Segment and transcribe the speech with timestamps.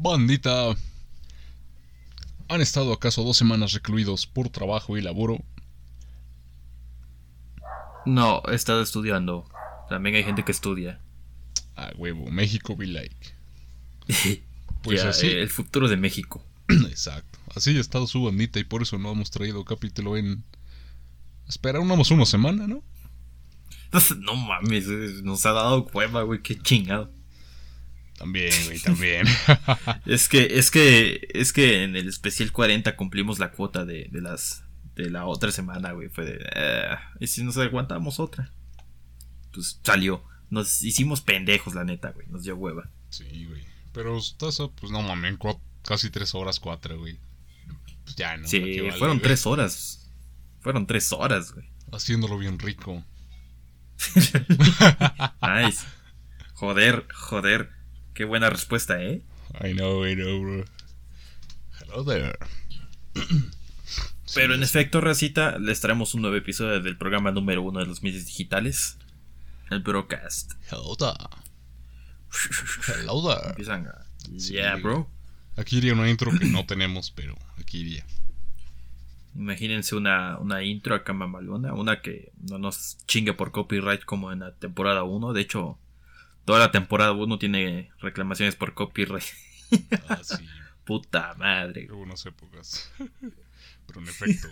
[0.00, 0.76] Bandita.
[2.48, 5.44] ¿Han estado acaso dos semanas recluidos por trabajo y laboro?
[8.06, 9.44] No, he estado estudiando.
[9.88, 11.00] También hay gente que estudia.
[11.76, 13.34] Ah, huevo, México be like.
[14.80, 15.26] Pues así.
[15.26, 16.42] el futuro de México.
[16.68, 17.40] Exacto.
[17.54, 20.44] Así ha estado su bandita y por eso no hemos traído capítulo en.
[21.48, 22.84] Espera, unos una semana, ¿no?
[24.18, 24.86] No mames,
[25.24, 27.10] nos ha dado cueva, güey, qué chingado.
[28.18, 29.26] También, güey, también.
[30.06, 34.20] es que, es que, es que en el especial 40 cumplimos la cuota de, de
[34.20, 34.64] las
[34.96, 36.08] de la otra semana, güey.
[36.08, 36.44] Fue de.
[36.54, 38.52] Eh, y si nos aguantamos otra.
[39.52, 40.24] Pues salió.
[40.50, 42.26] Nos hicimos pendejos, la neta, güey.
[42.26, 42.90] Nos dio hueva.
[43.08, 43.64] Sí, güey.
[43.92, 45.38] Pero pues no mames,
[45.82, 47.18] casi tres horas, cuatro, güey.
[48.04, 48.48] Pues ya, ¿no?
[48.48, 50.10] Sí, fueron tres horas.
[50.60, 51.70] Fueron tres horas, güey.
[51.92, 53.04] Haciéndolo bien rico.
[55.42, 55.84] nice.
[56.54, 57.77] Joder, joder.
[58.18, 59.22] Qué buena respuesta, ¿eh?
[59.62, 60.64] I know, I know, bro.
[61.80, 62.36] Hello there.
[64.34, 68.02] Pero en efecto, Racita, les traemos un nuevo episodio del programa número uno de los
[68.02, 68.98] medios digitales.
[69.70, 70.54] El Broadcast.
[70.68, 71.28] Hello there.
[72.88, 73.50] Hello there.
[73.50, 74.04] Empiezan a...
[74.32, 75.08] yeah, bro.
[75.56, 78.04] Aquí iría una intro que no tenemos, pero aquí iría.
[79.36, 84.40] Imagínense una, una intro acá mamalona, una que no nos chingue por copyright como en
[84.40, 85.32] la temporada 1.
[85.34, 85.78] De hecho,
[86.48, 89.22] toda la temporada 1 tiene reclamaciones por copyright.
[90.08, 90.36] Ah, sí.
[90.82, 91.88] Puta madre.
[91.90, 92.90] Algunas épocas.
[93.86, 94.48] Pero en efecto,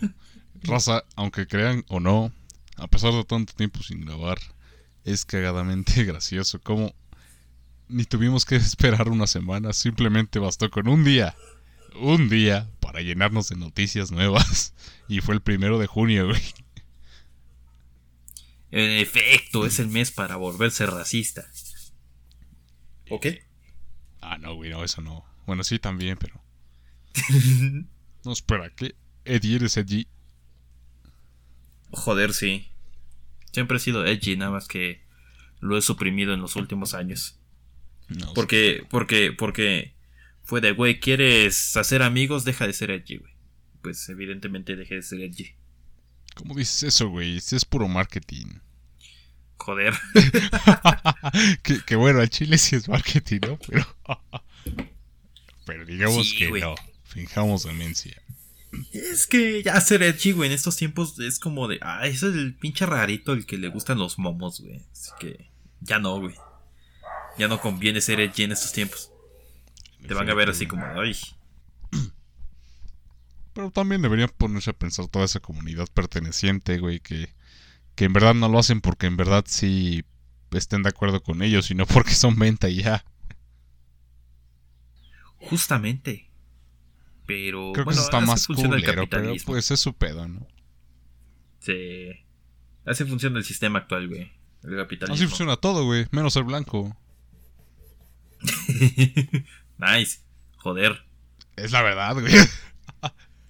[0.61, 2.31] raza, aunque crean o no,
[2.75, 4.37] a pesar de tanto tiempo sin grabar,
[5.05, 6.93] es cagadamente gracioso como
[7.87, 11.35] ni tuvimos que esperar una semana, simplemente bastó con un día,
[11.99, 14.75] un día para llenarnos de noticias nuevas
[15.07, 16.43] y fue el primero de junio, güey.
[18.69, 21.49] En efecto, es el mes para volverse racista.
[23.09, 23.43] ¿O qué?
[24.21, 25.25] Ah, no, güey, no, eso no.
[25.45, 26.41] Bueno, sí también, pero...
[28.25, 28.95] no, espera, ¿qué?
[29.25, 30.07] Eddie, ¿eres Edgy?
[31.91, 32.71] Joder, sí.
[33.51, 35.01] Siempre he sido edgy, nada más que
[35.59, 37.39] lo he suprimido en los últimos años.
[38.07, 39.95] No, porque, porque, porque
[40.43, 42.45] fue de, güey, ¿quieres hacer amigos?
[42.45, 43.33] Deja de ser edgy, güey.
[43.81, 45.55] Pues evidentemente dejé de ser edgy.
[46.35, 47.37] ¿Cómo dices eso, güey?
[47.37, 48.59] Es puro marketing.
[49.57, 49.93] Joder.
[51.85, 53.59] que, bueno, al chile sí es marketing, ¿no?
[53.67, 53.85] Pero,
[55.65, 56.75] pero digamos que no.
[57.03, 58.21] Fijamos demencia.
[58.91, 61.79] Es que ya ser edgy, güey, en estos tiempos es como de.
[61.81, 64.85] Ah, ese es el pinche rarito el que le gustan los momos, güey.
[64.91, 65.49] Así que
[65.81, 66.35] ya no, güey.
[67.37, 69.11] Ya no conviene ser edgy en estos tiempos.
[70.07, 71.15] Te van a ver así como, ay.
[73.53, 77.33] Pero también deberían ponerse a pensar toda esa comunidad perteneciente, güey, que,
[77.97, 80.05] que en verdad no lo hacen porque en verdad sí
[80.51, 83.03] estén de acuerdo con ellos, sino porque son venta y ya.
[85.37, 86.29] Justamente.
[87.25, 90.47] Pero Creo que eso está más culero, pero pues es su pedo, ¿no?
[91.59, 92.11] Sí.
[92.85, 94.31] Así funciona el sistema actual, güey.
[94.63, 95.15] El capitalismo.
[95.15, 96.05] Así funciona todo, güey.
[96.11, 96.95] Menos el blanco.
[99.77, 100.19] nice.
[100.57, 101.03] Joder.
[101.55, 102.33] Es la verdad, güey.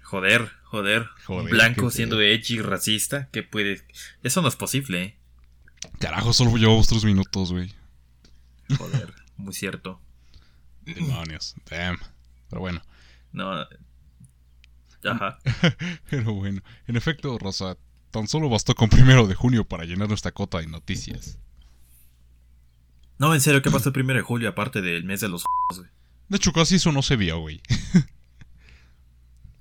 [0.07, 1.09] joder, joder.
[1.25, 3.29] joder blanco siendo edgy racista.
[3.31, 3.85] ¿Qué puede...?
[4.23, 5.17] Eso no es posible, ¿eh?
[5.99, 7.73] Carajo, solo llevamos tres minutos, güey.
[8.77, 10.01] Joder, muy cierto.
[10.85, 11.55] Demonios.
[11.69, 11.99] Damn.
[12.49, 12.81] Pero bueno.
[13.33, 13.67] No.
[15.03, 15.39] Ajá.
[16.09, 17.77] Pero bueno, en efecto, Rosa,
[18.11, 21.37] tan solo bastó con primero de junio para llenar nuestra cota de noticias.
[23.19, 25.43] No, en serio, ¿qué pasó el primero de julio aparte del mes de los
[25.75, 25.89] güey?
[26.29, 27.61] De hecho, casi eso no se vio, güey.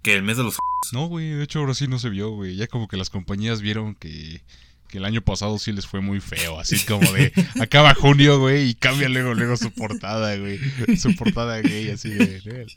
[0.07, 0.57] ¿Que el mes de los
[0.93, 2.55] No, güey, de hecho ahora sí no se vio, güey.
[2.55, 4.41] Ya como que las compañías vieron que
[4.87, 8.69] que el año pasado sí les fue muy feo, así como de acaba junio, güey,
[8.69, 10.61] y cambia luego luego su portada, güey,
[10.97, 12.69] su portada gay, así de,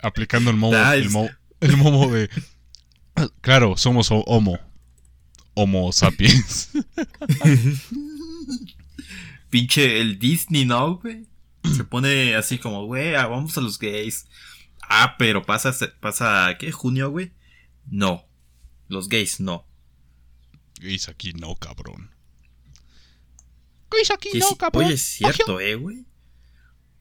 [0.00, 1.10] aplicando el momo, el,
[1.62, 2.30] el momo de,
[3.40, 4.60] claro, somos homo,
[5.54, 6.70] homo sapiens.
[9.50, 11.26] Pinche el Disney, ¿no, güey?
[11.74, 14.26] Se pone así como, güey, vamos a los gays.
[14.94, 16.70] Ah, pero pasa, pasa, ¿qué?
[16.70, 17.32] ¿Junio, güey?
[17.86, 18.26] No.
[18.88, 19.66] Los gays, no
[20.82, 22.10] gays aquí no, cabrón.
[23.90, 24.86] Gays aquí no, cabrón.
[24.86, 26.04] Oye, es cierto, eh, güey.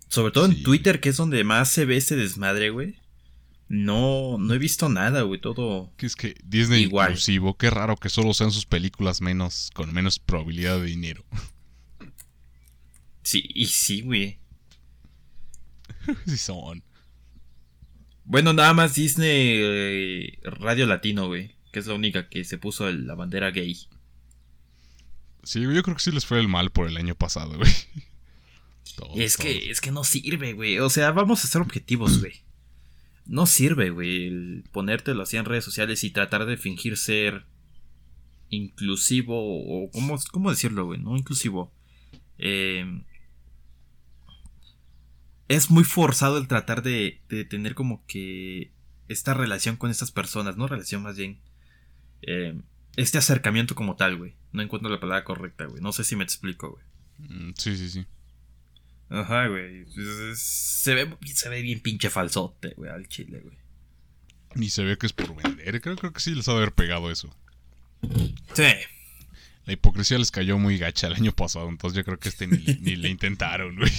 [0.07, 2.99] Sobre todo en Twitter, que es donde más se ve ese desmadre, güey.
[3.69, 5.93] No, no he visto nada, güey, todo.
[5.95, 7.11] Que es que Disney igual.
[7.11, 11.25] inclusivo, qué raro que solo sean sus películas menos, con menos probabilidad de dinero.
[13.23, 14.39] Sí, y sí, güey.
[16.25, 16.83] sí son.
[18.23, 22.91] Bueno, nada más Disney eh, Radio Latino, güey que es la única que se puso
[22.91, 23.77] la bandera gay.
[25.43, 27.71] Sí, yo creo que sí les fue el mal por el año pasado, güey.
[28.95, 30.79] Todos, es que, es que no sirve, güey.
[30.79, 32.41] O sea, vamos a ser objetivos, güey.
[33.25, 37.45] No sirve, güey, el ponértelo así en redes sociales y tratar de fingir ser
[38.49, 41.71] inclusivo o cómo, cómo decirlo, güey, no inclusivo.
[42.37, 43.03] Eh,
[45.55, 48.71] es muy forzado el tratar de, de tener como que
[49.07, 51.39] esta relación con estas personas, no relación más bien.
[52.21, 52.59] eh,
[52.97, 54.35] este acercamiento como tal, güey.
[54.51, 55.81] No encuentro la palabra correcta, güey.
[55.81, 56.83] No sé si me explico, güey.
[57.29, 58.05] Mm, Sí, sí, sí.
[59.09, 59.85] Ajá, güey.
[60.35, 63.57] Se ve, se ve bien pinche falsote, güey, al chile, güey.
[64.55, 65.81] Ni se ve que es por vender.
[65.81, 67.33] Creo, creo que sí les ha de haber pegado eso.
[68.53, 68.71] Sí.
[69.65, 72.57] La hipocresía les cayó muy gacha el año pasado, entonces yo creo que este ni,
[72.81, 73.91] ni le intentaron, güey.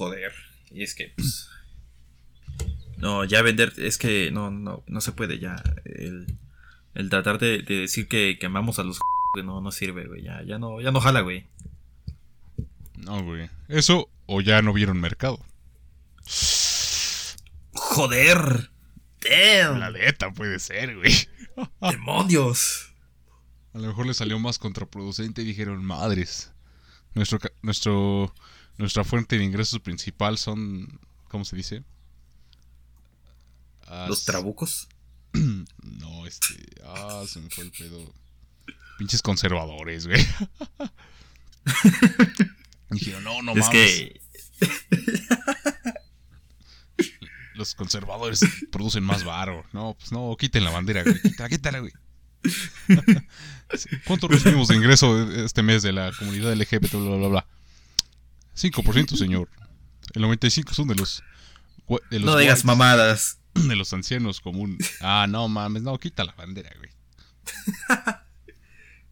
[0.00, 0.32] Joder.
[0.70, 1.50] Y es que, pues.
[2.96, 3.74] No, ya vender.
[3.76, 5.62] Es que no, no, no se puede ya.
[5.84, 6.38] El,
[6.94, 8.98] el tratar de, de decir que, que amamos a los
[9.34, 10.22] que no, no sirve, güey.
[10.22, 11.48] Ya, ya no, ya no jala, güey.
[12.96, 13.50] No, güey.
[13.68, 15.38] Eso o ya no vieron mercado.
[17.74, 18.70] Joder.
[19.20, 19.80] Damn.
[19.80, 21.12] La neta puede ser, güey.
[21.82, 22.94] Demonios.
[23.74, 26.54] A lo mejor le salió más contraproducente y dijeron, madres.
[27.12, 28.32] Nuestro, nuestro,
[28.80, 30.98] nuestra fuente de ingresos principal son,
[31.28, 31.84] ¿cómo se dice?
[33.86, 34.88] Ah, Los trabucos.
[35.82, 36.54] No, este.
[36.84, 38.12] Ah, se me fue el pedo.
[38.98, 40.20] Pinches conservadores, güey.
[42.90, 43.70] Dijeron, no, no es mames.
[43.70, 44.20] que.
[47.54, 48.40] Los conservadores
[48.72, 49.64] producen más varo.
[49.72, 51.20] No, pues no, quiten la bandera, güey.
[51.20, 51.92] Quítala, quítala, güey.
[54.06, 57.46] ¿Cuánto recibimos de ingreso este mes de la comunidad LGBT, bla, bla, bla?
[58.60, 59.48] 5%, señor.
[60.14, 61.22] El 95% son de los...
[62.10, 63.38] De los No digas whites, mamadas.
[63.54, 64.78] De los ancianos común.
[65.00, 66.90] Ah, no mames, no, quita la bandera, güey.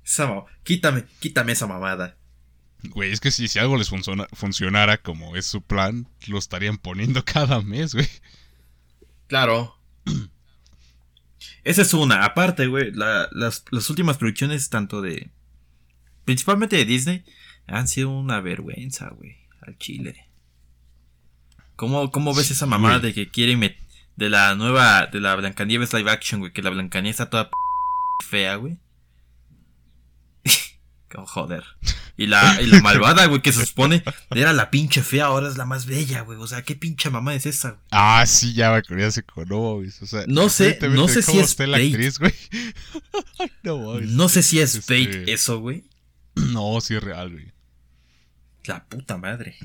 [0.04, 2.16] Esa quítame, quítame esa mamada.
[2.84, 6.78] Güey, es que si, si algo les funciona, funcionara como es su plan, lo estarían
[6.78, 8.08] poniendo cada mes, güey.
[9.26, 9.78] Claro.
[11.64, 12.24] Esa es una.
[12.24, 15.30] Aparte, güey, la- las, las últimas producciones, tanto de.
[16.24, 17.24] Principalmente de Disney,
[17.68, 19.36] han sido una vergüenza, güey.
[19.60, 20.28] Al chile.
[21.76, 23.12] ¿Cómo, cómo ves Sí, esa mamada güey.
[23.12, 23.76] de que quieren met-
[24.16, 25.06] De la nueva.
[25.06, 26.52] De la Blancanieves live action, güey.
[26.52, 27.54] Que la Blancanieves está toda p
[28.28, 28.78] fea, güey.
[31.10, 31.64] Como joder.
[32.16, 35.56] Y la, y la malvada, güey, que se supone era la pinche fea, ahora es
[35.56, 36.36] la más bella, güey.
[36.40, 37.82] O sea, ¿qué pinche mamá es esa, güey?
[37.92, 41.22] Ah, sí, ya me acordé hace con no mames, O sea, No sé- no sé
[41.22, 42.34] si es la actriz, güey.
[43.62, 45.84] No sé si es Este- bait eso, güey.
[46.34, 47.52] No, sí es real, güey.
[48.68, 49.56] La puta madre.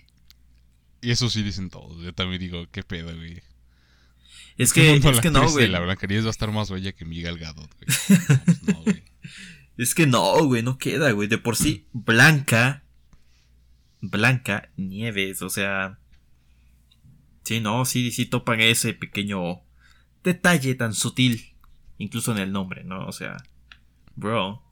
[1.01, 2.01] Y eso sí dicen todos.
[2.01, 3.43] Yo también digo, qué pedo, güey.
[4.57, 5.67] Es ¿Qué que, es que no, güey.
[5.67, 8.19] La Blancanieves va a estar más bella que Miguel Gadot, güey.
[8.61, 9.03] No, no, güey.
[9.77, 11.27] Es que no, güey, no queda, güey.
[11.27, 12.85] De por sí, Blanca.
[13.99, 15.99] Blanca Nieves, o sea.
[17.43, 19.63] Sí, no, sí, sí topan ese pequeño
[20.23, 21.55] detalle tan sutil.
[21.97, 23.05] Incluso en el nombre, ¿no?
[23.05, 23.35] O sea.
[24.15, 24.62] Bro.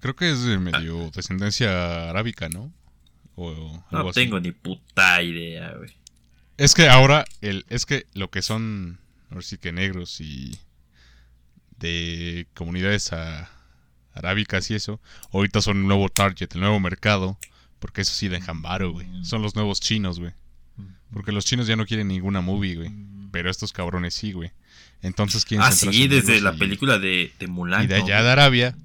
[0.00, 2.72] Creo que es de medio descendencia arábica, ¿no?
[3.36, 5.90] O No tengo ni puta idea, güey.
[6.56, 8.98] Es que ahora, el, es que lo que son,
[9.30, 10.58] ahora sí que negros y
[11.78, 13.50] de comunidades a-
[14.12, 15.00] arábicas y eso,
[15.32, 17.38] ahorita son el nuevo target, el nuevo mercado,
[17.78, 19.06] porque eso sí dejan varo, güey.
[19.24, 20.32] Son los nuevos chinos, güey.
[21.12, 22.90] Porque los chinos ya no quieren ninguna movie, güey.
[23.32, 24.50] Pero estos cabrones sí, güey.
[25.02, 27.84] Entonces quieren Ah, sí, desde la y- película de, de Mulan.
[27.84, 28.04] Y de ¿no?
[28.04, 28.76] allá de Arabia.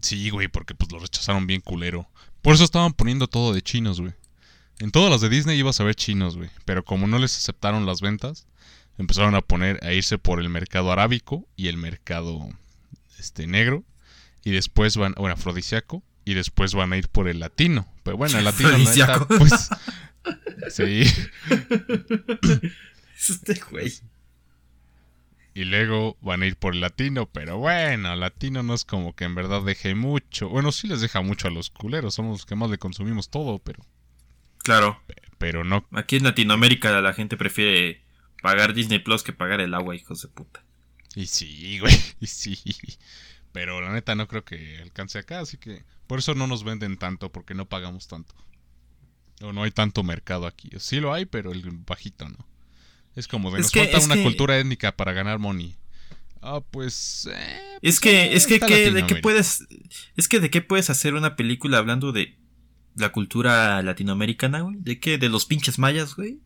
[0.00, 2.08] Sí, güey, porque pues lo rechazaron bien culero.
[2.42, 4.12] Por eso estaban poniendo todo de chinos, güey.
[4.78, 6.50] En todas las de Disney ibas a ver chinos, güey.
[6.64, 8.46] Pero como no les aceptaron las ventas,
[8.98, 12.48] empezaron a poner, a irse por el mercado arábico y el mercado
[13.18, 13.84] este negro.
[14.44, 16.02] Y después van, bueno, afrodisíaco.
[16.24, 17.86] Y después van a ir por el latino.
[18.02, 19.38] Pero bueno, el latino, la neta, Afrodisíaco.
[19.38, 19.68] pues.
[20.70, 21.04] Sí.
[23.16, 23.92] Es este güey.
[25.56, 29.24] Y luego van a ir por el latino, pero bueno, latino no es como que
[29.24, 30.50] en verdad deje mucho.
[30.50, 33.58] Bueno, sí les deja mucho a los culeros, somos los que más le consumimos todo,
[33.58, 33.82] pero,
[34.58, 35.00] Claro.
[35.38, 35.86] pero no.
[35.92, 38.04] Aquí en Latinoamérica la gente prefiere
[38.42, 40.62] pagar Disney Plus que pagar el agua, hijos de puta.
[41.14, 42.58] Y sí, güey, y sí.
[43.52, 46.98] Pero la neta no creo que alcance acá, así que por eso no nos venden
[46.98, 48.34] tanto, porque no pagamos tanto.
[49.40, 50.68] O no hay tanto mercado aquí.
[50.80, 52.46] Sí lo hay, pero el bajito no.
[53.16, 55.74] Es como de Es nos que- falta una que- cultura étnica para ganar money.
[56.42, 57.28] Ah, pues...
[57.32, 59.66] eh, Es que, es que, está ¿qué- ¿de qué puedes,
[60.16, 62.36] es que de qué puedes hacer una película hablando de
[62.94, 64.76] la cultura latinoamericana, güey?
[64.78, 65.18] ¿De qué?
[65.18, 66.38] ¿De los pinches mayas, güey?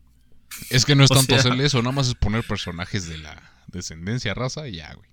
[0.69, 3.17] Es que no es O tanto sea- hacerle eso, nada más es poner personajes de
[3.19, 5.09] la descendencia, raza y ya, güey.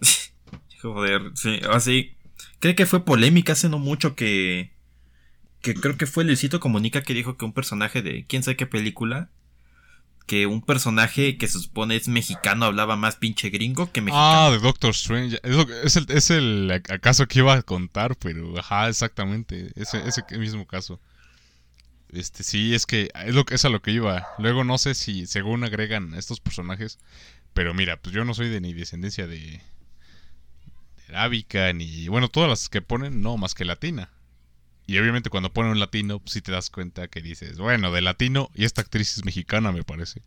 [0.82, 2.16] Joder, sí, así.
[2.60, 4.72] Creo que fue polémica hace no mucho que.
[5.60, 8.66] que creo que fue Luisito Comunica que dijo que un personaje de quién sabe qué
[8.66, 9.30] película
[10.28, 14.46] que un personaje que se supone es mexicano hablaba más pinche gringo que mexicano.
[14.46, 15.40] Ah, de Doctor Strange.
[15.82, 19.72] Es, el, es el acaso que iba a contar, pero ajá, exactamente.
[19.74, 21.00] Ese, ese mismo caso.
[22.10, 24.28] Este, sí, es que es, lo, que- es a lo que iba.
[24.38, 26.98] Luego no sé si según agregan estos personajes.
[27.54, 29.62] Pero mira, pues yo no soy de ni descendencia de, de
[31.08, 32.08] arábica, ni.
[32.08, 34.10] Bueno, todas las que ponen, no, más que latina.
[34.88, 38.00] Y obviamente cuando ponen un latino, pues sí te das cuenta que dices, bueno, de
[38.00, 40.22] latino, y esta actriz es mexicana, me parece.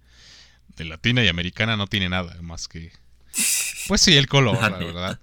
[0.77, 2.93] De latina y americana no tiene nada más que.
[3.87, 5.19] Pues sí, el color, La verdad.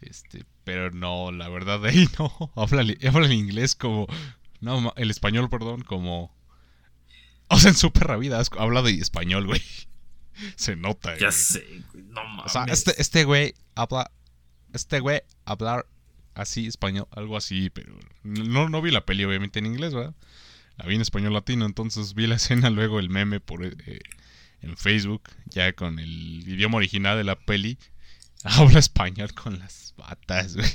[0.00, 2.32] Este, pero no, la verdad de ahí no.
[2.56, 4.06] Habla, habla el inglés como.
[4.60, 6.32] No, el español, perdón, como.
[7.48, 9.60] O sea, en su perra vida habla de español, güey.
[10.56, 11.32] Se nota, Ya güey.
[11.32, 12.46] sé, güey, no mames.
[12.46, 14.12] O sea, este, este güey habla.
[14.72, 15.86] Este güey hablar
[16.34, 20.14] así español, algo así, pero no, no vi la peli obviamente en inglés, ¿verdad?
[20.76, 24.00] La vi en español latino, entonces vi la escena luego el meme por eh,
[24.62, 27.78] en Facebook, ya con el idioma original de la peli.
[28.44, 30.70] Habla español con las patas, güey.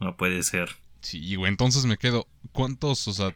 [0.00, 0.70] No puede ser.
[1.00, 2.26] Sí, güey, entonces me quedo.
[2.52, 3.34] ¿Cuántos, o sea,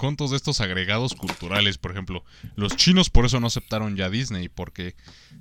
[0.00, 2.24] cuántos de estos agregados culturales, por ejemplo,
[2.56, 4.96] los chinos por eso no aceptaron ya Disney, porque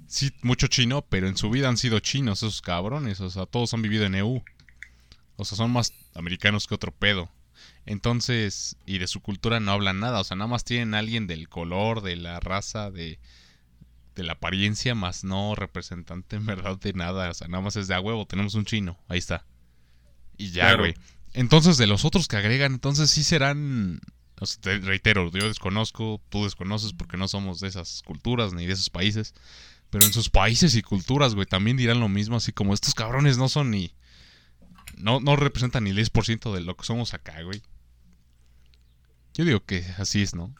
[0.05, 3.73] sí, mucho chino, pero en su vida han sido chinos esos cabrones, o sea, todos
[3.73, 4.43] han vivido en EU.
[5.37, 7.31] O sea, son más americanos que otro pedo.
[7.85, 11.25] Entonces, y de su cultura no hablan nada, o sea, nada más tienen a alguien
[11.25, 13.17] del color, de la raza, de,
[14.15, 17.87] de la apariencia, más no representante en verdad de nada, o sea, nada más es
[17.87, 19.45] de a huevo, tenemos un chino, ahí está.
[20.37, 20.79] Y ya, Claro.
[20.79, 20.95] güey.
[21.33, 24.01] Entonces, de los otros que agregan, entonces sí serán.
[24.39, 28.65] O sea, te reitero, yo desconozco, tú desconoces porque no somos de esas culturas ni
[28.65, 29.33] de esos países.
[29.89, 33.37] Pero en sus países y culturas, güey, también dirán lo mismo, así como estos cabrones
[33.37, 33.93] no son ni.
[34.97, 37.61] No, no representan ni el 10% de lo que somos acá, güey.
[39.33, 40.53] Yo digo que así es, ¿no?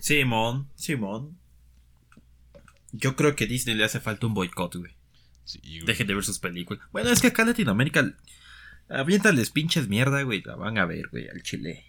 [0.00, 1.38] Simón, Simón.
[2.92, 4.92] Yo creo que a Disney le hace falta un boicot, güey.
[5.44, 5.84] Sí, güey.
[5.86, 6.82] Dejen de ver sus películas.
[6.92, 8.14] Bueno, es que acá en Latinoamérica.
[8.88, 10.42] Aviéntales pinches mierda, güey.
[10.42, 11.84] La van a ver, güey, al chile.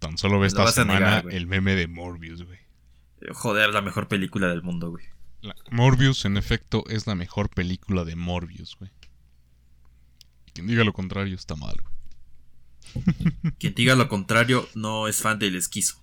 [0.00, 2.58] Tan solo ve esta semana negar, el meme de Morbius, güey.
[3.32, 5.04] Joder, la mejor película del mundo, güey.
[5.42, 8.90] La- Morbius, en efecto, es la mejor película de Morbius, güey.
[10.52, 13.54] Quien diga lo contrario está mal, güey.
[13.58, 16.02] Quien diga lo contrario no es fan del esquizo.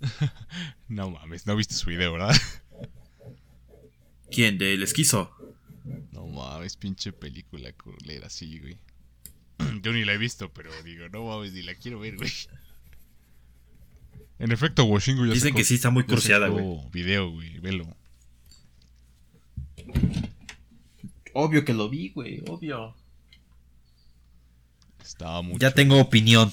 [0.88, 2.34] No mames, no viste su video, ¿verdad?
[4.30, 4.58] ¿Quién?
[4.58, 5.30] ¿Del esquizo?
[6.12, 8.78] No mames, pinche película culera, sí, güey.
[9.82, 12.30] Yo ni la he visto, pero digo, no mames, ni la quiero ver, güey.
[14.38, 16.12] En efecto, Washingo ya Dicen sacó- que sí está muy sacó
[16.50, 16.90] güey.
[16.92, 17.96] video, güey, velo.
[21.34, 22.94] Obvio que lo vi, güey, obvio.
[25.02, 25.58] Estaba mucho.
[25.58, 26.52] Ya tengo opinión.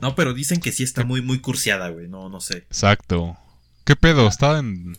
[0.00, 2.08] No, pero dicen que sí está muy, muy cursiada, güey.
[2.08, 2.58] No, no sé.
[2.58, 3.36] Exacto.
[3.84, 4.26] ¿Qué pedo?
[4.28, 4.96] Está en...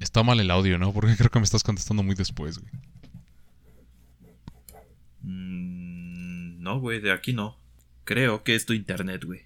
[0.00, 0.92] Está mal el audio, ¿no?
[0.92, 2.72] Porque creo que me estás contestando muy después, güey.
[5.22, 7.58] Mm, no, güey, de aquí no.
[8.04, 9.42] Creo que es tu internet, güey.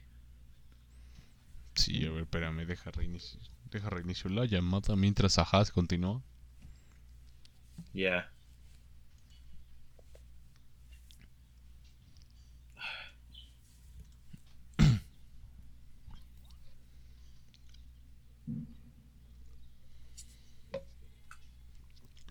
[1.75, 3.41] Sí, a ver, espérame, deja reinicio,
[3.71, 6.23] deja reinicio la llamada mientras ajá se continúa.
[7.95, 8.31] Ya.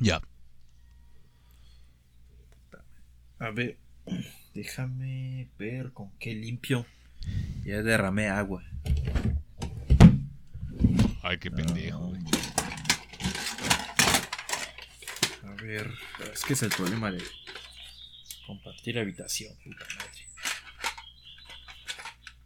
[0.02, 0.20] Ya.
[3.38, 3.78] A ver,
[4.56, 6.88] déjame ver con qué limpio.
[7.64, 8.64] Ya derramé agua.
[11.22, 12.22] Ay, qué pendejo, güey.
[15.44, 15.94] A ver,
[16.34, 17.24] es que es el problema de
[18.48, 20.28] compartir habitación, puta madre.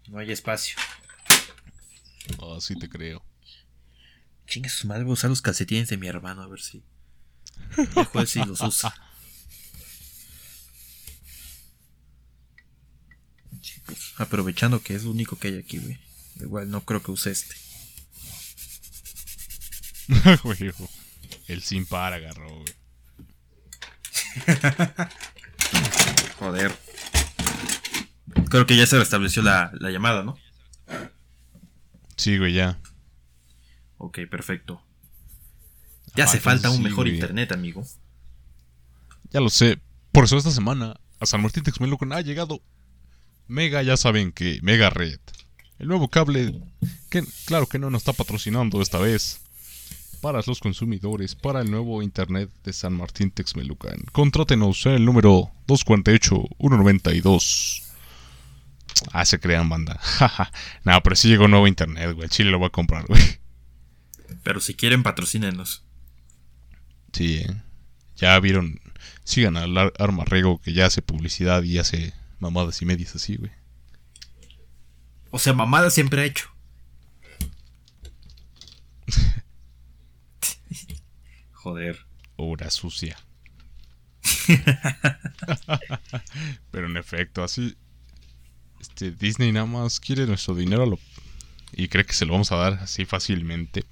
[0.10, 0.78] No hay espacio.
[2.38, 3.24] Oh, sí te creo.
[4.46, 6.84] Chingue su madre, voy a usar los calcetines de mi hermano a ver si.
[7.96, 8.94] Dejo él si los usa.
[13.60, 16.00] Chicos, aprovechando que es lo único que hay aquí, güey.
[16.40, 17.56] Igual no creo que use este.
[20.44, 20.72] Güey,
[21.48, 22.76] el sin par agarró, güey.
[26.40, 26.78] Joder.
[28.50, 30.38] Creo que ya se restableció la, la llamada, ¿no?
[32.18, 32.80] Sí, güey, ya.
[33.98, 34.85] Ok, perfecto.
[36.16, 37.16] Ya Ah, hace falta entonces un sí, mejor güey.
[37.16, 37.84] internet, amigo.
[39.32, 39.80] Ya lo sé.
[40.12, 42.62] Por eso esta semana a San Martín Texmelucan ha llegado
[43.48, 45.20] Mega, ya saben que Mega Red.
[45.78, 46.54] El nuevo cable
[47.10, 49.42] que claro que no nos está patrocinando esta vez.
[50.22, 53.98] para los consumidores para el nuevo Internet de San Martín Texmelucan.
[54.12, 57.84] Contrátenos en el número 248-192.
[59.12, 60.00] Ah, se crean banda.
[60.86, 62.30] no, pero sí llegó nuevo Internet, güey.
[62.30, 63.22] Chile lo va a comprar, güey.
[64.44, 65.84] Pero si quieren, patrocínenos.
[67.16, 67.62] Sí, ¿eh?
[68.18, 68.82] Ya vieron.
[69.24, 73.38] Sigan al Ar- Arma Rego que ya hace publicidad y hace mamadas y medias así,
[73.38, 73.52] güey.
[75.32, 76.50] O sea, mamada siempre ha hecho.
[81.54, 82.06] Joder.
[82.36, 83.18] Obra sucia.
[86.72, 87.78] Pero en efecto, así.
[88.82, 91.00] Este, Disney nada más quiere nuestro dinero lo-
[91.72, 93.85] y cree que se lo vamos a dar así fácilmente.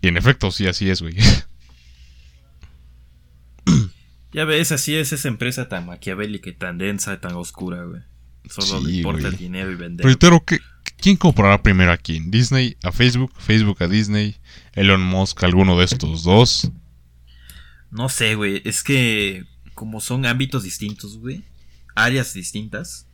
[0.00, 1.14] Y en efecto, sí, así es, güey.
[4.32, 8.00] Ya ves, así es esa empresa tan maquiavélica y tan densa y tan oscura, güey.
[8.48, 9.32] Solo Sí, le importa güey.
[9.32, 10.06] el dinero y vender.
[10.06, 10.60] Reitero, ¿qué-
[10.98, 12.20] ¿quién comprará primero aquí?
[12.24, 13.32] ¿Disney a Facebook?
[13.38, 14.36] ¿Facebook a Disney?
[14.74, 16.70] ¿Elon Musk a alguno de estos dos?
[17.90, 18.62] No sé, güey.
[18.64, 21.42] Es que como son ámbitos distintos, güey.
[21.96, 23.08] Áreas distintas.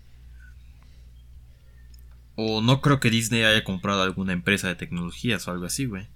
[2.34, 6.08] O no creo que Disney haya comprado alguna empresa de tecnologías o algo así, güey.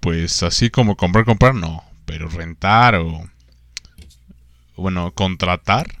[0.00, 1.84] Pues así como comprar, comprar, no.
[2.06, 3.30] Pero rentar o.
[4.76, 5.94] Bueno, contratar.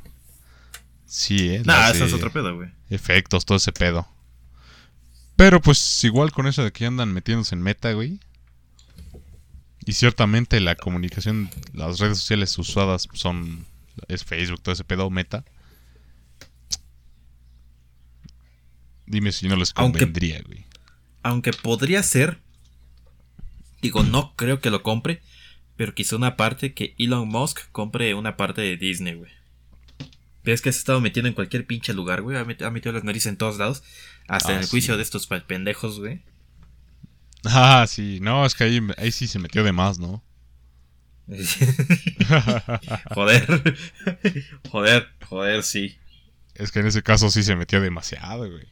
[1.06, 1.62] Sí, eh.
[1.64, 2.70] Nah, ese es otro pedo, güey.
[2.88, 4.08] Efectos, todo ese pedo.
[5.36, 8.20] Pero pues igual con eso de que andan metiéndose en meta, güey.
[9.86, 13.66] Y ciertamente la comunicación, las redes sociales usadas son.
[14.08, 15.44] Es Facebook, todo ese pedo, meta.
[19.06, 20.64] Dime si no les Aunque- convendría, güey.
[21.22, 22.40] Aunque podría ser.
[23.82, 25.22] Digo, no creo que lo compre.
[25.76, 29.30] Pero quizá una parte que Elon Musk compre una parte de Disney, güey.
[30.44, 32.36] Ves que se ha estado metiendo en cualquier pinche lugar, güey.
[32.36, 33.82] Ha met- ha metido las narices en todos lados.
[34.28, 34.70] Hasta Ah, en el sí.
[34.70, 36.20] juicio de estos pendejos, güey.
[37.44, 40.22] Ah, sí, no, es que ahí, ahí sí se metió de más, ¿no?
[43.14, 43.76] joder.
[44.70, 45.96] joder, joder, sí.
[46.54, 48.66] Es que en ese caso sí se metió demasiado, güey.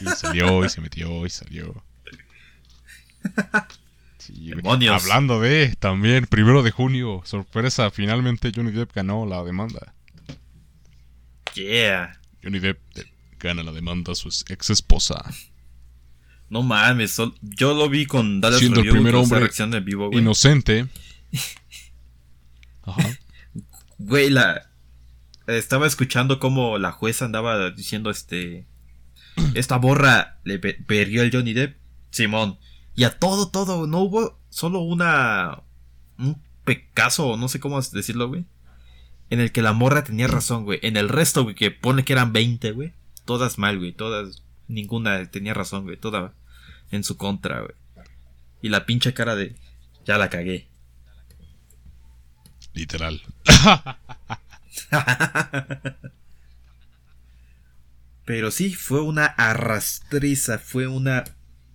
[0.00, 1.82] Y salió, y se metió, y salió.
[4.18, 4.56] Sí, güey.
[4.56, 5.02] Demonios.
[5.02, 9.94] Hablando de, también, primero de junio, sorpresa, finalmente Johnny Depp ganó la demanda.
[11.54, 12.18] Yeah.
[12.42, 12.78] Johnny Depp
[13.38, 15.24] gana la demanda a su ex esposa.
[16.48, 19.70] No mames, yo lo vi con Dallas Siendo el Review, primer con esa hombre reacción
[19.70, 20.20] de vivo, güey.
[20.20, 20.86] Inocente.
[22.82, 23.18] Ajá.
[23.98, 24.70] Güey, la
[25.46, 28.66] estaba escuchando cómo la jueza andaba diciendo este
[29.54, 31.76] esta borra le pe- perdió el Johnny Depp,
[32.10, 32.58] Simón.
[32.96, 35.62] Y a todo todo, no hubo solo una
[36.18, 38.46] un pecazo, no sé cómo decirlo, güey.
[39.28, 40.80] En el que la morra tenía razón, güey.
[40.82, 42.94] En el resto, güey, que pone que eran 20, güey.
[43.24, 43.92] Todas mal, güey.
[43.92, 45.96] Todas, ninguna tenía razón, güey.
[45.96, 46.32] Toda
[46.90, 47.74] en su contra, güey.
[48.62, 49.56] Y la pinche cara de,
[50.04, 50.68] ya la cagué.
[52.72, 53.22] Literal.
[58.24, 61.24] Pero sí, fue una arrastriza, fue una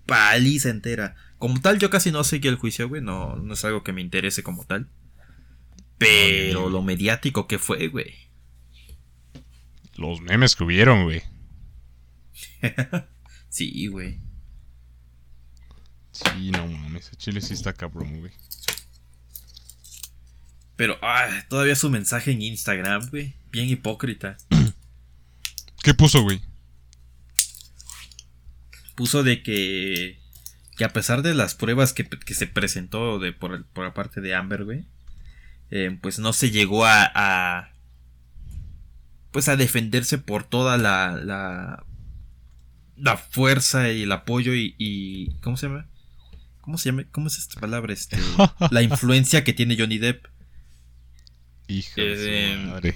[0.06, 1.16] paliza entera.
[1.38, 3.02] Como tal, yo casi no seguí el juicio, güey.
[3.02, 4.90] No, no es algo que me interese como tal.
[5.98, 8.14] Pero lo mediático que fue, güey.
[9.96, 11.22] Los memes que hubieron, güey.
[13.50, 14.18] Sí, güey.
[16.12, 17.12] Sí, no mames.
[17.18, 18.32] Chile sí está cabrón, güey.
[20.78, 23.36] Pero, ah, todavía su mensaje en Instagram, güey.
[23.52, 24.38] Bien hipócrita.
[25.84, 26.42] ¿Qué puso, güey?
[28.96, 30.20] Puso de que.
[30.78, 33.94] Que a pesar de las pruebas que, que se presentó de, por, el- por la
[33.94, 34.86] parte de Amber, güey.
[35.70, 37.74] eh, pues no se llegó a, a.
[39.32, 41.18] Pues a defenderse por toda la.
[41.24, 41.86] La,
[42.98, 45.36] la fuerza y el apoyo y, y.
[45.42, 45.88] ¿Cómo se llama?
[46.62, 47.04] ¿Cómo se llama?
[47.12, 47.94] ¿Cómo es esta palabra?
[47.94, 48.18] Este,
[48.72, 50.26] la influencia que tiene Johnny Depp.
[51.68, 52.96] Hijo de Eh, su madre.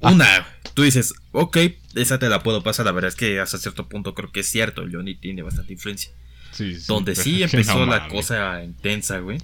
[0.00, 1.56] Una, tú dices, ok,
[1.94, 2.86] esa te la puedo pasar.
[2.86, 4.84] La verdad es que hasta cierto punto creo que es cierto.
[4.90, 6.12] Johnny tiene bastante influencia.
[6.52, 9.38] Sí, sí, Donde sí empezó no la cosa intensa, güey.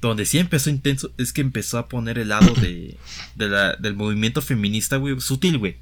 [0.00, 2.96] Donde sí empezó intenso es que empezó a poner el lado de,
[3.36, 5.20] de la- del movimiento feminista, güey.
[5.20, 5.76] Sutil, güey.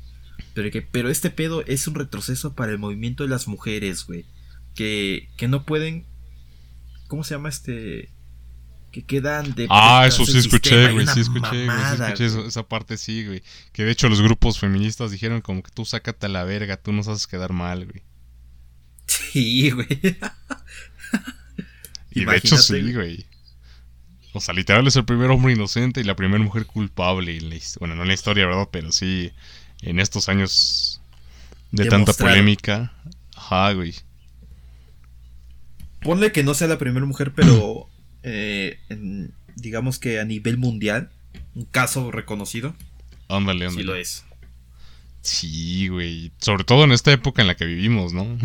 [0.54, 4.24] Pero, que, pero este pedo es un retroceso para el movimiento de las mujeres, güey.
[4.74, 6.06] Que, que no pueden...
[7.08, 8.10] ¿Cómo se llama este?
[8.90, 9.66] Que quedan de...
[9.70, 13.42] Ah, eso sí escuché, güey, sí escuché, güey, sí escuché eso- esa parte, sí, güey.
[13.72, 16.92] Que de hecho los grupos feministas dijeron como que tú sácate a la verga, tú
[16.92, 18.02] nos haces quedar mal, güey.
[19.06, 19.88] Sí, güey.
[22.12, 23.26] Y de hecho sí, güey.
[24.32, 27.36] O sea, literal es el primer hombre inocente y la primera mujer culpable.
[27.36, 28.68] en la bueno, no en la historia, ¿verdad?
[28.70, 29.32] Pero sí,
[29.82, 31.00] en estos años
[31.72, 32.92] de tanta polémica.
[33.36, 33.94] Ajá, güey.
[36.02, 37.88] ponle que no sea la primera mujer, pero
[38.22, 41.10] eh, en- digamos que a nivel mundial,
[41.54, 42.74] un caso reconocido,
[43.28, 43.82] Ándale, ándale.
[43.82, 44.24] sí lo es.
[45.22, 46.32] Sí, güey.
[46.38, 48.38] Sobre todo en esta época en la que vivimos, ¿no?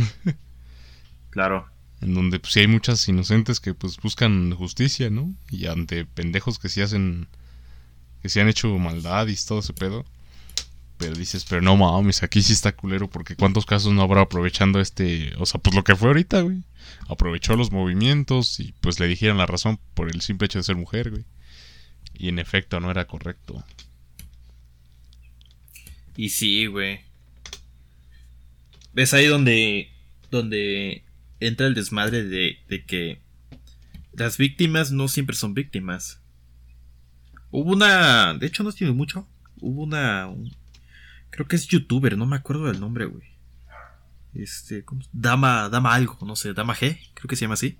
[1.30, 1.68] Claro.
[2.02, 5.34] En donde pues sí hay muchas inocentes que pues buscan justicia, ¿no?
[5.50, 7.28] Y ante pendejos que sí hacen
[8.22, 10.06] que sí han hecho maldad y todo ese pedo.
[10.98, 14.80] Pero dices, pero no mames, aquí sí está culero porque cuántos casos no habrá aprovechando
[14.80, 16.64] este, o sea, pues lo que fue ahorita, güey.
[17.10, 20.76] Aprovechó los movimientos y pues le dijeron la razón por el simple hecho de ser
[20.78, 21.26] mujer, güey.
[22.14, 23.64] Y en efecto no era correcto.
[26.16, 27.02] Y sí, güey.
[28.94, 29.92] ¿Ves ahí donde,
[30.32, 31.04] donde
[31.42, 33.20] entra el desmadre de, de que
[34.14, 36.20] las víctimas no siempre son víctimas?
[37.52, 39.28] Hubo una, de hecho no tiene mucho,
[39.60, 40.56] hubo una, un-
[41.36, 43.28] creo que es youtuber, no me acuerdo del nombre, güey.
[44.34, 45.02] Este, ¿cómo?
[45.14, 47.78] Dama, Dama algo, no sé, Dama G, creo que se llama así.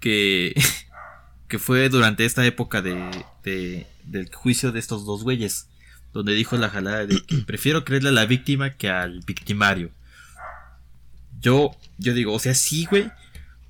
[0.00, 0.54] Que,
[1.48, 5.68] que fue durante esta época de, de- del juicio de estos dos güeyes
[6.12, 9.90] donde dijo la jalada de que prefiero creerle a la víctima que al victimario.
[11.40, 13.10] Yo, yo digo, o sea, sí, güey,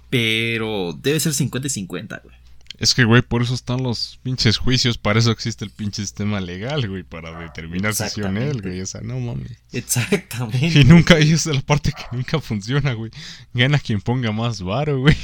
[0.09, 2.37] pero debe ser 50 y 50, güey.
[2.81, 6.41] Es que, güey, por eso están los pinches juicios, para eso existe el pinche sistema
[6.41, 8.69] legal, güey, para determinar si no, Exactamente.
[8.69, 9.53] güey, o sea, no mames.
[9.71, 10.81] Exactamente.
[10.81, 13.11] Y nunca, y esa es la parte que nunca funciona, güey.
[13.53, 15.17] Gana quien ponga más varo, güey.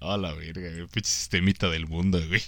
[0.00, 2.42] A la verga, güey, pinche sistemita del mundo, güey.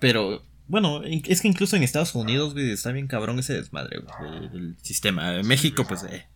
[0.00, 4.30] Pero, bueno, es que incluso en Estados Unidos, güey, está bien cabrón ese desmadre, güey,
[4.40, 5.34] del- del sistema.
[5.36, 6.26] En México, pues, eh.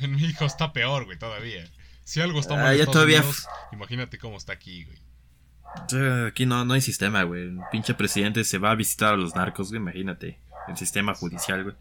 [0.00, 1.68] En México está peor, güey, todavía.
[2.08, 6.26] Si algo está Ah, mal en Estados todavía Unidos, imagínate cómo está aquí, güey.
[6.26, 7.48] Aquí no, no hay sistema, güey.
[7.48, 10.38] Un pinche presidente se va a visitar a los narcos, güey, imagínate.
[10.68, 11.76] El sistema judicial, güey.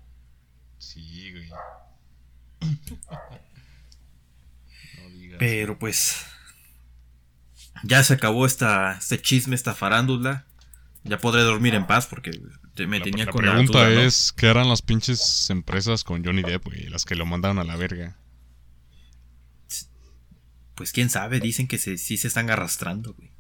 [0.80, 1.50] Sí, güey.
[5.02, 5.38] No digas.
[5.40, 6.26] Pero pues.
[7.84, 10.46] Ya se acabó esta, este chisme, esta farándula.
[11.06, 12.32] Ya podré dormir en paz porque
[12.86, 14.02] me La, tenía la con pregunta la duda, ¿no?
[14.02, 16.90] es, ¿qué harán las pinches empresas con Johnny Depp, güey?
[16.90, 18.18] Las que lo mandaron a la verga.
[20.78, 23.32] Pues quién sabe, dicen que se, sí se están arrastrando, güey.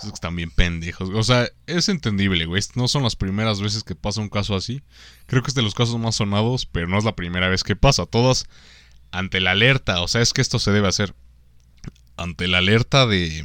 [0.00, 1.10] Pues están bien pendejos.
[1.10, 2.62] O sea, es entendible, güey.
[2.76, 4.80] No son las primeras veces que pasa un caso así.
[5.26, 7.76] Creo que es de los casos más sonados, pero no es la primera vez que
[7.76, 8.06] pasa.
[8.06, 8.46] Todas
[9.10, 10.00] ante la alerta.
[10.00, 11.14] O sea, es que esto se debe hacer.
[12.16, 13.44] Ante la alerta de,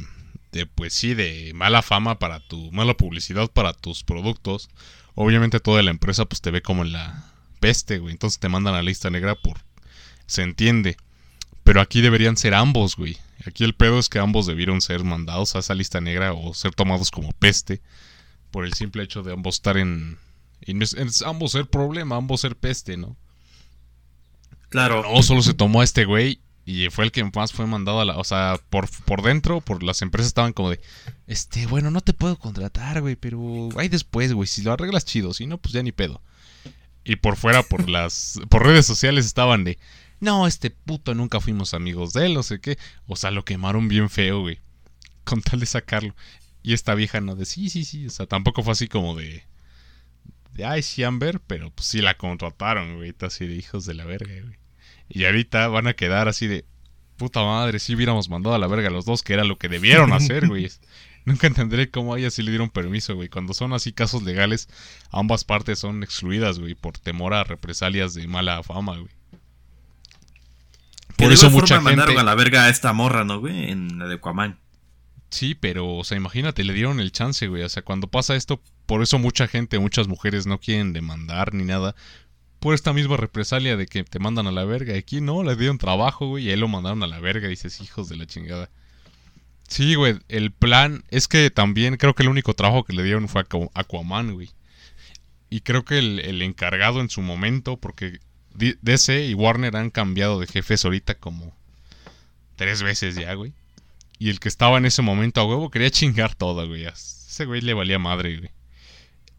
[0.52, 4.70] de pues sí, de mala fama para tu, mala publicidad para tus productos.
[5.14, 8.12] Obviamente toda la empresa pues te ve como en la peste, güey.
[8.12, 9.58] Entonces te mandan a la lista negra por...
[10.26, 10.96] Se entiende.
[11.68, 13.18] Pero aquí deberían ser ambos, güey.
[13.46, 16.74] Aquí el pedo es que ambos debieron ser mandados a esa lista negra o ser
[16.74, 17.82] tomados como peste.
[18.50, 20.16] Por el simple hecho de ambos estar en...
[20.62, 23.18] en- en- ambos ser problema, ambos ser peste, ¿no?
[24.70, 25.02] Claro.
[25.02, 28.06] No, solo se tomó a este güey y fue el que más fue mandado a
[28.06, 28.16] la...
[28.16, 30.80] O sea, por, por dentro, por las empresas estaban como de...
[31.26, 34.46] Este, bueno, no te puedo contratar, güey, pero ahí después, güey.
[34.48, 36.22] Si lo arreglas chido, si no, pues ya ni pedo.
[37.04, 38.40] Y por fuera, por las...
[38.48, 39.78] Por redes sociales estaban de...
[40.20, 42.78] No, este puto nunca fuimos amigos de él, no sé qué.
[43.06, 44.58] O sea, lo quemaron bien feo, güey.
[45.24, 46.14] Con tal de sacarlo.
[46.62, 48.06] Y esta vieja no de sí, sí, sí.
[48.06, 49.44] O sea, tampoco fue así como de...
[50.54, 53.14] De, ay, sí, Amber, pero pues sí la contrataron, güey.
[53.20, 54.58] Así de hijos de la verga, güey.
[55.08, 56.64] Y ahorita van a quedar así de...
[57.16, 59.68] Puta madre, si hubiéramos mandado a la verga a los dos, que era lo que
[59.68, 60.70] debieron hacer, güey.
[61.24, 63.28] Nunca entenderé cómo a ella sí le dieron permiso, güey.
[63.28, 64.68] Cuando son así casos legales,
[65.10, 69.17] ambas partes son excluidas, güey, por temor a represalias de mala fama, güey.
[71.18, 73.70] Por eso mucha forma mandaron a la verga a esta morra, ¿no, güey?
[73.70, 74.58] En la de Aquaman.
[75.30, 77.62] Sí, pero, o sea, imagínate, le dieron el chance, güey.
[77.62, 81.64] O sea, cuando pasa esto, por eso mucha gente, muchas mujeres no quieren demandar ni
[81.64, 81.94] nada.
[82.60, 84.96] Por esta misma represalia de que te mandan a la verga.
[84.96, 87.46] Aquí no, le dieron trabajo, güey, y a él lo mandaron a la verga.
[87.46, 88.70] Y dices, hijos de la chingada.
[89.68, 93.28] Sí, güey, el plan es que también creo que el único trabajo que le dieron
[93.28, 94.50] fue a Aqu- Aquaman, güey.
[95.50, 98.18] Y creo que el, el encargado en su momento, porque
[98.58, 101.54] DC y Warner han cambiado de jefes ahorita como
[102.56, 103.52] tres veces ya, güey.
[104.18, 106.84] Y el que estaba en ese momento a huevo quería chingar todo, güey.
[106.84, 108.50] Ese güey le valía madre, güey.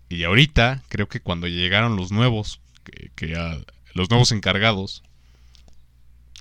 [0.08, 2.62] Y ahorita, creo que cuando llegaron los nuevos,
[3.16, 3.36] que,
[3.94, 5.04] los nuevos encargados,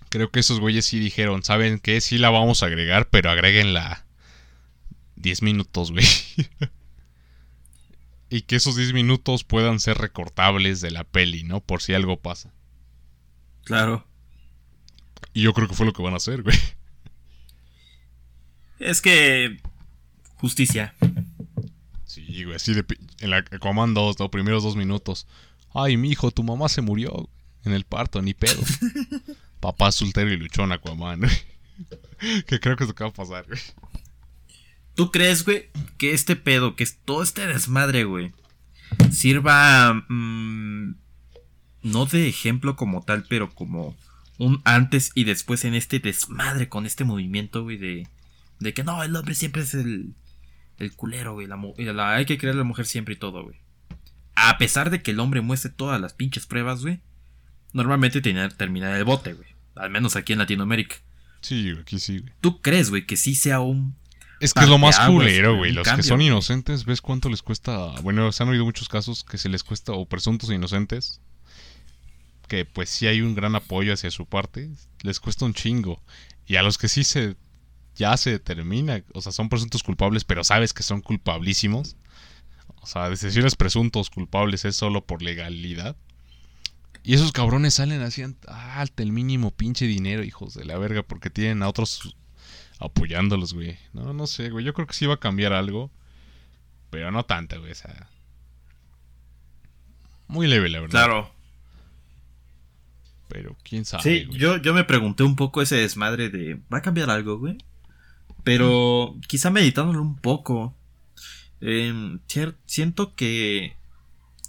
[0.09, 2.01] creo que esos güeyes sí dijeron, ¿saben qué?
[2.01, 4.07] Sí la vamos a agregar, pero agréguenla
[5.17, 6.07] 10 minutos, güey.
[8.31, 11.61] y que esos 10 minutos puedan ser recortables de la peli, ¿no?
[11.61, 12.53] Por si algo pasa.
[13.69, 14.03] Claro.
[15.35, 16.57] Y yo creo que fue lo que van a hacer, güey.
[18.79, 19.61] Es que.
[20.37, 20.95] Justicia.
[22.05, 22.85] Sí, güey, así de...
[23.21, 25.27] En la Aquaman 2, los primeros dos minutos.
[25.75, 27.29] Ay, mi hijo, tu mamá se murió
[27.65, 28.63] en el parto, ni pedo.
[29.61, 31.37] papá soltero y luchón Aquaman, güey.
[32.47, 33.61] que creo que es lo que va a pasar, güey.
[34.95, 38.33] ¿Tú crees, güey, que este pedo, que es todo este desmadre, güey,
[39.13, 40.95] sirva mm,
[41.83, 43.97] no de ejemplo como tal, pero como
[44.39, 48.07] un antes y después en este desmadre con este movimiento, güey, de,
[48.61, 50.15] de que no, el hombre siempre es el,
[50.79, 51.57] el culero, güey, la,
[51.93, 53.57] la- hay que creer a la mujer siempre y todo, güey.
[54.35, 57.01] A pesar de que el hombre muestre todas las pinches pruebas, güey,
[57.73, 59.49] normalmente tiene terminar el bote, güey.
[59.75, 60.97] Al menos aquí en Latinoamérica.
[61.41, 62.33] Sí, aquí sí, güey.
[62.41, 63.97] ¿Tú crees, güey, que sí sea un
[64.41, 67.91] Es que es lo más culero, güey, Los que son inocentes, ¿ves cuánto les cuesta?
[68.03, 71.21] Bueno, se han oído muchos casos que se les cuesta, o presuntos inocentes,
[72.49, 74.71] que pues sí hay un gran apoyo hacia su parte,
[75.03, 76.03] les cuesta un chingo.
[76.47, 77.37] Y a los que sí se,
[77.95, 81.97] ya se determina, o sea, son presuntos culpables, pero sabes que son culpabilísimos.
[82.81, 85.97] O sea, decirles presuntos culpables es solo por legalidad.
[87.03, 91.03] Y esos cabrones salen así, ah, hasta el mínimo pinche dinero, hijos de la verga,
[91.03, 92.17] porque tienen a otros
[92.79, 93.79] apoyándolos, güey.
[93.93, 94.65] No, no sé, güey.
[94.65, 95.91] Yo creo que sí va a cambiar algo.
[96.91, 97.73] Pero no tanto, güey.
[97.73, 98.09] O sea.
[100.27, 100.91] Muy leve, la verdad.
[100.91, 101.38] Claro.
[103.29, 104.39] Pero quién sabe, Sí, güey.
[104.39, 107.59] yo, yo me pregunté un poco ese desmadre de, ¿va a cambiar algo, güey?
[108.45, 110.75] Pero quizá meditándolo un poco,
[111.61, 112.21] em,
[112.65, 113.77] siento que,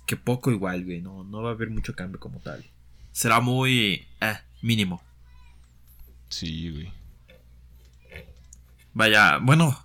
[0.06, 2.64] que poco igual, güey, no, no va a haber mucho cambio como tal.
[3.12, 5.02] Será muy, eh, mínimo.
[6.30, 6.92] Sí, güey.
[8.94, 9.78] Vaya, bueno,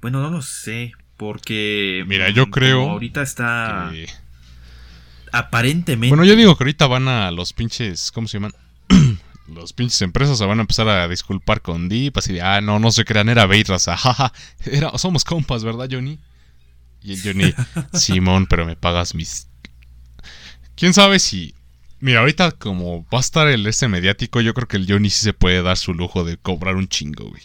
[0.00, 2.04] bueno, no lo sé, porque...
[2.06, 3.90] Mira, yo creo Ahorita está...
[3.92, 4.06] Que-
[5.34, 6.14] Aparentemente...
[6.14, 8.12] Bueno, yo digo que ahorita van a los pinches.
[8.12, 8.52] ¿Cómo se llaman?
[9.48, 12.16] los pinches empresas se van a empezar a disculpar con Deep.
[12.16, 13.96] Así de, ah, no, no se crean, era bait, raza.
[13.96, 14.32] Jaja.
[14.64, 16.20] Era, somos compas, ¿verdad, Johnny?
[17.02, 17.52] Y el Johnny,
[17.92, 19.48] Simón, pero me pagas mis.
[20.76, 21.54] Quién sabe si.
[21.98, 25.24] Mira, ahorita como va a estar el este mediático, yo creo que el Johnny sí
[25.24, 27.42] se puede dar su lujo de cobrar un chingo, güey.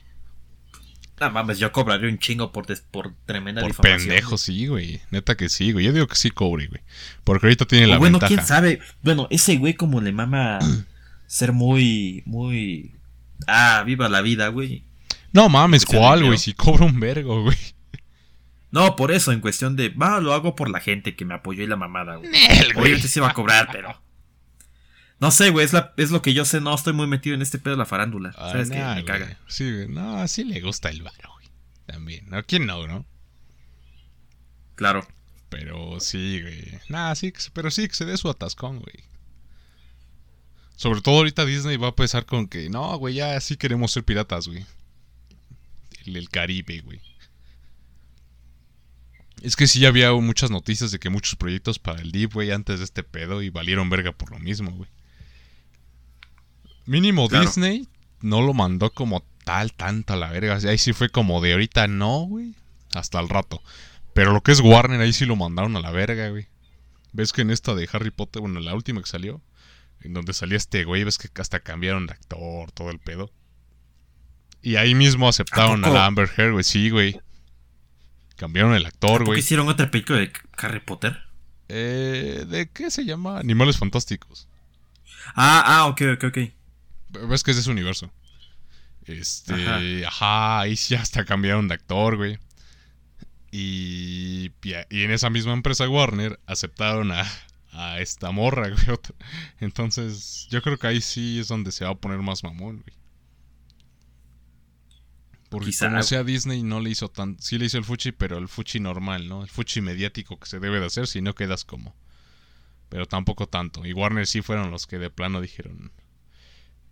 [1.19, 5.01] No mames, yo cobraré un chingo por, des- por tremenda Por difamación, pendejo, sí, güey.
[5.12, 5.86] Neta que sí, güey.
[5.86, 6.82] Yo digo que sí cobre, güey.
[7.23, 8.34] Porque ahorita tiene O la bueno, ventaja.
[8.34, 8.79] quién sabe.
[9.01, 10.60] Bueno, ese güey como le mama
[11.27, 12.95] ser muy, muy...
[13.47, 14.84] Ah, viva la vida, güey.
[15.32, 16.38] No mames, ¿cuál, güey?
[16.38, 17.58] Si cobra un vergo, güey.
[18.71, 21.63] No, por eso, en cuestión de, va, lo hago por la gente que me apoyó
[21.63, 22.29] y la mamada, güey.
[22.75, 23.99] Obviamente sí va a cobrar, pero...
[25.19, 27.41] No sé, güey, es, la- es lo que yo sé, no estoy muy metido en
[27.41, 28.34] este pedo de la farándula.
[28.38, 28.77] Ah, ¿Sabes qué?
[28.79, 29.05] nah, Me güey.
[29.05, 29.38] caga.
[29.47, 29.88] Sí, güey.
[29.89, 31.47] No, sí le gusta el varo, güey.
[31.86, 32.34] También.
[32.34, 33.05] ¿A quién no, no?
[34.75, 35.05] Claro.
[35.49, 36.79] Pero sí, güey.
[36.89, 39.03] Nah, sí, pero sí que se dé su atascón, güey.
[40.77, 44.05] Sobre todo ahorita Disney va a empezar con que, no, güey, ya sí queremos ser
[44.05, 44.65] piratas, güey.
[46.05, 47.01] El, el Caribe, güey.
[49.41, 52.79] Es que sí había muchas noticias de que muchos proyectos para el Deep, güey, antes
[52.79, 54.89] de este pedo y valieron verga por lo mismo, güey.
[56.89, 57.45] Mínimo Claro.
[57.45, 57.88] Disney
[58.21, 60.56] no lo mandó como tal, tanto a la verga.
[60.67, 62.56] Ahí sí fue como de ahorita no, güey.
[62.95, 63.62] Hasta el rato.
[64.13, 66.47] Pero lo que es Warner, ahí sí lo mandaron a la verga, güey.
[67.13, 69.39] ¿Ves que en esta de Harry Potter, bueno, la última que salió,
[70.02, 73.32] en donde salía este güey, ves que hasta cambiaron de actor, todo el pedo?
[74.62, 77.19] Y ahí mismo aceptaron ¿A la Amber Heard, güey, sí, güey.
[78.36, 79.39] Cambiaron el actor, ¿Por qué güey.
[79.39, 81.17] hicieron otra película de Harry Potter?
[81.67, 83.38] Eh, ¿De qué se llama?
[83.38, 84.47] Animales Fantásticos.
[85.36, 86.38] Ah, ah, ok, ok, ok.
[87.10, 88.12] Ves que es de ese universo.
[89.06, 89.80] Este, Ajá.
[90.08, 92.38] ajá, ahí sí hasta cambiaron de actor, güey.
[93.52, 97.26] Y, y en esa misma empresa Warner aceptaron a,
[97.72, 98.89] a esta morra, güey.
[98.91, 99.15] otra.
[99.60, 102.95] Entonces, yo creo que ahí sí es donde se va a poner más mamón, güey.
[105.50, 105.89] Porque Quizá.
[105.89, 107.39] como sea Disney no le hizo tan...
[107.39, 109.41] Sí le hizo el fuchi, pero el fuchi normal, ¿no?
[109.41, 111.95] El fuchi mediático que se debe de hacer, si no quedas como...
[112.89, 113.84] Pero tampoco tanto.
[113.86, 115.91] Y Warner sí fueron los que de plano dijeron...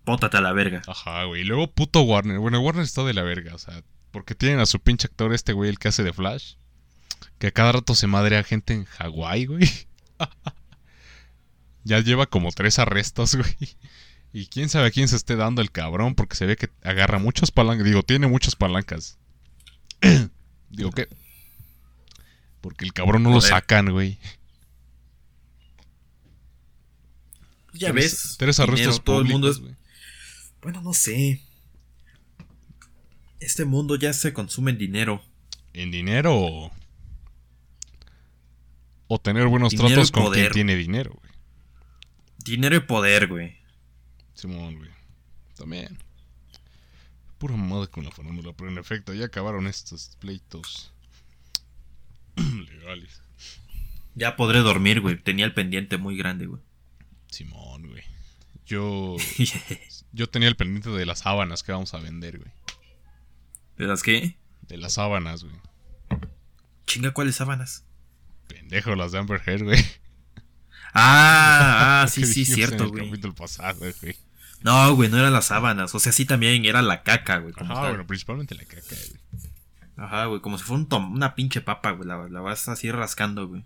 [0.08, 0.82] Pótate a la verga.
[0.88, 1.42] Ajá, güey.
[1.42, 2.40] Y luego puto Warner.
[2.40, 5.52] Bueno, Warner está de la verga, o sea, porque tienen a su pinche actor este
[5.52, 6.54] güey, el que hace de Flash.
[7.40, 9.70] Que a cada rato se madre a gente en Hawái, güey.
[11.84, 13.54] ya lleva como tres arrestos, güey.
[14.32, 17.20] Y quién sabe a quién se esté dando el cabrón, porque se ve que agarra
[17.20, 17.84] muchas palancas.
[17.84, 19.18] Digo, tiene muchas palancas.
[20.70, 21.10] Digo, ¿qué?
[22.62, 24.20] Porque el cabrón no lo sacan, güey.
[27.74, 28.36] Ya Tres- ves.
[28.40, 29.76] Tres dinero, arrestos todo el mundo es güey.
[30.62, 31.42] Bueno, no sé.
[33.40, 35.22] Este mundo ya se consume en dinero.
[35.74, 36.72] ¿En dinero
[39.08, 41.32] o, tener buenos Dinero tratos con quien tiene dinero, güey?
[42.40, 43.58] Dinero y poder, güey.
[44.34, 44.90] Simón, güey.
[45.56, 45.98] También.
[47.38, 50.92] Pura mamada con la farándula, pero en efecto, ya acabaron estos pleitos
[52.36, 53.22] legales.
[54.16, 55.22] Ya podré dormir, güey.
[55.22, 56.62] Tenía el pendiente muy grande, güey.
[57.30, 58.04] Simón, güey.
[58.66, 59.16] Yo.
[60.18, 62.52] Yo tenía el pendiente de las sábanas que vamos a vender, güey.
[63.78, 64.36] ¿De las qué?
[64.64, 65.56] De las sábanas, güey.
[66.88, 67.86] Chinga, ¿cuáles sábanas?
[68.48, 69.86] Pendejo, las de Amber Heard, güey.
[70.94, 73.06] Ah, ah, sí, sí, cierto, en el güey.
[73.10, 74.16] capítulo pasado, güey.
[74.62, 75.94] No, güey, no eran las sábanas.
[75.94, 77.54] O sea, sí también era la caca, güey.
[77.54, 77.92] como Ajá, tal.
[77.92, 79.22] bueno, principalmente la caca, güey.
[79.98, 82.08] Ajá, güey, como si fuera un tom- una pinche papa, güey.
[82.08, 83.64] La, la vas así rascando, güey.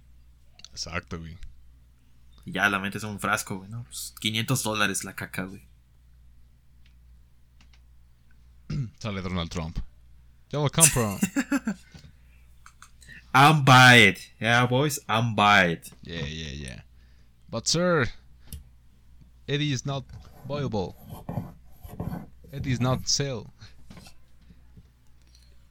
[0.71, 1.37] Exacto, güey.
[2.45, 3.83] Y ya la metes en un frasco, güey, ¿no?
[3.85, 5.61] Pues 500 dólares la caca, güey.
[8.99, 9.79] Sale Donald Trump.
[10.51, 11.17] Yo lo compro.
[13.33, 14.29] I'm buy it.
[14.39, 15.89] Yeah, boys, I'm buy it.
[16.03, 16.79] yeah, yeah, yeah.
[17.49, 18.05] But sir,
[19.47, 20.03] Eddie is not
[20.47, 20.95] viable.
[22.51, 23.53] Eddie is not sell.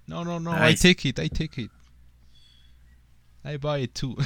[0.06, 0.50] No, no, no.
[0.50, 1.18] I take it.
[1.18, 1.70] I take it.
[3.44, 4.16] I buy it too.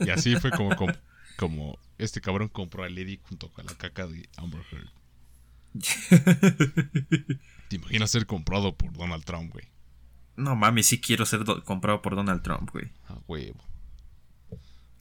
[0.00, 0.92] y así fue como, como,
[1.36, 4.90] como este cabrón compró a Eddie junto con la caca de Amber Heard.
[7.68, 9.66] ¿Te imaginas ser comprado por Donald Trump, güey?
[10.36, 12.90] No mames, sí quiero ser do- comprado por Donald Trump, güey.
[13.08, 13.64] A huevo.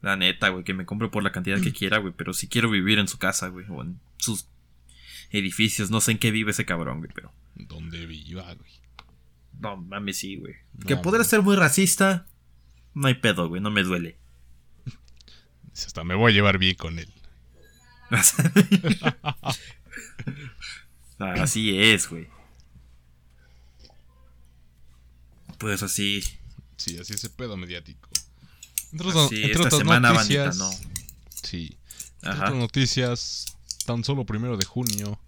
[0.01, 2.13] La neta, güey, que me compre por la cantidad que quiera, güey.
[2.15, 3.65] Pero sí quiero vivir en su casa, güey.
[3.69, 4.47] O en sus
[5.31, 5.89] edificios.
[5.91, 7.31] No sé en qué vive ese cabrón, güey, pero.
[7.55, 8.71] ¿Dónde viva, güey?
[9.59, 10.55] No mames, sí, güey.
[10.73, 12.25] No, que podrá ser muy racista.
[12.93, 13.61] No hay pedo, güey.
[13.61, 14.17] No me duele.
[15.73, 17.11] Hasta me voy a llevar bien con él.
[21.19, 22.27] Así es, güey.
[25.57, 26.21] Pues así.
[26.77, 28.09] Sí, así ese pedo mediático.
[28.91, 30.57] Entre, Así, otras- entre otras semana, noticias.
[30.57, 30.89] bandita, no.
[31.29, 31.77] Sí.
[32.21, 33.45] Entre otras noticias,
[33.85, 35.19] tan solo primero de junio.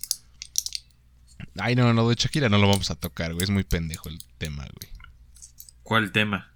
[1.57, 3.43] Ay, no, no, de Shakira no lo vamos a tocar, güey.
[3.43, 4.91] Es muy pendejo el tema, güey.
[5.83, 6.51] ¿Cuál tema?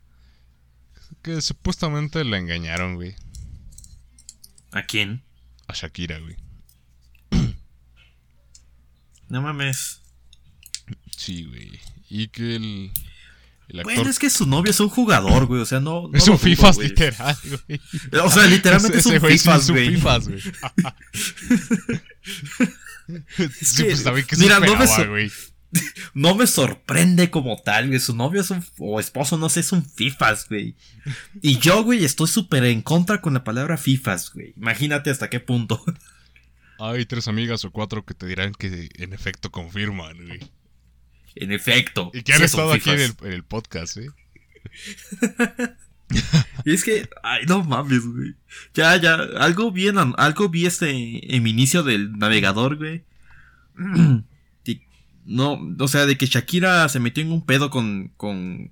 [1.21, 3.15] Que supuestamente la engañaron, güey.
[4.71, 5.23] ¿A quién?
[5.67, 6.35] A Shakira, güey.
[9.29, 10.01] No mames.
[11.15, 11.79] Sí, güey.
[12.09, 12.91] Y que el.
[13.67, 13.95] El actor.
[13.95, 15.61] Bueno, es que su novio es un jugador, güey.
[15.61, 16.07] O sea, no.
[16.07, 16.57] no es un güey.
[16.87, 17.79] literal, güey.
[18.23, 19.21] O sea, literalmente es un es
[19.69, 19.91] un güey.
[19.91, 20.41] FIFAs, güey.
[23.61, 25.31] sí, pues también que mira, no me güey.
[26.15, 27.99] No me sorprende como tal, güey.
[27.99, 28.65] Su novio es un.
[28.79, 30.75] O esposo, no sé, es un FIFAs, güey.
[31.41, 34.55] Y yo, güey, estoy súper en contra con la palabra FIFAs, güey.
[34.57, 35.83] Imagínate hasta qué punto.
[36.79, 40.39] Hay tres amigas o cuatro que te dirán que en efecto confirman, güey.
[41.35, 42.11] En efecto.
[42.13, 44.09] Y que han sí estado aquí en el, en el podcast, ¿eh?
[46.65, 48.33] Y es que, ay, no mames, güey.
[48.73, 53.03] Ya, ya, algo vi, en, algo vi este, en mi inicio del navegador, güey.
[55.25, 58.71] No, o sea, de que Shakira se metió en un pedo con, con,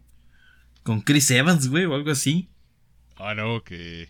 [0.82, 2.50] con Chris Evans, güey, o algo así.
[3.16, 4.10] Ah, no, que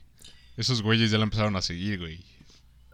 [0.55, 2.23] esos güeyes ya la empezaron a seguir, güey.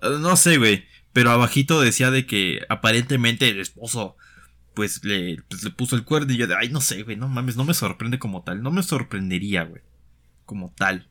[0.02, 0.86] Eh, No sé, güey.
[1.14, 4.18] Pero abajito decía de que aparentemente el esposo,
[4.74, 7.30] pues le, pues, le puso el cuerno y yo de, ay, no sé, güey, no
[7.30, 8.64] mames, no me sorprende como tal.
[8.64, 9.84] No me sorprendería, güey.
[10.46, 11.08] Como tal.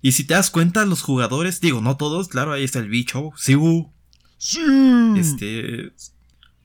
[0.00, 3.30] Y si te das cuenta, los jugadores, digo, no todos, claro, ahí está el bicho,
[3.36, 3.92] Sibu,
[4.36, 4.60] ¡Sí!
[5.16, 5.92] este,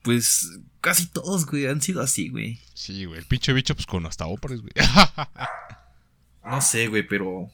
[0.02, 2.58] pues casi todos, güey, han sido así, güey.
[2.74, 3.20] Sí, güey.
[3.20, 4.72] El pinche bicho, pues con hasta óperas, güey.
[6.44, 7.50] No sé, güey, pero,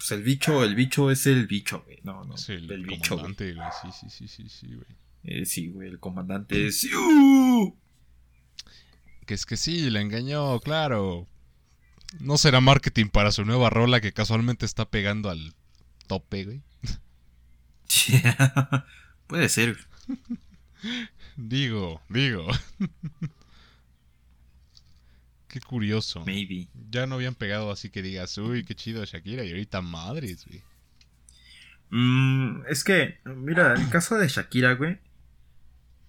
[0.00, 2.00] pues el bicho, el bicho es el bicho, güey.
[2.04, 3.34] No, no, es el, el bicho, güey.
[3.34, 3.68] comandante, güey.
[3.82, 4.86] Sí, sí, sí, sí, sí, güey.
[5.24, 7.76] Eh, sí, güey, el comandante es Siu.
[9.26, 11.28] Que es que sí, la engañó, claro.
[12.18, 15.52] No será marketing para su nueva rola que casualmente está pegando al
[16.06, 16.62] tope, güey.
[19.26, 19.76] Puede ser.
[21.36, 22.46] Digo, digo.
[25.50, 26.24] qué curioso.
[26.24, 26.68] Maybe.
[26.90, 29.44] Ya no habían pegado así que digas, uy, qué chido Shakira.
[29.44, 30.62] Y ahorita madres, güey.
[31.90, 34.98] Mm, es que, mira, el caso de Shakira, güey.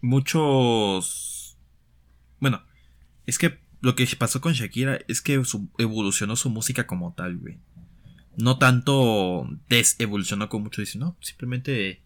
[0.01, 1.57] Muchos.
[2.39, 2.61] Bueno,
[3.25, 7.37] es que lo que pasó con Shakira es que su- evolucionó su música como tal,
[7.37, 7.57] güey.
[8.37, 11.17] No tanto desevolucionó como muchos dicen, no.
[11.21, 12.01] Simplemente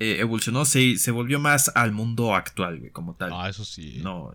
[0.00, 3.30] eh, evolucionó, se, se volvió más al mundo actual, güey, como tal.
[3.32, 4.00] Ah, eso sí.
[4.02, 4.32] No.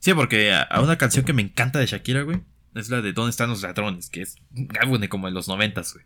[0.00, 2.40] Sí, porque a, una canción que me encanta de Shakira, güey,
[2.74, 4.10] es la de ¿Dónde están los ladrones?
[4.10, 4.36] Que es
[4.80, 6.04] álbum de como en los noventas, güey.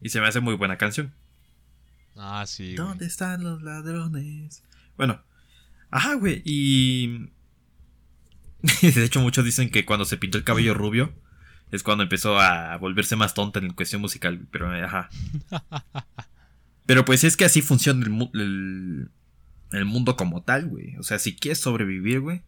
[0.00, 1.14] Y se me hace muy buena canción.
[2.16, 2.74] Ah, sí.
[2.74, 2.76] güey.
[2.76, 4.64] ¿Dónde están los ladrones?
[4.96, 5.22] Bueno.
[5.90, 6.42] Ajá, güey.
[6.44, 7.30] Y...
[8.82, 11.12] de hecho, muchos dicen que cuando se pintó el cabello rubio
[11.70, 14.46] es cuando empezó a volverse más tonta en cuestión musical.
[14.50, 15.10] Pero, eh, ajá.
[16.86, 19.10] Pero pues es que así funciona el, mu- el,
[19.72, 20.96] el mundo como tal, güey.
[20.96, 22.42] O sea, si quieres sobrevivir, güey,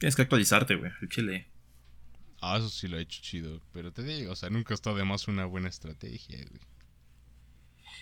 [0.00, 0.90] tienes que actualizarte, güey.
[1.00, 1.46] El chile.
[2.40, 3.62] Ah, eso sí lo ha hecho chido.
[3.72, 6.60] Pero te digo, o sea, nunca está de más una buena estrategia, güey.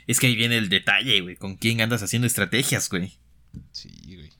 [0.06, 1.36] Es que ahí viene el detalle, güey.
[1.36, 3.18] ¿Con quién andas haciendo estrategias, güey?
[3.72, 4.30] Sí, güey.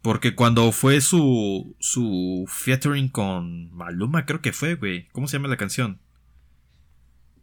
[0.00, 1.76] Porque cuando fue su.
[1.80, 5.08] su featuring con Maluma, creo que fue, güey.
[5.08, 6.00] ¿Cómo se llama la canción?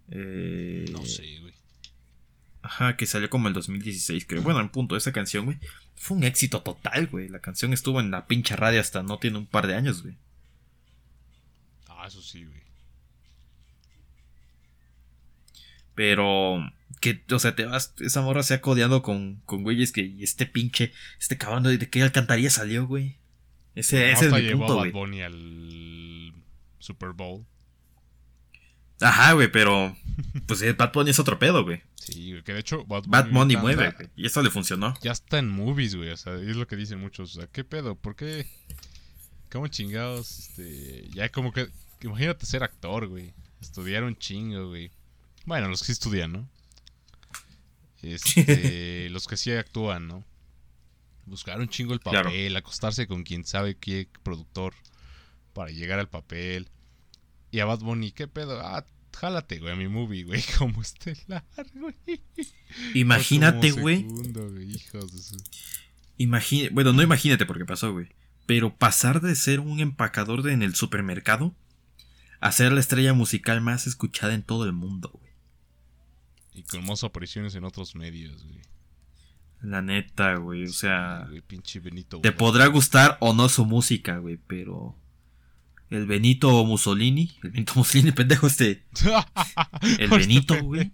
[0.10, 1.54] Eh, No sé, güey.
[2.62, 4.44] Ajá, que salió como el 2016, creo.
[4.44, 5.58] Bueno, en punto, esa canción, güey.
[6.02, 7.30] Fue un éxito total, güey.
[7.30, 10.16] La canción estuvo en la pinche radio hasta no tiene un par de años, güey.
[11.88, 12.64] Ah, eso sí, güey.
[15.94, 16.74] Pero.
[17.02, 17.94] Que, o sea, te vas.
[18.00, 20.02] Esa morra se ha codeado con, con güeyes que.
[20.02, 20.92] Y este pinche.
[21.20, 23.18] Este cabrón de, qué alcantarilla salió, güey.
[23.76, 24.86] Ese, ese es mi llevó punto, a.
[24.86, 26.34] Bad Bunny al
[26.80, 27.46] Super Bowl.
[29.02, 29.96] Ajá, güey, pero.
[30.46, 31.82] Pues eh, Bad Bunny es otro pedo, güey.
[31.96, 32.44] Sí, güey.
[32.44, 33.10] Que de hecho, Bad Bunny.
[33.12, 34.10] Bad Bunny ahorita mueve, güey.
[34.16, 34.94] Y eso le funcionó.
[35.02, 36.10] Ya está en movies, güey.
[36.12, 37.36] O sea, es lo que dicen muchos.
[37.36, 37.96] O sea, ¿qué pedo?
[37.96, 38.46] ¿Por qué?
[39.52, 40.40] ¿Cómo chingados?
[40.50, 41.08] Este.
[41.14, 41.70] Ya como que.
[42.02, 43.34] Imagínate ser actor, güey.
[43.62, 44.92] Estudiar un chingo, güey.
[45.46, 46.50] Bueno, los que sí estudian, ¿no?
[48.02, 49.10] Este.
[49.12, 50.24] los que sí actúan, ¿no?
[51.26, 52.30] Buscar un chingo el Claro.
[52.30, 54.74] papel, acostarse con quien sabe qué productor
[55.54, 56.68] para llegar al papel.
[57.52, 58.60] Y a Bad Bunny, ¿qué pedo?
[58.62, 61.44] Ah, jálate, güey, a mi movie, güey, como estelar,
[61.76, 62.22] güey.
[62.94, 64.08] Imagínate, güey.
[66.18, 68.10] Imagine, bueno, no imagínate porque pasó, güey.
[68.46, 71.56] Pero pasar de ser un empacador de- en el supermercado
[72.40, 75.32] a ser la estrella musical más escuchada en todo el mundo, güey.
[76.54, 78.62] Y con más apariciones en otros medios, güey.
[79.62, 80.64] La neta, güey.
[80.66, 82.20] O sea, Sí, güey, pinche Benito.
[82.20, 84.96] te podrá gustar o no su música, güey, pero
[85.92, 88.86] el Benito Mussolini, el Benito Mussolini, pendejo este,
[90.00, 90.92] el Benito, güey.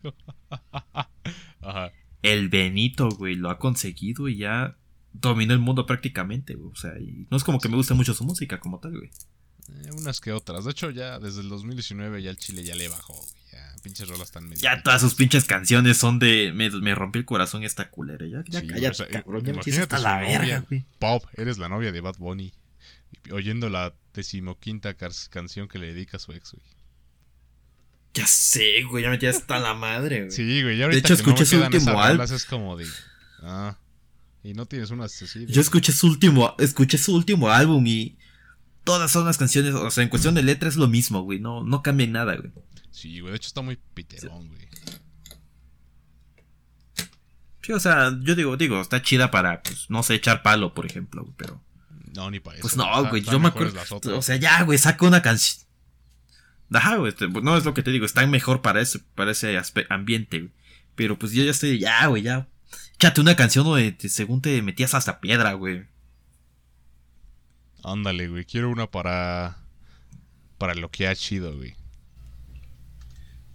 [1.62, 1.91] Ajá.
[2.24, 4.76] El Benito, güey, lo ha conseguido y ya
[5.14, 6.72] dominó el mundo prácticamente, güey.
[6.72, 9.12] O sea, y no es como que me guste mucho su música como tal, güey.
[9.70, 10.66] Eh, unas que otras.
[10.66, 13.38] De hecho, ya desde el 2019 ya el Chile ya le bajó, güey.
[13.52, 14.62] Ya, pinches rolas tan medio.
[14.62, 16.52] Ya todas sus pinches canciones son de.
[16.54, 18.26] Me, me rompió el corazón esta culera.
[18.26, 19.43] Ya, ya Sí, cállate, o sea, cabrón.
[19.43, 20.39] Ya imagínate hasta la novia.
[20.39, 20.86] verga, güey.
[21.00, 22.54] Pop, eres la novia de Bad Bunny.
[23.32, 26.66] Oyendo la decimoquinta canción que le dedica a su ex, güey.
[28.14, 29.03] Ya sé, güey.
[29.03, 30.32] Ya me tienes hasta la madre, güey.
[30.32, 30.78] Sí, güey.
[30.78, 32.26] Ya ahorita hecho, que no escuché su último álbum.
[32.26, 32.88] es como de.
[33.43, 33.78] Ah.
[34.43, 35.45] Y no tienes así.
[35.45, 36.55] de- Yo escuché su último.
[36.58, 38.18] Escuché su último álbum y.
[38.84, 39.74] Todas son las canciones.
[39.76, 41.39] O sea, en cuestión de letra es lo mismo, güey.
[41.39, 42.51] No, no cambia nada, güey.
[42.91, 43.32] Sí, güey.
[43.32, 44.68] De hecho, está muy piterón, güey.
[47.62, 50.86] Sí, o sea, yo digo, digo, está chida para, pues, no sé, echar palo, por
[50.86, 51.62] ejemplo, güey, pero.
[52.18, 52.63] No, ni para eso.
[52.63, 53.80] Pues no, güey, yo me acuerdo.
[54.18, 55.65] O sea, ya, güey, saca una canción.
[56.74, 59.32] Ajá, güey, este, pues, no es lo que te digo, están mejor para ese, para
[59.32, 59.55] ese
[59.89, 60.51] ambiente, güey.
[60.95, 62.47] Pero pues yo ya estoy, ya, güey, ya.
[62.95, 65.86] Échate una canción donde te- según te metías hasta piedra, güey.
[67.84, 68.45] Ándale, güey.
[68.45, 69.57] Quiero una para.
[70.57, 71.76] Para lo que ha chido, güey.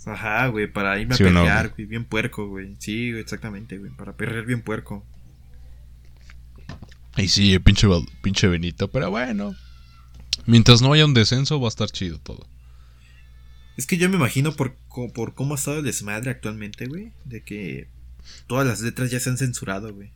[0.06, 1.74] Ajá, güey, para irme a ¿Sí o no, perrear, güey?
[1.74, 2.76] güey, bien puerco, güey.
[2.78, 5.04] Sí, güey, exactamente, güey, para perrear bien puerco.
[7.16, 7.86] Y sí, pinche,
[8.22, 8.90] pinche Benito.
[8.90, 9.54] Pero bueno.
[10.46, 12.46] Mientras no haya un descenso, va a estar chido todo.
[13.76, 14.74] Es que yo me imagino por,
[15.14, 17.88] por cómo ha estado el desmadre actualmente, güey, de que
[18.46, 20.10] todas las letras ya se han censurado, güey.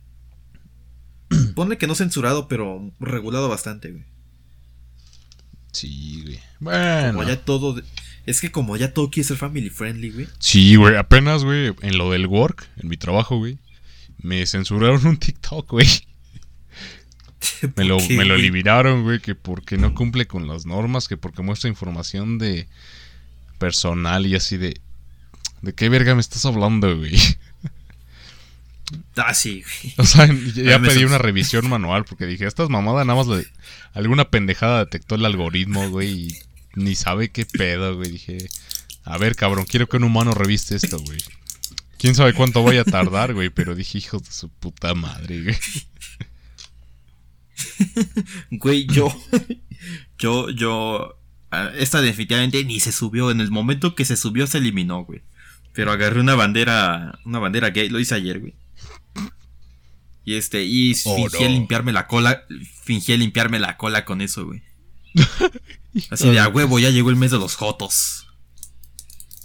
[1.55, 4.03] Ponle que no censurado, pero regulado bastante, güey.
[5.71, 6.39] Sí, güey.
[6.59, 7.13] Bueno.
[7.19, 7.73] Como ya todo.
[7.73, 7.83] de-
[8.25, 10.27] Es que como ya todo quiere ser family friendly, güey.
[10.39, 10.95] Sí, güey.
[10.95, 13.57] Apenas, güey, en lo del work, en mi trabajo, güey.
[14.17, 15.87] Me censuraron un TikTok, güey.
[17.75, 18.41] Me lo, ¿Por qué, me lo güey?
[18.41, 22.67] eliminaron, güey, que porque no cumple con las normas, que porque muestra información de
[23.57, 24.79] personal y así de...
[25.61, 27.15] ¿De qué verga me estás hablando, güey?
[29.15, 29.93] Ah, sí, güey.
[29.97, 33.47] O sea, ya pedí una revisión manual porque dije, estas mamadas nada más le-
[33.93, 36.37] alguna pendejada detectó el algoritmo, güey, y
[36.75, 38.11] ni sabe qué pedo, güey.
[38.11, 38.37] Dije,
[39.03, 41.19] a ver, cabrón, quiero que un humano reviste esto, güey.
[41.97, 45.57] Quién sabe cuánto vaya a tardar, güey, pero dije, hijos de su puta madre, güey.
[48.51, 49.15] Güey, yo.
[50.19, 51.19] yo, yo.
[51.51, 53.31] ah, Esta definitivamente ni se subió.
[53.31, 55.21] En el momento que se subió se eliminó, güey.
[55.73, 57.19] Pero agarré una bandera.
[57.25, 57.89] Una bandera gay.
[57.89, 58.55] Lo hice ayer, güey.
[60.25, 60.63] Y este.
[60.63, 61.49] Y Oh, fingí no.
[61.49, 62.43] limpiarme la cola.
[62.83, 64.61] Fingí limpiarme la cola con eso, güey.
[66.11, 68.27] Así de a huevo, ya llegó el mes de los jotos.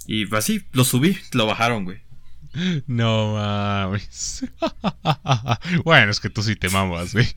[0.05, 2.01] Y así, lo subí, lo bajaron, güey.
[2.85, 4.45] No mames.
[5.85, 7.27] bueno, es que tú sí te mamas, güey.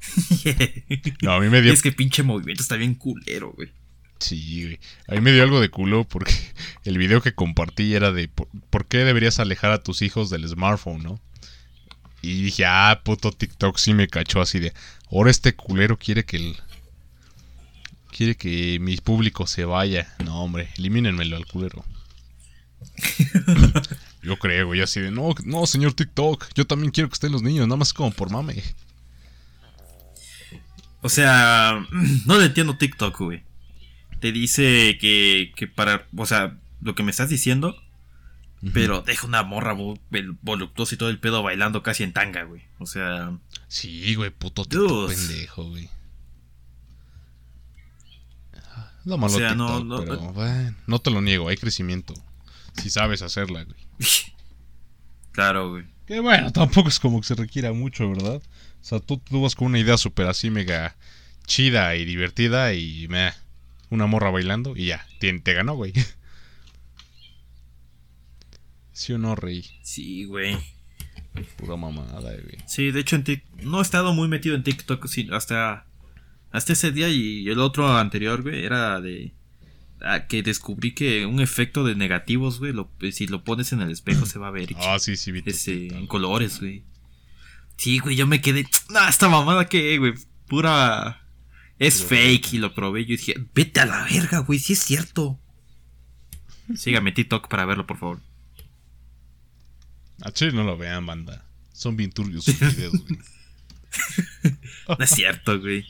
[1.22, 3.70] No, a mí me dio es que pinche movimiento está bien culero, güey.
[4.18, 4.80] Sí, güey.
[5.06, 6.34] A mí me dio algo de culo porque
[6.84, 10.48] el video que compartí era de por, por qué deberías alejar a tus hijos del
[10.48, 11.20] smartphone, ¿no?
[12.20, 14.72] Y dije, ah, puto TikTok sí me cachó así de,
[15.10, 16.56] ahora este culero quiere que el...
[18.10, 20.12] Quiere que mi público se vaya.
[20.24, 21.84] No, hombre, elimínenmelo al culero.
[24.22, 27.42] Yo creo, güey, así de, no, no, señor TikTok, yo también quiero que estén los
[27.42, 28.62] niños, nada más como por mame.
[31.02, 31.84] O sea,
[32.26, 33.42] no le entiendo TikTok, güey.
[34.20, 37.76] Te dice que, que para, o sea, lo que me estás diciendo,
[38.72, 39.76] pero deja una morra
[40.42, 42.62] voluptuosa y todo el pedo bailando casi en tanga, güey.
[42.80, 43.32] O sea,
[43.68, 45.88] Sí, güey, puto TikTok pendejo, güey.
[49.04, 52.14] Lo malo O sea, TikTok, no- no- pero bueno, no te lo niego, hay crecimiento.
[52.74, 53.76] Si sabes hacerla, güey.
[55.32, 55.84] claro, güey.
[56.06, 58.42] Que bueno, tampoco es como que se requiera mucho, ¿verdad?
[58.80, 60.96] O sea, tú, tú vas con una idea súper así mega
[61.46, 63.32] chida y divertida y meh,
[63.90, 65.92] una morra bailando y ya, te, te ganó, güey.
[68.92, 69.64] ¿Sí o no, Rey?
[69.82, 70.56] Sí, güey.
[71.56, 72.58] Pura mamada, güey.
[72.66, 75.84] Sí, de hecho en Tik- no he estado muy metido en TikTok hasta
[76.50, 79.32] hasta ese día y el otro anterior, güey, era de
[80.00, 83.90] ah, que descubrí que un efecto de negativos, güey, lo- si lo pones en el
[83.90, 85.98] espejo se va a ver Ah, sí, sí, vi ese, TikTok.
[85.98, 86.82] en colores, güey.
[87.78, 90.12] Sí, güey, yo me quedé, nah, esta mamada que, güey,
[90.48, 91.22] pura
[91.78, 94.80] es fake y lo probé y yo dije, vete a la verga, güey, sí es
[94.80, 95.38] cierto.
[96.76, 98.20] Sígame TikTok para verlo, por favor.
[100.22, 101.44] A Chile no lo vean, banda.
[101.72, 103.18] Son bien turbios sus videos, güey.
[104.88, 105.86] No es cierto, güey.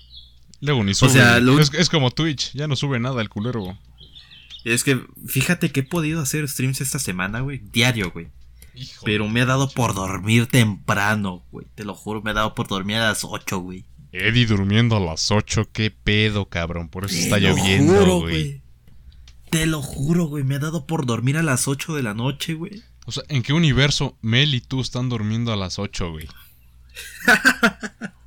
[0.61, 1.11] Luego ni sube.
[1.11, 3.79] sea, lo- es, es como Twitch, ya no sube nada el culero.
[4.65, 8.29] Es que fíjate que he podido hacer streams esta semana, güey, diario, güey.
[8.79, 11.67] Hijo Pero me ha dado por dormir temprano, güey.
[11.75, 13.85] Te lo juro, me ha dado por dormir a las 8, güey.
[14.13, 16.89] Eddie durmiendo a las 8, qué pedo, cabrón.
[16.89, 18.63] Por eso está Te lloviendo, juro, güey.
[19.51, 20.45] Te lo juro, güey.
[20.45, 22.83] Me ha dado por dormir a las 8 de la noche, güey.
[23.07, 26.29] O sea, ¿en qué universo Mel y tú están durmiendo a las 8, güey?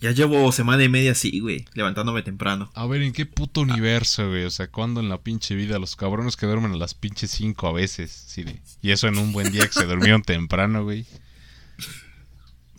[0.00, 1.66] Ya llevo semana y media así, güey.
[1.74, 2.70] Levantándome temprano.
[2.74, 4.44] A ver, ¿en qué puto universo, güey?
[4.44, 7.68] O sea, ¿cuándo en la pinche vida los cabrones que duermen a las pinches 5
[7.68, 8.10] a veces?
[8.10, 8.44] Sí,
[8.80, 11.04] y eso en un buen día que se durmieron temprano, güey.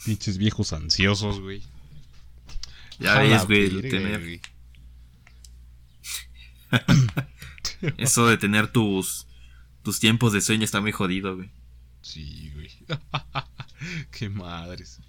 [0.03, 1.61] Pinches viejos ansiosos, güey.
[2.99, 3.81] Ya ves, güey.
[3.81, 4.41] tener-.
[7.97, 9.27] Eso de tener tus,
[9.83, 11.49] tus tiempos de sueño está muy jodido, güey.
[12.01, 12.69] Sí, güey.
[14.11, 14.99] qué madres.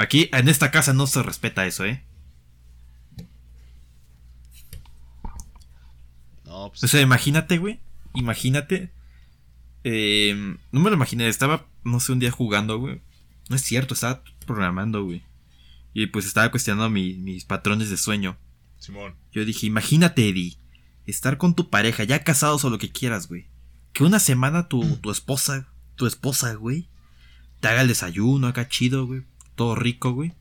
[0.00, 2.02] Aquí, en esta casa no se respeta eso, ¿eh?
[6.46, 7.80] No, pues O sea, imagínate, güey.
[8.14, 8.92] Imagínate.
[9.84, 11.28] eh, no me lo imaginé.
[11.28, 13.00] Estaba, no sé, un día jugando, güey.
[13.48, 15.22] No es cierto, estaba programando, güey.
[15.94, 18.36] Y pues estaba cuestionando mi- mis patrones de sueño.
[18.78, 19.14] Simón.
[19.32, 20.56] Yo dije, imagínate, Eddie.
[21.06, 23.46] Estar con tu pareja, ya casados o lo que quieras, güey.
[23.92, 26.88] Que una semana tu, tu esposa, tu esposa, güey,
[27.60, 29.24] te haga el desayuno acá chido, güey.
[29.60, 30.32] Todo rico, güey.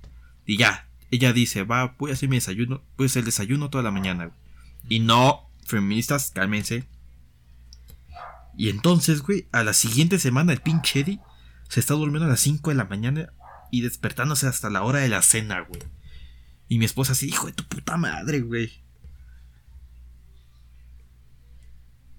[0.46, 2.82] Y ya, ella dice, va, voy a hacer mi desayuno.
[2.96, 4.38] Voy a hacer el desayuno toda la mañana, güey.
[4.88, 6.88] Y no, feministas, cálmense.
[8.56, 11.20] Y entonces, güey, a la siguiente semana el pinche Eddie
[11.68, 13.34] se está durmiendo a las 5 de la mañana
[13.72, 15.82] y despertándose hasta la hora de la cena, güey.
[16.70, 18.72] Y mi esposa así, hijo de tu puta madre, güey.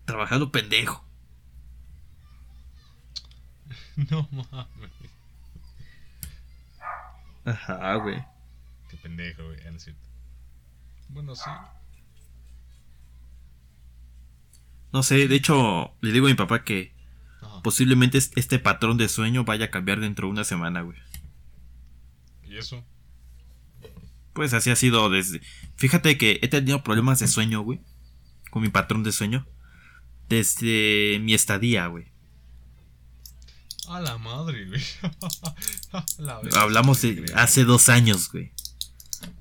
[0.04, 1.02] Trabajando pendejo.
[4.10, 4.99] No mames.
[7.44, 8.22] Ajá, güey.
[8.88, 9.58] Qué pendejo, güey.
[9.64, 10.02] no es cierto.
[11.08, 11.50] Bueno, sí.
[14.92, 16.92] No sé, de hecho, le digo a mi papá que
[17.40, 17.62] Ajá.
[17.62, 20.98] posiblemente es- este patrón de sueño vaya a cambiar dentro de una semana, güey.
[22.44, 22.84] ¿Y eso?
[24.32, 25.40] Pues así ha sido desde...
[25.76, 27.80] Fíjate que he tenido problemas de sueño, güey.
[28.50, 29.46] Con mi patrón de sueño.
[30.28, 32.09] Desde mi estadía, güey.
[33.90, 34.80] A la madre, güey.
[36.18, 38.52] La Hablamos de hace dos años, güey.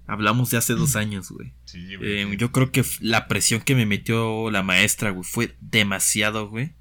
[0.07, 1.53] Hablamos de hace dos años, güey.
[1.65, 2.21] Sí, güey.
[2.21, 6.73] Eh, yo creo que la presión que me metió la maestra, güey, fue demasiado, güey.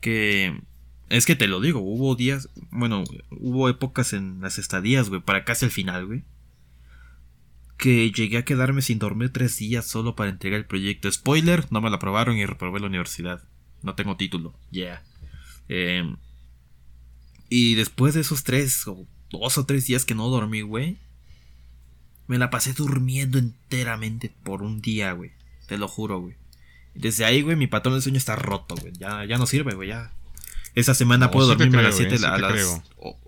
[0.00, 0.58] Que...
[1.10, 5.44] Es que te lo digo, hubo días, bueno, hubo épocas en las estadías, güey, para
[5.44, 6.22] casi el final, güey.
[7.76, 11.12] Que llegué a quedarme sin dormir tres días solo para entregar el proyecto.
[11.12, 13.42] Spoiler, no me lo aprobaron y reprobé la universidad.
[13.82, 15.02] No tengo título, yeah.
[15.68, 16.14] Eh,
[17.50, 20.98] y después de esos tres o dos o tres días que no dormí, güey.
[22.28, 25.32] Me la pasé durmiendo enteramente por un día, güey.
[25.66, 26.36] Te lo juro, güey.
[26.94, 28.92] Desde ahí, güey, mi patrón de sueño está roto, güey.
[28.96, 29.88] Ya, ya no sirve, güey.
[29.88, 30.12] Ya.
[30.76, 32.52] Esa semana No, puedo sí dormirme a las 7 eh, sí a las.
[32.52, 32.82] creo.
[32.98, 33.18] oh.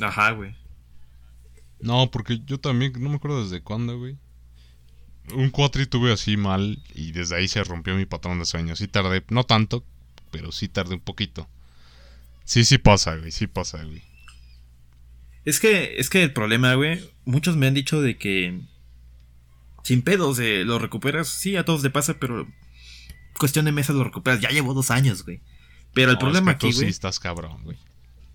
[0.00, 0.54] Ajá, güey.
[1.80, 4.18] No, porque yo también, no me acuerdo desde cuándo, güey.
[5.34, 8.76] Un cuatri tuve así mal y desde ahí se rompió mi patrón de sueño.
[8.76, 9.84] Sí tardé, no tanto,
[10.30, 11.48] pero sí tardé un poquito.
[12.44, 14.02] Sí, sí pasa, güey, sí pasa, güey.
[15.44, 17.00] Es que, es que el problema, güey.
[17.24, 18.60] Muchos me han dicho de que.
[19.84, 21.28] Sin pedos, eh, lo recuperas.
[21.28, 22.46] Sí, a todos te pasa, pero.
[23.38, 24.40] Cuestión de meses lo recuperas.
[24.40, 25.40] Ya llevo dos años, güey.
[25.94, 27.76] Pero el No, problema es que tú aquí, sí güey, estás cabrón, güey.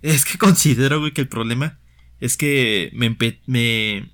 [0.02, 1.80] es que considero, güey, que el problema
[2.20, 4.10] es que me, empe- me,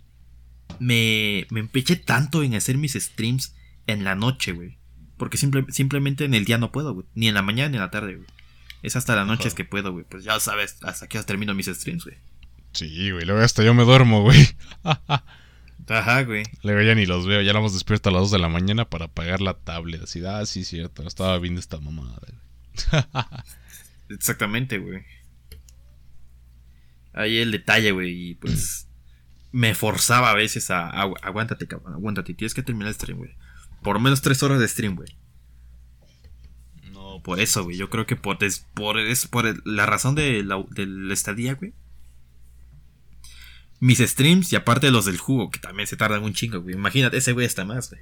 [0.79, 3.55] me, me empeché tanto en hacer mis streams
[3.87, 4.77] en la noche, güey.
[5.17, 7.05] Porque simple- simplemente en el día no puedo, güey.
[7.15, 8.27] Ni en la mañana ni en la tarde, güey.
[8.83, 9.47] Es hasta la noche Ajá.
[9.47, 10.05] es que puedo, güey.
[10.07, 12.17] Pues ya sabes, hasta que termino mis streams, güey.
[12.73, 14.47] Sí, güey, luego hasta yo me duermo, güey.
[15.87, 16.43] Ajá, güey.
[16.63, 18.85] Luego ya ni los veo, ya la hemos despierto a las 2 de la mañana
[18.89, 20.03] para apagar la tablet.
[20.03, 23.03] Así, ah, sí, cierto, estaba viendo esta mamada, güey.
[24.09, 25.03] Exactamente, güey.
[27.13, 28.29] Ahí el detalle, güey.
[28.31, 28.87] Y pues
[29.51, 32.33] me forzaba a veces a, a- aguántate, cabrón, aguántate.
[32.33, 33.35] Tienes que terminar el stream, güey.
[33.81, 35.09] Por menos tres horas de stream, güey.
[37.23, 37.77] No, Por eso, güey.
[37.77, 41.13] Yo creo que por, es, por, es por el- la razón de la, de la
[41.13, 41.73] estadía, güey.
[43.79, 46.75] Mis streams y aparte los del jugo, que también se tardan un chingo, güey.
[46.75, 48.01] Imagínate, ese güey está más, güey.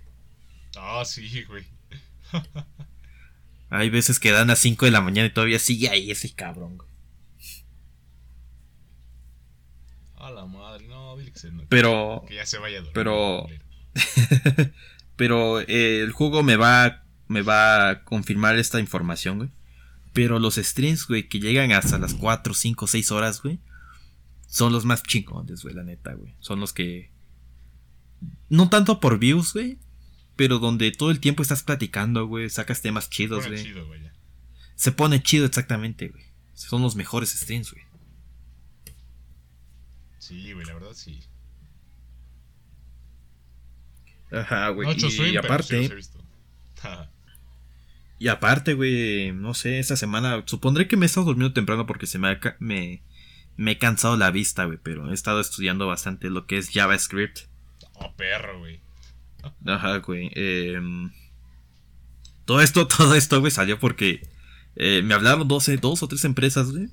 [0.78, 1.66] Ah, sí, güey.
[3.70, 6.78] Hay veces que dan a 5 de la mañana y todavía sigue ahí ese cabrón,
[6.78, 6.90] güey.
[10.18, 12.94] A la madre, no, se, Pero, que ya se vaya a dormir.
[12.94, 13.48] pero-
[15.16, 19.50] pero eh, el jugo me va, me va a confirmar esta información, güey.
[20.14, 23.60] Pero los streams, güey, que llegan hasta las 4, 5, 6 horas, güey,
[24.48, 26.36] son los más chingones, güey, la neta, güey.
[26.40, 27.10] Son los que...
[28.50, 29.80] No tanto por views, güey,
[30.36, 33.64] pero donde todo el tiempo estás platicando, güey, sacas temas chidos, Pone güey.
[33.66, 34.04] chido, güey.
[34.04, 34.14] ya.
[34.76, 36.26] Se pone chido exactamente, güey.
[36.54, 37.86] Son los mejores streams, güey.
[40.20, 41.22] Sí, güey, la verdad sí.
[44.32, 44.88] Ajá, güey.
[44.88, 46.22] No, y, pero sí aparte, los he visto.
[48.24, 52.06] Y aparte, güey, no sé, esta semana supondré que me he estado durmiendo temprano porque
[52.06, 53.02] se me ha, me,
[53.58, 57.40] me he cansado la vista, güey, pero he estado estudiando bastante lo que es JavaScript.
[57.96, 58.80] oh, perro, güey.
[59.66, 60.30] Ajá, güey.
[60.36, 61.12] em,
[62.46, 64.28] todo esto, todo esto, güey, salió porque
[64.76, 66.90] eh, me hablaron 12, dos o tres empresas, güey.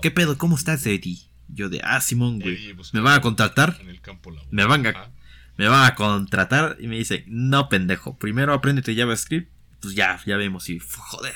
[0.00, 0.38] ¿Qué pedo?
[0.38, 1.18] ¿Cómo estás, Eddie?
[1.48, 2.72] Yo de, ah, Simón, güey.
[2.72, 3.76] Busca- ¿Me van a contratar?
[3.80, 4.48] En el campo laboral.
[4.52, 5.10] Me van a-
[5.58, 9.52] me van a contratar y me dice, no pendejo, primero apréndete JavaScript,
[9.82, 11.34] pues ya, ya vemos y joder.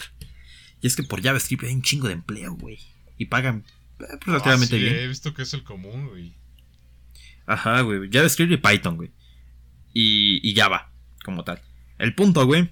[0.80, 2.78] Y es que por JavaScript hay un chingo de empleo, güey.
[3.18, 4.94] Y pagan eh, pues, Ah, relativamente sí, bien.
[4.96, 6.34] he visto que es el común, güey.
[7.46, 8.08] Ajá, güey.
[8.10, 9.10] JavaScript y Python, güey.
[9.94, 10.90] Y, y Java,
[11.24, 11.60] como tal.
[11.98, 12.70] El punto, güey,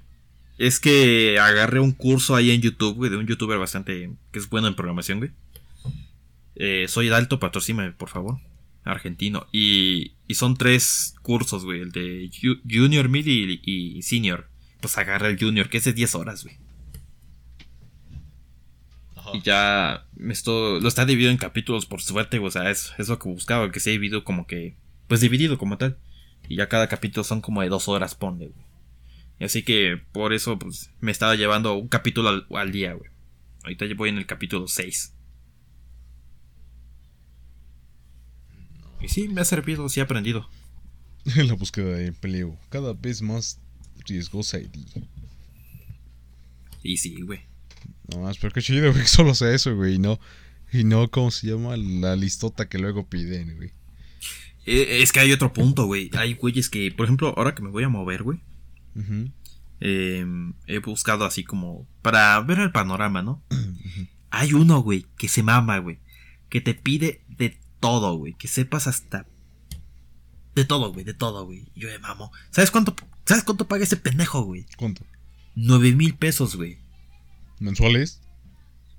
[0.58, 4.48] es que agarré un curso ahí en YouTube, güey, de un youtuber bastante que es
[4.50, 5.30] bueno en programación, güey.
[6.56, 8.38] Eh, soy Dalto, patrocíname, por favor.
[8.84, 9.46] Argentino.
[9.50, 11.80] Y, y son tres cursos, güey.
[11.80, 14.50] El de ju- Junior, Mid y, y Senior.
[14.84, 16.58] Pues agarré el Junior, que es de 10 horas, güey.
[19.32, 22.92] Y ya me estoy, lo está dividido en capítulos por suerte, güey, o sea, es,
[22.98, 24.76] es lo que buscaba, que se ha dividido como que,
[25.08, 25.96] pues dividido como tal.
[26.50, 28.66] Y ya cada capítulo son como de dos horas, ponle, güey.
[29.40, 33.10] Y así que por eso, pues, me estaba llevando un capítulo al, al día, güey.
[33.62, 35.14] Ahorita ya voy en el capítulo 6.
[39.00, 40.46] Y sí, me ha servido, sí he aprendido.
[41.36, 43.63] En la búsqueda de empleo, cada vez más
[44.06, 44.68] riesgosa y
[46.82, 47.40] Y sí, güey.
[48.08, 50.18] No más, pero qué chido, güey, solo sea eso, güey, y no,
[50.72, 51.76] y no, ¿cómo se llama?
[51.76, 53.70] La listota que luego piden, güey.
[54.66, 56.10] Eh, Es que hay otro punto, güey.
[56.14, 58.40] Hay güeyes que, por ejemplo, ahora que me voy a mover, güey.
[59.80, 60.24] Eh,
[60.66, 63.42] he buscado así como para ver el panorama, ¿no?
[64.30, 65.98] Hay uno, güey, que se mama, güey,
[66.48, 69.26] que te pide de todo, güey, que sepas hasta
[70.54, 71.66] de todo, güey, de todo, güey.
[71.76, 72.32] Yo me mamo.
[72.50, 72.96] ¿Sabes cuánto
[73.26, 74.66] sabes cuánto paga ese pendejo, güey?
[74.76, 75.04] ¿Cuánto?
[75.54, 76.78] Nueve mil pesos, güey,
[77.60, 78.20] ¿Mensuales?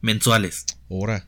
[0.01, 0.65] mensuales.
[0.87, 1.27] Hora.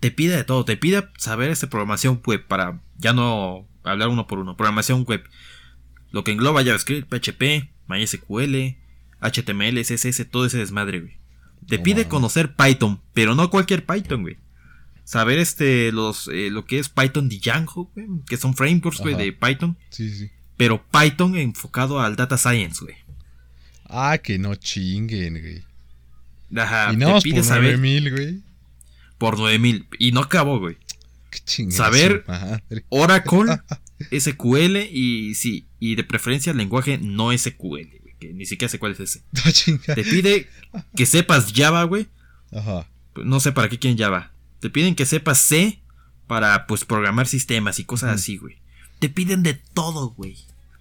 [0.00, 4.26] Te pide de todo, te pide saber esta programación web para ya no hablar uno
[4.26, 4.56] por uno.
[4.56, 5.24] Programación web.
[6.10, 8.76] Lo que engloba JavaScript, PHP, MySQL,
[9.20, 11.18] HTML, CSS, todo ese desmadre, güey.
[11.66, 14.36] Te No pide conocer Python, pero no cualquier Python, güey.
[15.04, 19.32] Saber este los eh, lo que es Python Django, güey, que son frameworks, güey, de
[19.32, 20.30] Python, Sí, sí.
[20.58, 22.96] Pero Python enfocado al data science, güey.
[23.88, 25.62] Ah, que no chinguen, güey.
[26.62, 28.40] Ajá, y no, te pide por saber 9000, güey.
[29.16, 30.76] por 9000 y no acabó, güey.
[31.30, 32.84] Qué chingada Saber- madre.
[32.90, 33.58] Oracle,
[34.18, 37.58] SQL y sí, y de preferencia lenguaje no SQL,
[38.00, 39.22] güey, que ni siquiera sé cuál es ese.
[39.32, 39.94] No chinga.
[39.94, 40.48] Te pide
[40.96, 42.06] que sepas Java, güey.
[42.52, 42.86] Ajá.
[43.16, 44.32] No sé para qué quieren Java.
[44.60, 45.80] Te piden que sepas C
[46.26, 48.56] para pues programar sistemas y cosas así, güey.
[48.98, 50.36] Te piden de todo, güey.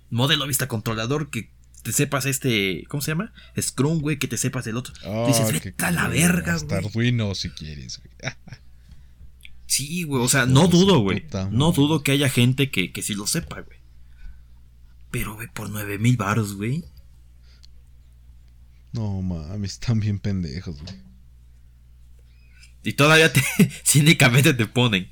[0.09, 1.49] Modelo vista controlador que
[1.84, 3.34] te sepas este, ¿cómo se llama?
[3.59, 4.93] Scrum, güey, que te sepas del otro.
[5.05, 6.86] Ah, dices, vete a la verga, Hasta güey.
[6.86, 8.34] Arduino si quieres, güey.
[9.70, 11.20] Sí, güey, o sea, no dudo, güey.
[11.20, 13.78] puta No dudo que haya gente que, que sí lo sepa, güey.
[15.11, 16.86] Pero, güey, por nueve mil baros, güey.
[18.93, 20.95] No mames, están bien pendejos, güey.
[22.84, 23.41] Y todavía te,
[23.86, 25.09] cínicamente te ponen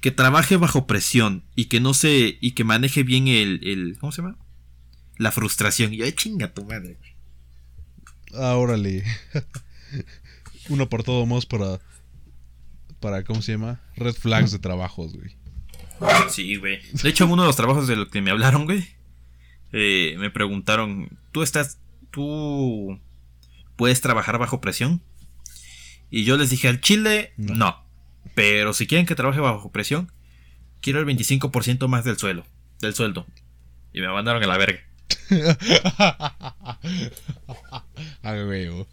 [0.00, 2.38] que trabaje bajo presión y que no se.
[2.40, 3.60] y que maneje bien el.
[3.66, 4.36] el ¿Cómo se llama?
[5.18, 5.92] La frustración.
[5.92, 7.10] Y yo, "Ay, chinga tu madre, güey.
[8.42, 9.04] Ah, órale.
[10.68, 11.80] Uno por todo más para.
[13.00, 13.80] Para, ¿cómo se llama?
[13.96, 15.36] Red flags de trabajos, güey.
[16.30, 16.80] Sí, güey.
[17.02, 18.86] De hecho, en uno de los trabajos de los que me hablaron, güey,
[19.72, 21.78] eh, me preguntaron, ¿tú estás,
[22.10, 22.98] tú
[23.76, 25.02] puedes trabajar bajo presión?
[26.10, 27.54] Y yo les dije al chile, No.
[27.54, 27.89] no.
[28.34, 30.12] Pero si quieren que trabaje bajo presión,
[30.80, 32.44] quiero el 25% más del suelo,
[32.80, 33.26] del sueldo.
[33.92, 34.80] Y me mandaron a la verga.
[38.22, 38.86] Ah, huevo.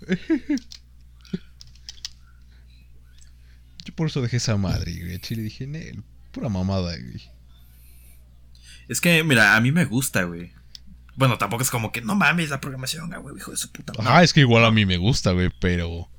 [3.85, 5.15] Yo por eso dejé esa madre, güey.
[5.15, 7.21] A Chile dije, Nel, pura mamada, güey.
[8.87, 10.51] Es que, mira, a mí me gusta, güey.
[11.15, 13.93] Bueno, tampoco es como que no mames la programación, ah, güey, hijo de su puta
[13.93, 14.09] madre.
[14.09, 16.09] Ajá, es que igual a mí me gusta, güey, pero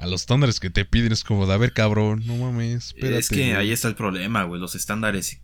[0.00, 3.18] a los estándares que te piden es como de, a ver, cabrón, no mames, espérate.
[3.18, 3.52] es que güey".
[3.52, 4.60] ahí está el problema, güey.
[4.60, 5.40] Los estándares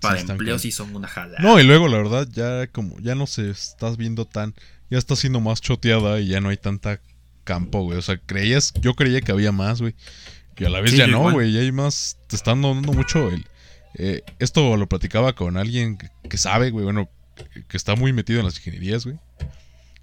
[0.00, 1.38] para están empleo sí son una jalada.
[1.40, 4.54] No, y luego la verdad ya como ya no se estás viendo tan
[4.90, 7.00] ya está siendo más choteada y ya no hay tanta
[7.44, 7.98] campo, güey.
[7.98, 9.94] O sea, creías yo creía que había más, güey.
[10.58, 11.34] Y a la vez Sí, ya no, igual.
[11.34, 13.44] güey, ya hay más te están dando mucho el
[13.94, 17.10] eh, esto lo platicaba con alguien que, que sabe, güey, bueno,
[17.52, 19.18] que, que está muy metido en las ingenierías, güey.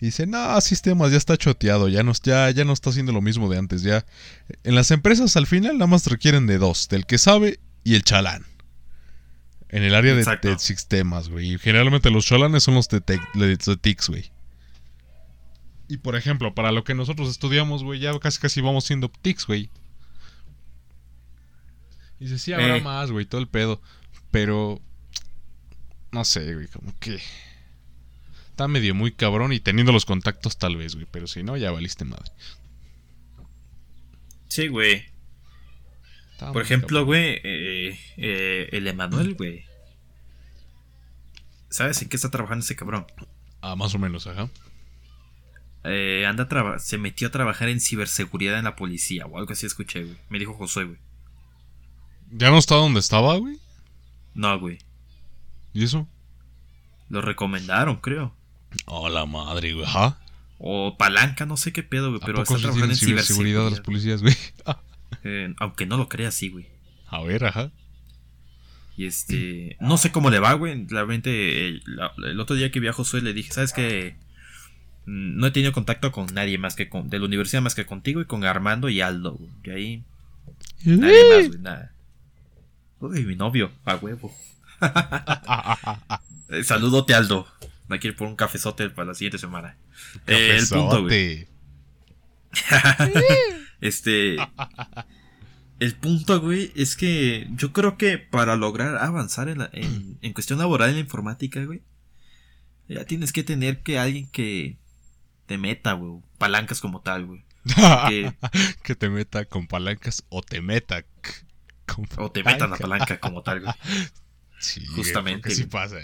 [0.02, 3.22] Y dice, no, sistemas ya está choteado, ya no, ya, ya no está haciendo lo
[3.22, 4.06] mismo de antes, ya.
[4.64, 8.04] En las empresas al final nada más requieren de dos, del que sabe y el
[8.04, 8.46] chalán.
[9.68, 11.54] En el área de, sistemas, güey.
[11.54, 14.32] Y generalmente los chalanes son los de, tec- de, de TICS, güey.
[15.90, 19.46] Y por ejemplo, para lo que nosotros estudiamos, güey, ya casi casi vamos siendo TICS,
[19.48, 19.70] güey.
[22.20, 22.82] Y dice, sí, habrá Eh.
[22.82, 23.82] más, güey, todo el pedo.
[24.32, 24.82] Pero.
[26.12, 27.20] No sé, güey, como que.
[28.60, 31.08] Está medio muy cabrón y teniendo los contactos tal vez, güey.
[31.10, 32.30] Pero si no, ya valiste madre.
[34.50, 35.06] Sí, güey.
[36.34, 39.64] Está Por ejemplo, güey, eh, eh, el Emanuel, güey.
[41.70, 43.08] ¿Sabes en qué está trabajando ese cabrón?
[43.62, 44.50] Ah, más o menos, ajá.
[45.86, 49.68] Eh, anda traba- se metió a trabajar en ciberseguridad en la policía o algo así
[49.68, 50.18] escuché, güey.
[50.28, 50.98] Me dijo Josué, güey.
[52.30, 53.58] ¿Ya no está donde estaba, güey?
[54.34, 54.80] No, güey.
[55.72, 56.10] ¿Y eso?
[57.08, 58.38] Lo recomendaron, creo.
[58.86, 59.86] Oh, la madre, güey.
[59.86, 60.20] Ajá.
[60.58, 62.22] O palanca, no sé qué pedo, güey.
[62.22, 64.36] ¿A Pero está trabajando en ciberseguridad de las policías, güey?
[65.24, 66.68] Eh, aunque no lo creas, sí, güey.
[67.08, 67.72] A ver, ajá.
[68.96, 69.76] Y este.
[69.82, 70.86] No sé cómo le va, güey.
[70.88, 71.84] Realmente, el,
[72.26, 74.16] el otro día que vi a Josué le dije, ¿sabes qué?
[75.08, 77.10] Mm, No he tenido contacto con nadie más que con.
[77.10, 79.50] de la universidad más que contigo y con Armando y Aldo, güey.
[79.64, 80.04] Y ahí.
[80.86, 81.92] Nadie más, güey, nada.
[83.00, 84.34] Uy, mi novio, a huevo.
[86.52, 87.46] Eh, saludote, Aldo.
[87.90, 89.78] Hay que ir por un cafezote para la siguiente semana.
[90.28, 91.48] Eh, el punto, güey.
[93.82, 94.36] Este.
[95.80, 100.34] El punto, güey, es que yo creo que para lograr avanzar en, la- en, en
[100.34, 101.82] cuestión laboral en la informática, güey,
[102.90, 104.78] ya tienes que tener que alguien que
[105.46, 107.46] te meta, güey, palancas como tal, güey.
[108.10, 108.34] Que-
[108.84, 111.06] que te meta con palancas o te meta
[111.86, 113.06] con o te metan la palanca.
[113.06, 113.74] palanca como tal, güey.
[114.62, 115.70] Sí, güey, Justamente, porque sí güey.
[115.72, 115.98] pasa.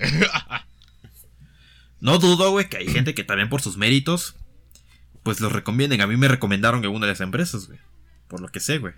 [1.99, 4.35] No dudo, güey, que hay gente que también por sus méritos,
[5.23, 6.01] pues los recomienden.
[6.01, 7.79] A mí me recomendaron en una de las empresas, güey.
[8.27, 8.93] Por lo que sé, güey.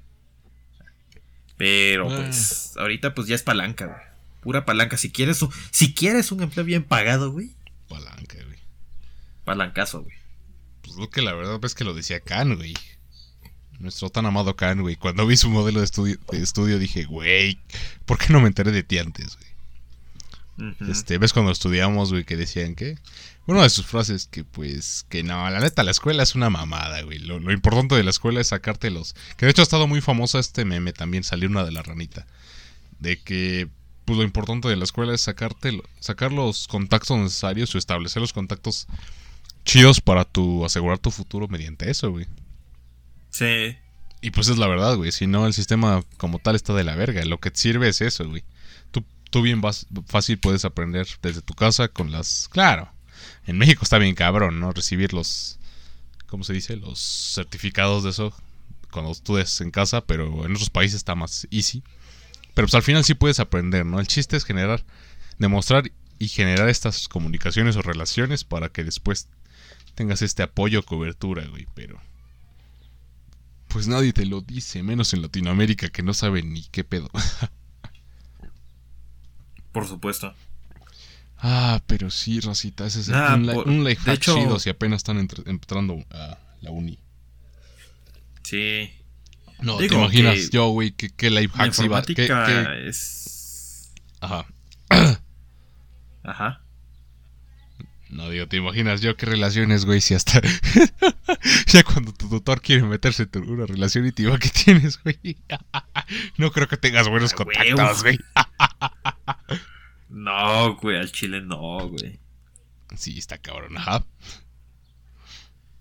[1.58, 2.16] Pero, Ah.
[2.18, 4.00] pues, ahorita pues ya es palanca, güey.
[4.41, 4.98] Pura palanca.
[4.98, 7.52] Si quieres un, si quieres un empleo bien pagado, güey.
[7.88, 8.60] Palanca, güey.
[9.43, 10.16] Palancazo, güey.
[10.82, 12.74] Pues lo que la verdad es que lo decía Khan, güey.
[13.80, 14.95] Nuestro tan amado Khan, güey.
[14.95, 17.60] Cuando vi su modelo de estudio, de estudio dije, güey,
[18.06, 19.47] ¿por qué no me enteré de ti antes, güey?
[20.89, 22.97] Este, ¿ves cuando estudiamos, güey, que decían que?
[23.45, 27.01] Una de sus frases que, pues, que no, la neta, la escuela es una mamada,
[27.03, 27.20] güey.
[27.20, 29.14] Lo, lo importante de la escuela es sacarte los...
[29.38, 32.26] Que de hecho ha estado muy famosa este meme también, salió una de la ranita.
[32.99, 33.70] De que,
[34.05, 38.34] pues, lo importante de la escuela es sacarte, sacar los contactos necesarios o establecer los
[38.34, 38.88] contactos
[39.64, 42.26] chidos para tu asegurar tu futuro mediante eso, güey.
[43.30, 43.78] Sí.
[44.22, 45.12] Y pues es la verdad, güey.
[45.12, 47.24] Si no, el sistema como tal está de la verga.
[47.26, 48.43] Lo que te sirve es eso, güey.
[49.30, 52.48] Tú, tú bien vas, fácil puedes aprender desde tu casa con las...
[52.52, 52.92] Claro.
[53.46, 54.72] En México está bien cabrón, ¿no?
[54.72, 55.60] Recibir los...
[56.28, 56.76] ¿Cómo se dice?
[56.76, 58.34] Los certificados de eso
[58.92, 61.84] cuando estudias en casa, pero en otros países está más easy.
[62.54, 64.00] Pero pues al final sí puedes aprender, ¿no?
[64.00, 64.84] El chiste es generar,
[65.38, 69.28] demostrar y generar estas comunicaciones o relaciones para que después
[69.96, 71.68] tengas este apoyo o cobertura, güey.
[71.76, 72.02] Pero...
[73.68, 77.10] Pues nadie te lo dice, menos en Latinoamérica que no saben ni qué pedo.
[79.78, 80.34] Por supuesto.
[81.38, 84.72] Ah, pero sí, Rosita, ese es Nah, un, por- un life hack hecho- chido si
[84.72, 86.98] apenas están entr- entrando a la uni.
[88.42, 88.90] Sí.
[89.60, 92.02] No, Digo te imaginas que yo, güey, que, que life hacks iba...
[92.02, 93.94] que- que- es.
[94.20, 94.48] Ajá.
[96.24, 96.62] Ajá.
[98.10, 100.41] No, digo, te imaginas yo qué relaciones, güey, si hasta...
[101.68, 105.18] ya cuando tu tutor quiere meterse en una relación y te diga que tienes, güey.
[106.38, 108.18] no creo que tengas buenos Ah, contactos, güey.
[110.10, 112.18] No, güey, al chile no, güey.
[112.95, 114.05] sí, está cabrón, ajá.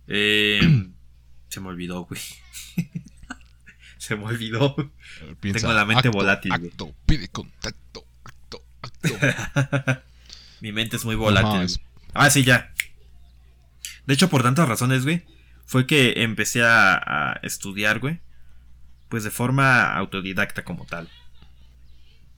[0.09, 0.61] Eh,
[1.49, 2.21] se me olvidó, güey.
[3.99, 4.75] se me olvidó.
[5.41, 6.71] Piensa, Tengo la mente acto, volátil, güey.
[6.71, 10.03] Acto, pide contacto, acto, acto.
[10.61, 11.51] Mi mente es muy volátil.
[11.53, 11.65] Güey.
[11.67, 11.81] es-
[12.19, 12.73] Ah, sí, ya.
[14.07, 15.25] De hecho, por tantas razones, güey,
[15.67, 18.21] fue que empecé a, a estudiar, güey.
[19.09, 21.09] Pues de forma autodidacta como tal.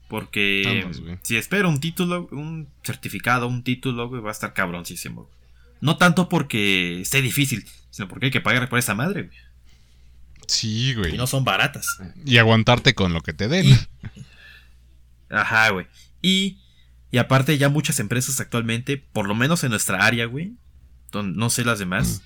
[0.07, 5.23] Porque Vamos, si espero un título, un certificado, un título, güey, va a estar cabroncísimo.
[5.23, 5.33] güey.
[5.81, 9.37] No tanto porque esté difícil, sino porque hay que pagar por esa madre, güey.
[10.47, 11.13] Sí, güey.
[11.13, 11.87] Y no son baratas.
[12.25, 13.67] Y aguantarte con lo que te den.
[15.29, 15.85] Ajá, güey.
[16.23, 16.57] Y,
[17.11, 20.53] y aparte ya muchas empresas actualmente, por lo menos en nuestra área, güey,
[21.13, 22.21] no sé las demás,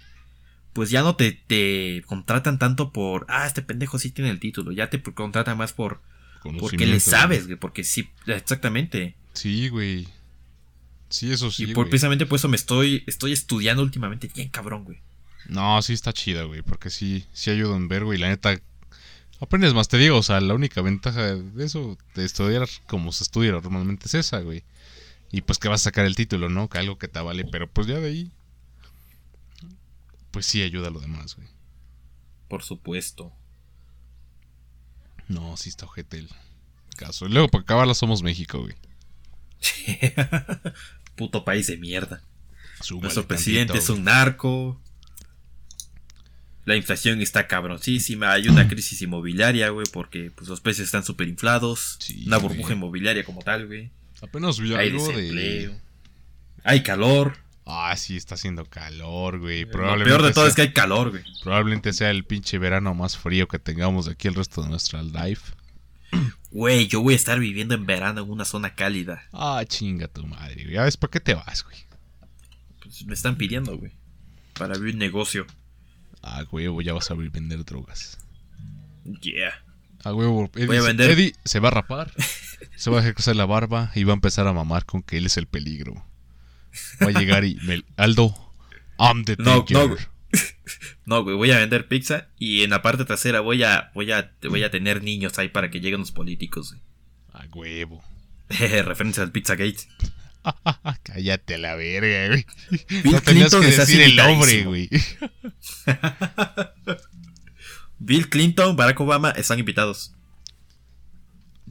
[0.73, 4.71] pues ya no te, te contratan tanto por, ah, este pendejo sí tiene el título,
[4.71, 6.01] ya te contratan más por,
[6.59, 9.15] porque le sabes, güey, porque sí, exactamente.
[9.33, 10.07] Sí, güey.
[11.09, 11.89] Sí, eso sí, y por, güey.
[11.91, 14.99] precisamente por eso me estoy, estoy estudiando últimamente bien cabrón, güey.
[15.47, 18.17] No, sí está chida, güey, porque sí, sí ayuda en ver, güey.
[18.17, 18.59] La neta,
[19.39, 23.23] aprendes más, te digo, o sea, la única ventaja de eso, de estudiar como se
[23.23, 24.63] estudia normalmente es esa, güey.
[25.33, 26.69] Y pues que vas a sacar el título, ¿no?
[26.69, 28.31] Que algo que te vale, pero pues ya de ahí,
[30.29, 31.47] pues sí ayuda a lo demás, güey.
[32.47, 33.33] Por supuesto.
[35.27, 36.29] No, sí está ojete el
[36.97, 37.25] caso.
[37.25, 38.75] Y luego, para acabarla, somos México, güey.
[41.15, 42.21] Puto país de mierda.
[42.81, 44.79] Súbale Nuestro tantito, presidente es un narco.
[46.65, 48.33] La inflación está cabroncísima.
[48.33, 51.97] Hay una crisis inmobiliaria, güey, porque pues, los precios están súper inflados.
[52.01, 52.49] Sí, una güey.
[52.49, 53.89] burbuja inmobiliaria como tal, güey.
[54.23, 55.71] Apenas vi Hay algo desempleo.
[55.71, 55.77] de...
[56.63, 57.37] Hay calor.
[57.65, 59.65] Ah, sí, está haciendo calor, güey.
[59.65, 61.23] Lo Probablemente peor de todo sea- es que hay calor, güey.
[61.43, 65.01] Probablemente sea el pinche verano más frío que tengamos de aquí el resto de nuestra
[65.03, 65.53] life.
[66.51, 69.23] Güey, yo voy a estar viviendo en verano en una zona cálida.
[69.33, 70.75] Ah, chinga tu madre, güey.
[70.75, 71.77] Ya ves, ¿para qué te vas, güey?
[72.83, 73.91] Pues me están pidiendo, güey.
[74.53, 75.47] Para abrir un negocio.
[76.21, 78.19] Ah, huevo, ya vas a abrir vender drogas.
[79.21, 79.51] Yeah.
[80.03, 82.11] Ah, huevo, Eddie, Voy a se- vender- Eddie se va a rapar,
[82.75, 85.17] se va a dejar crecer la barba y va a empezar a mamar con que
[85.17, 86.05] él es el peligro.
[87.01, 87.55] Va a llegar y...
[87.63, 88.35] me- Aldo,
[88.97, 89.99] I'm the No, no, güey.
[91.05, 94.31] No, güey, voy a vender pizza y en la parte trasera voy a, voy a,
[94.49, 96.81] voy a tener niños ahí para que lleguen los políticos, güey.
[97.33, 98.03] Ah, huevo.
[98.49, 99.77] Referencia al Pizzagate.
[101.03, 102.45] Cállate a la verga, güey.
[103.03, 104.89] Bill no tenías Clinton que decir el nombre, güey.
[107.99, 110.13] Bill Clinton, Barack Obama están invitados.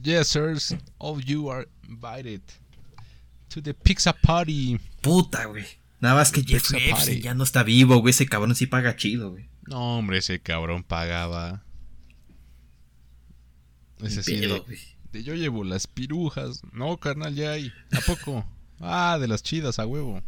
[0.03, 0.75] Yes, sirs.
[0.99, 2.41] All you are invited
[3.49, 4.79] to the pizza party.
[5.01, 5.65] Puta, güey.
[6.01, 8.11] Nada más que Jeff Epstein ya no está vivo, güey.
[8.11, 9.49] Ese cabrón sí paga chido, güey.
[9.67, 11.63] No, hombre, ese cabrón pagaba.
[14.01, 14.79] Ese Ni sí pedo, de, güey.
[15.13, 16.61] de yo llevo las pirujas.
[16.73, 17.71] No, carnal, ya hay.
[17.93, 18.45] ¿A poco?
[18.81, 20.21] Ah, de las chidas, a huevo.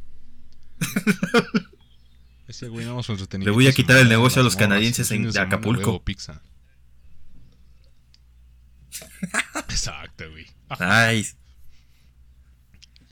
[2.48, 3.16] Ese güey no su.
[3.40, 5.82] Le voy a es quitar el negocio a los canadienses en de Acapulco.
[5.82, 6.42] huevo, pizza.
[9.76, 10.48] Exacto, güey.
[10.80, 11.36] Nice.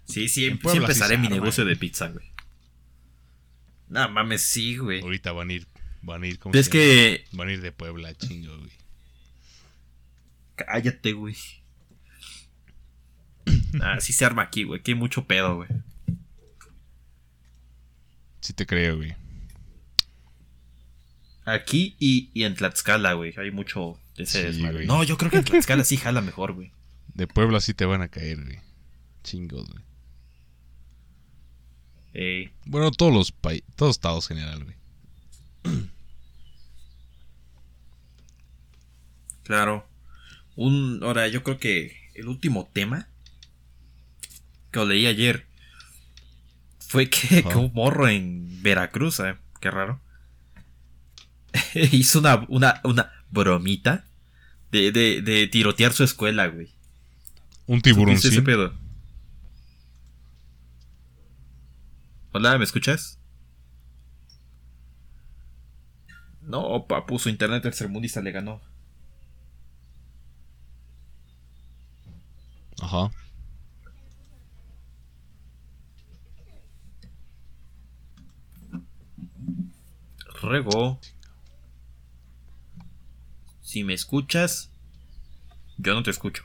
[0.05, 2.31] Sí, sí, empezaré mi negocio de pizza, güey.
[3.89, 5.01] No mames, sí, güey.
[5.01, 5.67] Ahorita van a ir,
[6.01, 6.83] van a ir, ¿cómo Es se llama?
[6.83, 7.25] que.
[7.33, 8.71] Van a ir de Puebla, chingo, güey.
[10.55, 11.35] Cállate, güey.
[13.81, 14.79] Ah, sí se arma aquí, güey.
[14.79, 15.69] Aquí hay mucho pedo, güey.
[18.39, 19.15] Sí te creo, güey.
[21.45, 23.33] Aquí y, y en Tlaxcala, güey.
[23.37, 24.73] Hay mucho ese Sí, desmadre.
[24.73, 24.87] güey.
[24.87, 26.71] No, yo creo que en Tlaxcala sí jala mejor, güey.
[27.13, 28.59] De Puebla sí te van a caer, güey.
[29.23, 29.83] Chingos, güey.
[32.65, 34.75] Bueno, todos los países, todos estados general, güey.
[39.43, 39.87] claro.
[40.55, 40.99] Un.
[41.03, 43.07] Ahora, yo creo que el último tema
[44.71, 45.47] que lo leí ayer
[46.79, 49.99] fue que, un morro en Veracruz, eh, qué raro,
[51.73, 54.05] hizo una, una, una bromita
[54.71, 56.69] de, de, de tirotear su escuela, güey.
[57.67, 58.15] Un tiburón.
[58.15, 58.41] ese?
[62.31, 63.19] Hola, ¿me escuchas?
[66.41, 68.61] No, papu, su internet tercermundista le ganó.
[72.81, 73.11] Ajá.
[80.41, 80.99] Rego.
[83.73, 84.69] Si me escuchas,
[85.79, 86.43] yo no te escucho.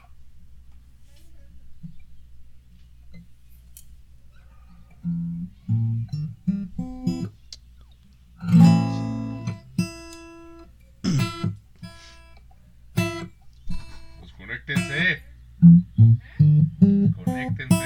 [14.20, 15.22] Pues conéctense.
[17.14, 17.77] Conéctense.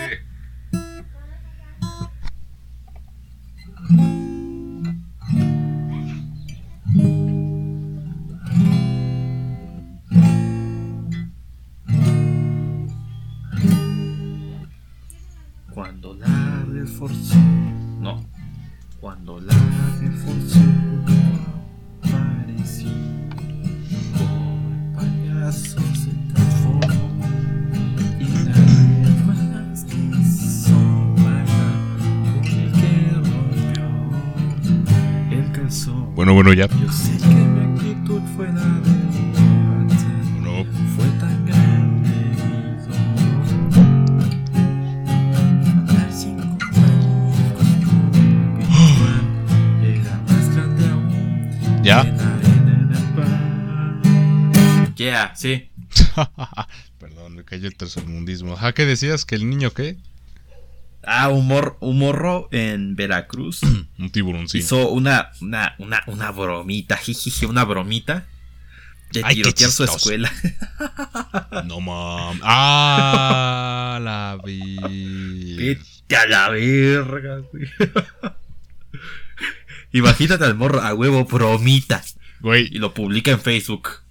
[36.56, 36.78] Calzón.
[36.78, 36.86] Bueno, bueno, ya.
[36.86, 38.92] Yo sé que mi actitud fue la de.
[40.40, 40.64] No.
[40.96, 42.10] Fue tan grande
[45.86, 47.36] mi sin compañía
[48.58, 49.20] virtual
[49.84, 52.04] era más grande aún ¿Ya?
[52.04, 52.32] la.
[54.96, 55.68] Yeah, sí.
[57.00, 58.52] Perdón, me cayó el tercermundismo.
[58.54, 59.24] Ajá, ¿qué decías?
[59.24, 59.96] ¿Que el niño qué?
[61.04, 63.60] Ah, un, mor- un morro en Veracruz
[63.98, 64.60] Un tiburoncín.
[64.60, 68.26] hizo una, una, una, una bromita, jijiji, una bromita
[69.12, 70.30] de Ay, tirotear su escuela.
[71.66, 72.40] No mames.
[72.44, 75.56] Ah, la vi.
[75.56, 77.68] Vete a la verga, güey.
[79.92, 84.01] Imagínate al morro a huevo bromita y Güey, lo publica en Facebook.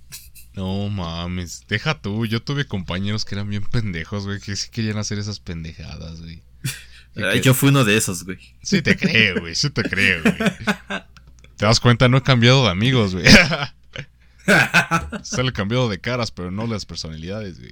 [0.53, 1.65] No mames.
[1.67, 2.25] Deja tú.
[2.25, 6.41] Yo tuve compañeros que eran bien pendejos, güey, que sí querían hacer esas pendejadas, güey.
[7.15, 8.39] Ay, Yo fui uno de esos, güey.
[8.61, 9.55] Sí te creo, güey.
[9.55, 10.35] Sí te creo, güey.
[11.57, 13.25] Te das cuenta, no he cambiado de amigos, güey.
[15.23, 17.71] Solo he cambiado de caras, pero no las personalidades, güey.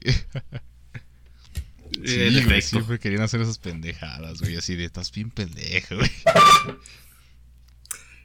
[2.06, 4.56] Sí, güey, siempre querían hacer esas pendejadas, güey.
[4.58, 6.12] Así de, estás bien pendejo, güey.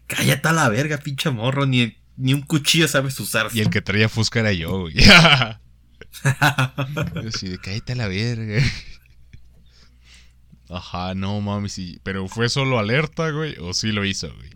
[0.06, 1.64] Cállate a la verga, pinche morro.
[1.64, 3.48] Ni, ni un cuchillo sabes usar.
[3.52, 4.94] Y el que traía Fusca era yo, güey.
[6.24, 8.62] Yo así de, cállate a la verga.
[10.70, 12.00] Ajá, no mames, sí.
[12.02, 14.50] Pero fue solo alerta, güey, o sí lo hizo, güey.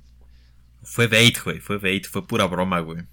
[0.82, 1.60] Fue bait, güey.
[1.60, 2.06] Fue bait.
[2.06, 3.04] Fue pura broma, güey.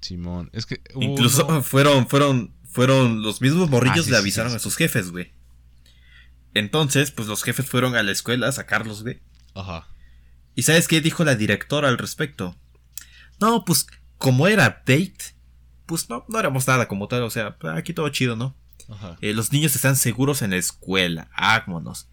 [0.00, 0.80] Simón, es que.
[0.94, 4.76] Incluso fueron, fueron, fueron los mismos morrillos Ah, sí, le sí, avisaron sí, a sus
[4.76, 5.32] jefes, güey.
[6.54, 9.20] Entonces, pues los jefes fueron a la escuela a sacarlos, güey.
[9.54, 9.88] Ajá.
[10.54, 12.56] ¿Y sabes qué dijo la directora al respecto?
[13.40, 13.86] No, pues
[14.18, 15.22] como era bait,
[15.86, 18.56] pues no, no éramos nada como tal, o sea, aquí todo chido, ¿no?
[18.88, 19.18] Ajá.
[19.20, 22.08] Eh, los niños están seguros en la escuela, vámonos.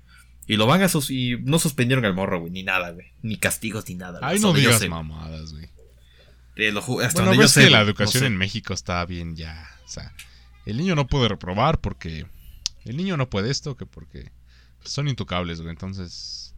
[0.46, 1.10] Y lo van a sus...
[1.10, 3.14] y no suspendieron al morro, güey, ni nada, güey.
[3.22, 4.20] Ni castigos ni nada.
[4.22, 5.70] Ay, no digas sé, mamadas, güey.
[6.72, 8.28] lo hasta Bueno, donde yo sé, que la no educación sé.
[8.28, 9.70] en México está bien ya.
[9.86, 10.14] O sea,
[10.66, 12.26] el niño no puede reprobar porque.
[12.84, 14.32] El niño no puede esto, que porque.
[14.84, 15.72] Son intocables, güey.
[15.72, 16.54] Entonces.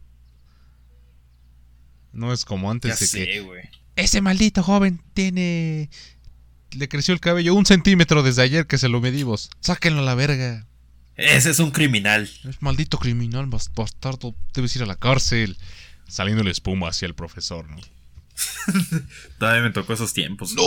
[2.12, 3.40] No es como antes Ya de sé, que.
[3.40, 3.62] güey.
[3.96, 5.90] Ese maldito joven tiene.
[6.72, 9.50] Le creció el cabello un centímetro desde ayer que se lo medimos.
[9.60, 10.66] Sáquenlo a la verga.
[11.16, 12.28] Ese es un criminal.
[12.46, 14.34] Es maldito criminal, bas- bastardo.
[14.52, 15.56] Debes ir a la cárcel.
[16.08, 17.78] Saliendo la espuma hacia el profesor, ¿no?
[19.38, 20.52] Todavía me tocó esos tiempos.
[20.54, 20.62] No,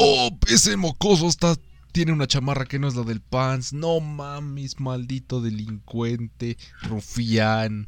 [0.48, 1.56] ese mocoso está.
[1.92, 3.74] Tiene una chamarra que no es la del pants.
[3.74, 7.88] No mames, maldito delincuente, rufián.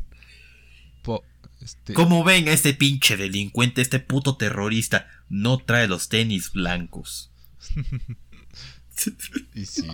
[1.61, 7.31] Este, Como ven a este pinche delincuente, este puto terrorista, no trae los tenis blancos.
[9.55, 9.87] y sí.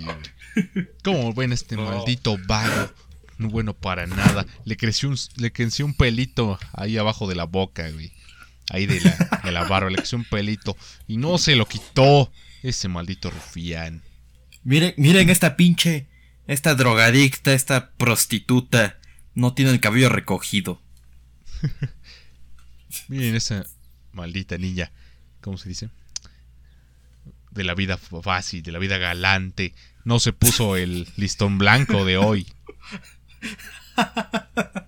[1.03, 1.85] ¿Cómo ven este No.
[1.85, 2.91] maldito vago?
[3.37, 4.45] No bueno para nada.
[4.65, 8.11] Le creció un, le creció un pelito ahí abajo de la boca, güey.
[8.69, 10.75] Ahí de la, de la barba, le creció un pelito.
[11.07, 12.31] Y no se lo quitó.
[12.63, 14.01] Ese maldito rufián.
[14.63, 16.07] Miren, miren esta pinche,
[16.47, 18.97] esta drogadicta, esta prostituta,
[19.35, 20.81] no tiene el cabello recogido.
[23.07, 23.65] Miren esa
[24.13, 24.91] maldita niña.
[25.41, 25.89] ¿Cómo se dice?
[27.51, 29.73] De la vida fácil, de la vida galante.
[30.03, 32.47] No se puso el listón blanco de hoy.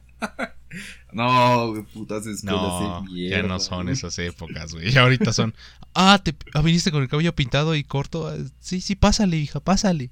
[1.11, 4.91] No, putas escuelas No, de ya no son esas épocas, güey.
[4.91, 5.55] Ya ahorita son.
[5.95, 8.27] Ah, te ah, viniste con el cabello pintado y corto.
[8.27, 10.11] Ah, Sí, sí, pásale, hija, pásale.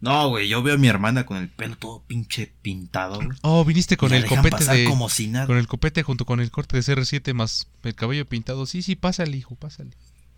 [0.00, 3.16] No, güey, yo veo a mi hermana con el pelo todo pinche pintado.
[3.16, 4.84] güey, Oh, viniste con y el copete de.
[4.84, 5.46] como si nada.
[5.46, 8.66] Con el copete junto con el corte de CR7 más el cabello pintado.
[8.66, 9.90] Sí, sí, pásale, hijo, pásale.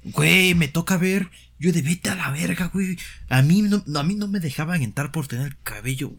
[0.05, 1.29] Güey, me toca ver.
[1.59, 2.97] Yo de vete a la verga, güey.
[3.29, 6.13] A mí no, a mí no me dejaban entrar por tener el cabello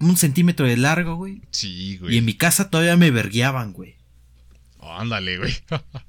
[0.00, 1.42] un centímetro de largo, güey.
[1.52, 2.18] Sí, Y güey.
[2.18, 3.96] en mi casa todavía me vergueaban, güey.
[4.78, 5.54] Oh, ándale, güey.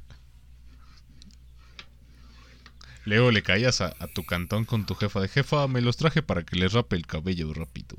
[3.10, 6.22] Luego le caías a, a tu cantón con tu jefa de jefa, me los traje
[6.22, 7.98] para que les rape el cabello rápido.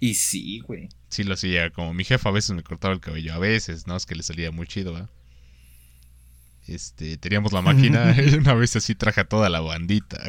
[0.00, 0.88] Y sí, güey.
[1.10, 3.96] Sí lo hacía, como mi jefa a veces me cortaba el cabello, a veces, ¿no?
[3.96, 5.10] Es que le salía muy chido, ¿verdad?
[6.66, 10.20] Este, teníamos la máquina, una vez así traje a toda la bandita,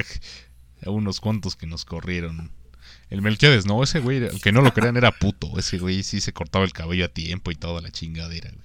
[0.85, 2.51] a unos cuantos que nos corrieron.
[3.09, 5.57] El Melquiades, no, ese güey, aunque no lo crean, era puto.
[5.57, 8.64] Ese güey sí se cortaba el cabello a tiempo y toda la chingadera, güey.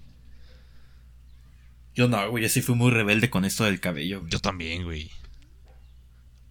[1.94, 4.20] Yo no, güey, yo sí fui muy rebelde con esto del cabello.
[4.20, 4.30] güey.
[4.30, 5.10] Yo también, güey.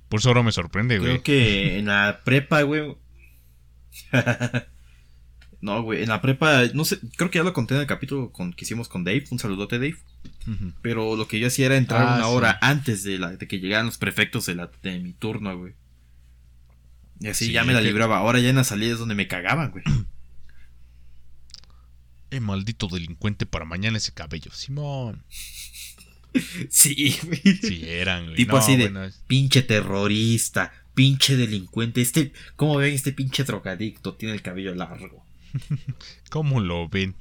[0.10, 1.12] Por eso ahora me sorprende, güey.
[1.12, 2.96] Creo que en la prepa, güey.
[5.62, 8.32] no, güey, en la prepa, no sé, creo que ya lo conté en el capítulo
[8.32, 9.26] con, que hicimos con Dave.
[9.32, 9.98] Un saludote, Dave.
[10.82, 12.32] Pero lo que yo hacía era entrar Ah, una sí.
[12.34, 15.74] hora antes de, la, de que llegaran los prefectos de, la, de mi turno, güey.
[17.20, 18.18] Y así Sí, ya me la que- libraba.
[18.18, 19.84] Ahora ya en la salida es donde me cagaban, güey.
[22.32, 24.52] Eh, maldito delincuente para mañana ese cabello.
[24.54, 25.24] Simón.
[26.70, 27.42] Sí, güey.
[27.60, 28.36] Sí, eran, güey.
[28.36, 32.02] Tipo No, así de bueno, es- pinche terrorista, pinche delincuente.
[32.02, 34.14] Este, ¿cómo ven este pinche drogadicto?
[34.14, 35.26] Tiene el cabello largo.
[36.30, 37.16] ¿Cómo lo ven?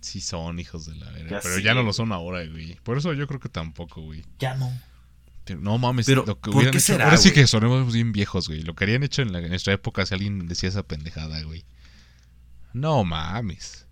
[0.00, 1.38] Sí son hijos de la verga.
[1.42, 2.74] Pero ya no lo son ahora, güey.
[2.82, 4.24] Por eso yo creo que tampoco, güey.
[4.40, 4.68] Ya no.
[5.44, 7.42] Pero No mames, Pero, lo que ¿por hubieran qué hecho- será, Ahora sí güey?
[7.42, 8.62] que sonemos bien viejos, güey.
[8.62, 11.64] Lo que harían hecho en, la- en nuestra época si alguien decía esa pendejada, güey.
[12.72, 13.86] No mames.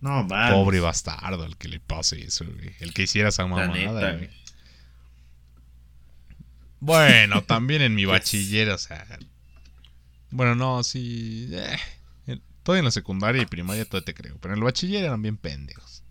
[0.00, 0.52] No, mames.
[0.54, 2.74] Pobre bastardo el que le pase eso, güey.
[2.80, 4.30] El que hiciera esa mamada, güey.
[6.80, 9.06] Bueno, también en mi bachiller, o sea.
[10.30, 11.48] Bueno, no, sí.
[11.52, 14.38] eh, todo en la secundaria y primaria todo te creo.
[14.40, 16.02] Pero en el bachiller eran bien pendejos.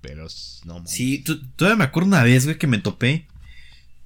[0.00, 0.26] Pero
[0.64, 0.90] no mames.
[0.90, 3.26] Sí, tú- todavía me acuerdo una vez, güey, que me topé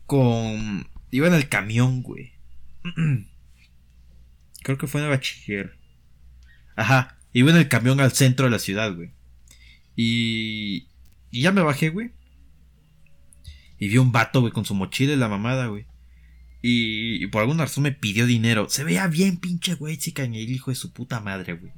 [0.06, 0.88] con...
[1.10, 2.32] Iba en el camión, güey.
[4.66, 5.78] Creo que fue en el bachiller.
[6.74, 9.12] Ajá, iba en el camión al centro de la ciudad, güey.
[9.94, 10.88] Y...
[11.30, 12.10] Y ya me bajé, güey.
[13.78, 15.86] Y vi un vato, güey, con su mochila y la mamada, güey.
[16.62, 18.68] Y, y por alguna razón me pidió dinero.
[18.68, 21.70] Se veía bien pinche, güey, chica, el hijo de su puta madre, güey.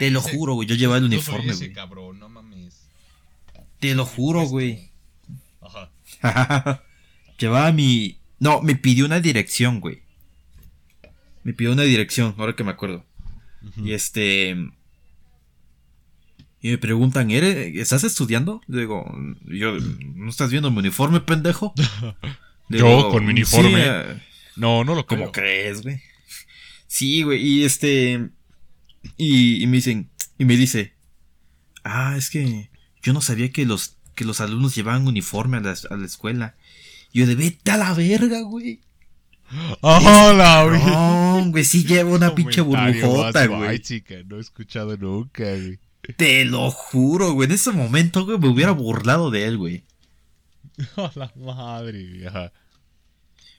[0.00, 1.72] Te lo juro, güey, yo llevaba el uniforme, güey.
[1.72, 2.88] cabrón, no mames.
[3.78, 4.90] Te lo juro, güey.
[5.60, 6.82] Ajá.
[7.38, 8.18] Llevaba mi.
[8.40, 10.05] No, me pidió una dirección, güey.
[11.46, 13.06] Me pidió una dirección, ahora que me acuerdo.
[13.76, 14.56] Y este.
[16.60, 18.62] Y me preguntan, ¿eres, ¿estás estudiando?
[18.66, 19.04] Le digo,
[19.44, 19.76] yo,
[20.16, 21.72] ¿no estás viendo mi uniforme, pendejo?
[22.68, 23.70] Le Yo con mi uniforme.
[23.70, 24.22] "Sí, eh,
[24.56, 25.44] No, no lo ¿Cómo creo.
[25.44, 26.00] crees, güey?
[26.88, 28.30] Sí, güey, y este.
[29.16, 30.94] Y, y me dicen, y me dice,
[31.84, 32.70] ah, es que
[33.02, 36.56] yo no sabía que los, que los alumnos llevaban uniforme a la, a la escuela.
[37.12, 38.80] Y yo de vete a la verga, güey.
[39.80, 40.82] ¡Hola, güey!
[40.84, 43.78] No, güey, sí llevo una pinche burbujota, güey.
[43.80, 45.78] chica, no he escuchado nunca, güey.
[46.16, 47.46] Te lo juro, güey.
[47.48, 49.84] En ese momento, güey, me hubiera burlado de él, güey.
[50.96, 52.30] A la madre.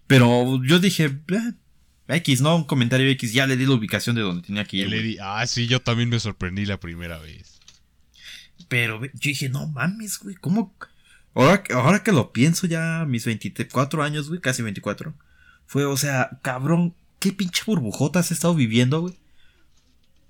[0.07, 1.53] Pero yo dije, "Eh,
[2.07, 2.55] X, ¿no?
[2.55, 3.33] Un comentario X.
[3.33, 5.17] Ya le di la ubicación de donde tenía que ir.
[5.21, 7.59] Ah, sí, yo también me sorprendí la primera vez.
[8.69, 10.75] Pero yo dije, no mames, güey, ¿cómo?
[11.33, 15.13] Ahora, ahora que lo pienso ya, mis 24 años, güey, casi 24.
[15.67, 19.15] Fue, o sea, cabrón, ¿qué pinche burbujota has estado viviendo, güey?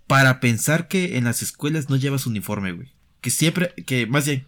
[0.08, 2.92] Para pensar que en las escuelas no llevas uniforme, güey.
[3.22, 4.46] Que siempre, que más bien...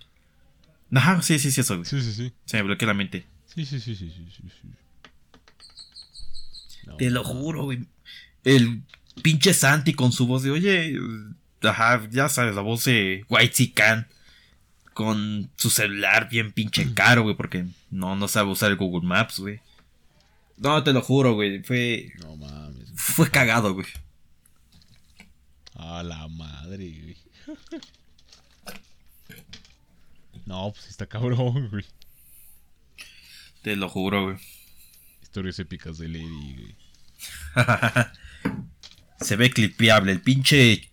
[0.93, 1.85] Ajá, sí, sí, sí, eso, güey.
[1.85, 2.33] Sí, sí, sí.
[2.45, 3.27] Se me bloqueó la mente.
[3.45, 4.67] Sí, sí, sí, sí, sí, sí, sí.
[6.87, 7.85] No, Te lo juro, güey.
[8.43, 8.81] El
[9.21, 10.97] pinche Santi con su voz de, oye,
[11.61, 14.07] ajá, ya sabes, la voz de White Can
[14.93, 19.39] con su celular bien pinche caro, güey, porque no, no sabe usar el Google Maps,
[19.39, 19.59] güey.
[20.59, 22.89] No, te lo juro, güey, fue, No mames.
[22.95, 23.87] fue cagado, güey.
[25.75, 27.17] A la madre, güey.
[30.45, 31.85] No, pues está cabrón, güey.
[33.61, 34.37] Te lo juro, güey.
[35.21, 36.75] Historias épicas de Lady, güey.
[39.21, 40.89] Se ve clipeable, el pinche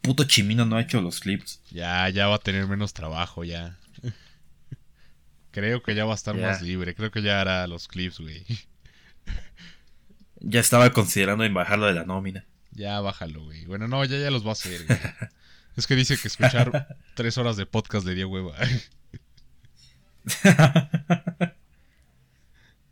[0.00, 1.60] puto chimino no ha hecho los clips.
[1.70, 3.78] Ya, ya va a tener menos trabajo, ya.
[5.50, 6.94] Creo que ya va a estar más libre.
[6.94, 8.44] Creo que ya hará los clips, güey.
[10.40, 12.44] Ya estaba considerando en bajarlo de la nómina.
[12.72, 13.64] Ya bájalo, güey.
[13.66, 14.98] Bueno, no, ya, ya los va a hacer, güey.
[15.76, 18.56] Es que dice que escuchar tres horas de podcast le dio hueva.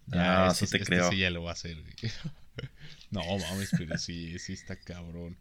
[0.09, 1.10] Ese- eso te este creo.
[1.10, 1.94] sí ya lo va a hacer, güey.
[3.10, 5.36] No mames, pero sí, sí está cabrón.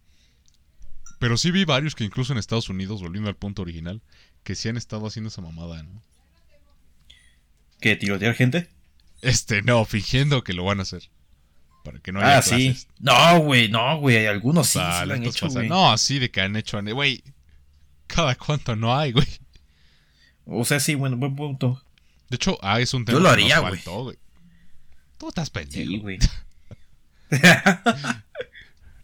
[1.17, 4.01] Pero sí vi varios que incluso en Estados Unidos, volviendo al punto original,
[4.43, 6.01] que sí han estado haciendo esa mamada, ¿no?
[7.81, 8.69] ¿Qué, tirotear gente?
[9.21, 11.09] Este, no, fingiendo que lo van a hacer.
[11.85, 12.75] Para que no haya ah, sí.
[12.99, 14.25] No, güey, no, güey.
[14.25, 15.47] Algunos sí, sí lo han hecho.
[15.47, 16.81] No, así de que han hecho.
[16.81, 17.23] Güey,
[18.07, 19.27] cada cuánto no hay, güey.
[20.45, 21.79] O sea, sí, bueno, buen punto.
[22.29, 23.81] De hecho, ah, es un tema Yo lo haría, güey.
[25.17, 25.89] Tú estás pendejo.
[25.89, 26.19] Sí, güey.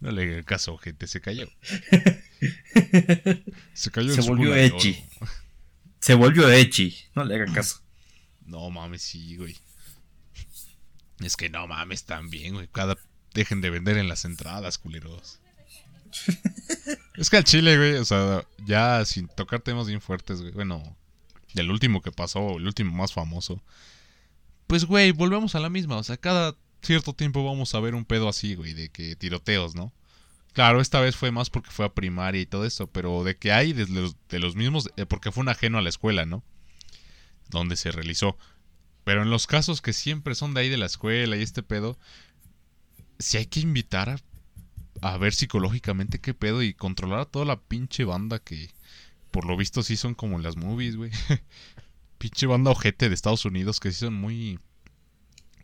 [0.00, 1.48] No le hagas caso, gente, se cayó.
[3.72, 4.78] Se cayó Se en volvió oro.
[6.00, 6.98] Se volvió Echi.
[7.14, 7.82] No le hagan caso.
[8.44, 9.56] No mames, sí, güey.
[11.24, 12.68] Es que no mames también, güey.
[12.68, 12.96] Cada
[13.34, 15.40] dejen de vender en las entradas, culeros.
[17.16, 20.52] es que al Chile, güey, o sea, ya sin tocar temas bien fuertes, güey.
[20.52, 20.96] Bueno,
[21.54, 23.62] el último que pasó, el último más famoso.
[24.66, 25.96] Pues, güey, volvemos a la misma.
[25.96, 29.74] O sea, cada cierto tiempo vamos a ver un pedo así, güey, de que tiroteos,
[29.74, 29.92] ¿no?
[30.52, 33.52] Claro, esta vez fue más porque fue a primaria y todo eso, pero de que
[33.52, 36.42] hay de los, de los mismos, eh, porque fue un ajeno a la escuela, ¿no?
[37.48, 38.36] Donde se realizó.
[39.04, 41.98] Pero en los casos que siempre son de ahí de la escuela y este pedo,
[43.18, 44.20] si hay que invitar
[45.00, 48.70] a, ver psicológicamente qué pedo y controlar a toda la pinche banda que
[49.30, 51.10] por lo visto sí son como en las movies, güey.
[52.18, 54.60] pinche banda ojete de Estados Unidos que sí son muy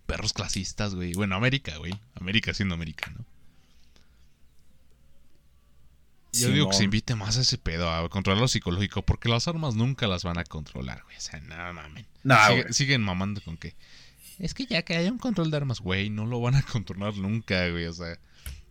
[0.06, 1.12] perros clasistas, güey.
[1.12, 1.93] Bueno, América, güey.
[2.15, 3.24] América siendo América, ¿no?
[6.33, 9.49] Yo digo que se invite más a ese pedo, a controlar lo psicológico, porque las
[9.49, 11.17] armas nunca las van a controlar, güey.
[11.17, 12.07] O sea, nada mamen.
[12.23, 12.73] Sigue- güey.
[12.73, 13.75] siguen mamando con que.
[14.39, 17.17] Es que ya que haya un control de armas, güey, no lo van a controlar
[17.17, 17.87] nunca, güey.
[17.87, 18.19] O sea,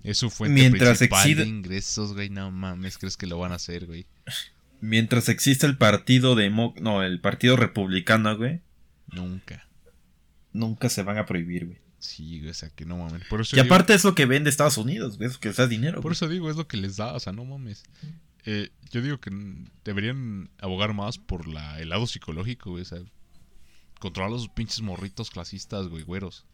[0.03, 2.29] es su fuente Mientras principal de ingresos, güey.
[2.29, 4.05] No mames, ¿crees que lo van a hacer, güey?
[4.79, 6.75] Mientras exista el partido demo...
[6.79, 8.61] No, el partido republicano, güey.
[9.07, 9.67] Nunca.
[10.53, 11.79] Nunca se van a prohibir, güey.
[11.99, 13.25] Sí, güey, o sea, que no mames.
[13.27, 15.29] Por eso Y digo- aparte es lo que vende Estados Unidos, güey.
[15.29, 16.13] Es que les da dinero, Por güey.
[16.13, 17.83] eso digo, es lo que les da, o sea, no mames.
[18.45, 19.31] Eh, yo digo que
[19.83, 22.99] deberían abogar más por la, el lado psicológico, güey, o sea,
[23.99, 26.45] controlar a los pinches morritos clasistas, güey, güeros.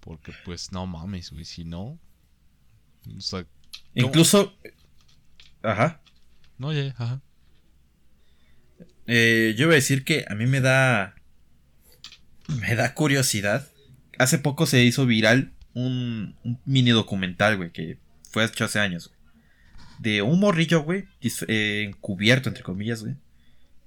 [0.00, 1.98] Porque, pues, no mames, güey, si no...
[3.16, 3.46] O sea,
[3.94, 4.54] Incluso...
[5.62, 6.00] Ajá.
[6.58, 7.20] no, ya, ajá.
[9.06, 11.14] Eh, yo iba a decir que a mí me da.
[12.48, 13.66] Me da curiosidad.
[14.18, 17.98] Hace poco se hizo viral un, mini documental, güey, que
[18.30, 19.18] fue hecho hace años, güey.
[19.98, 21.06] De un morrillo, güey,
[21.48, 23.16] eh, encubierto, entre comillas, güey.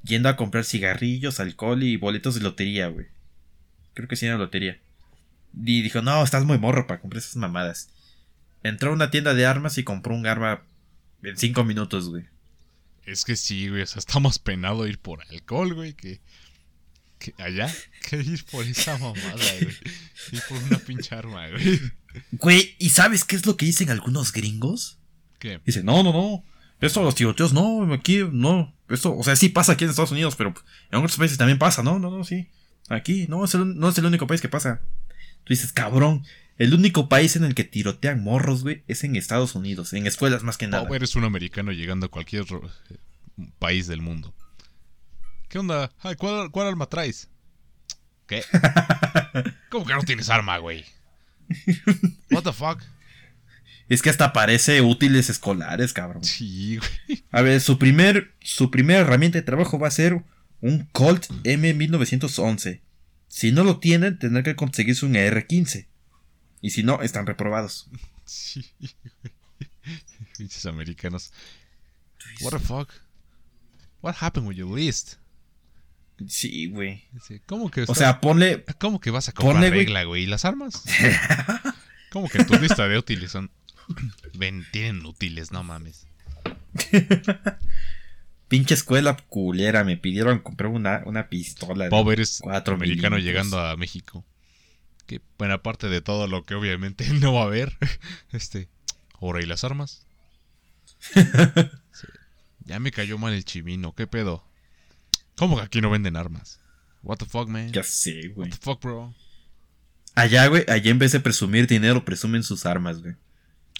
[0.04, 3.08] Yendo a comprar cigarrillos, alcohol y boletos de lotería, güey.
[3.94, 4.80] Creo que sí era lotería.
[5.54, 7.90] Y dijo, no, estás muy morro para comprar esas mamadas.
[8.64, 10.64] Entró a una tienda de armas y compró un arma
[11.24, 12.26] en cinco minutos, güey.
[13.06, 16.20] Es que sí, güey, o sea, está más penado ir por alcohol, güey, que,
[17.22, 17.74] que allá,
[18.10, 19.76] que ir por esa mamada, güey.
[20.32, 21.80] Ir por una pinche arma, güey.
[22.34, 24.98] Güey, ¿y sabes qué es lo que dicen algunos gringos?
[25.40, 25.62] ¿Qué?
[25.66, 26.44] Dicen, no, no, no.
[26.82, 28.76] Esto, los tiroteos, no, aquí, no.
[28.90, 30.54] Esto, o sea, sí pasa aquí en Estados Unidos, pero
[30.92, 32.48] en otros países también pasa, no, no, no, sí.
[32.90, 34.82] Aquí, no, es el- no es el único país que pasa.
[35.44, 36.26] Tú dices, cabrón,
[36.58, 40.44] el único país en el que tirotean morros, güey, es en Estados Unidos, en escuelas
[40.44, 40.88] más que nada.
[40.90, 42.46] Oh, eres un americano llegando a cualquier
[42.90, 42.96] eh,
[43.60, 44.34] país del mundo.
[45.52, 45.92] ¿Qué onda?
[46.00, 47.28] Ay, ¿cuál, cuál arma traes?
[48.26, 48.42] ¿Qué?
[49.70, 50.86] ¿Cómo que no tienes arma, güey?
[52.32, 52.82] What the fuck?
[53.90, 56.24] Es que hasta parece útiles escolares, cabrón.
[56.24, 57.26] Sí, güey.
[57.32, 60.24] A ver, su primer, su primera herramienta de trabajo va a ser
[60.62, 62.80] un Colt M1911.
[63.28, 65.86] Si no lo tienen, tendrán que conseguirse un R15.
[66.62, 67.90] Y si no, están reprobados.
[68.24, 68.96] Sí, güey.
[70.38, 71.34] Pinches americanos.
[72.40, 72.90] What the fuck?
[74.00, 75.18] What happened with your list?
[76.28, 77.04] Sí, güey.
[77.46, 78.64] ¿Cómo que O sea, ponle.
[78.80, 80.24] ¿Cómo que vas a comprar ponle, regla, güey?
[80.24, 80.84] ¿Y las armas?
[82.12, 83.52] ¿Cómo que tu lista de útiles son...
[84.34, 86.08] Ven, tienen útiles, no mames.
[88.48, 89.84] Pinche escuela culera.
[89.84, 91.88] Me pidieron comprar una, una pistola.
[92.12, 94.26] eres cuatro americano llegando a México.
[95.06, 97.78] Que, bueno, aparte de todo lo que obviamente no va a ver,
[98.32, 98.70] este,
[99.20, 100.06] ahora y las armas.
[101.00, 101.22] Sí.
[102.66, 104.46] Ya me cayó mal el chimino, ¿qué pedo?
[105.36, 106.60] ¿Cómo que aquí no venden armas?
[107.04, 107.72] What the fuck, man?
[107.72, 108.50] Ya sé, güey.
[108.50, 109.14] What the fuck, bro?
[110.16, 113.16] Allá, güey, allá en vez de presumir dinero, presumen sus armas, güey.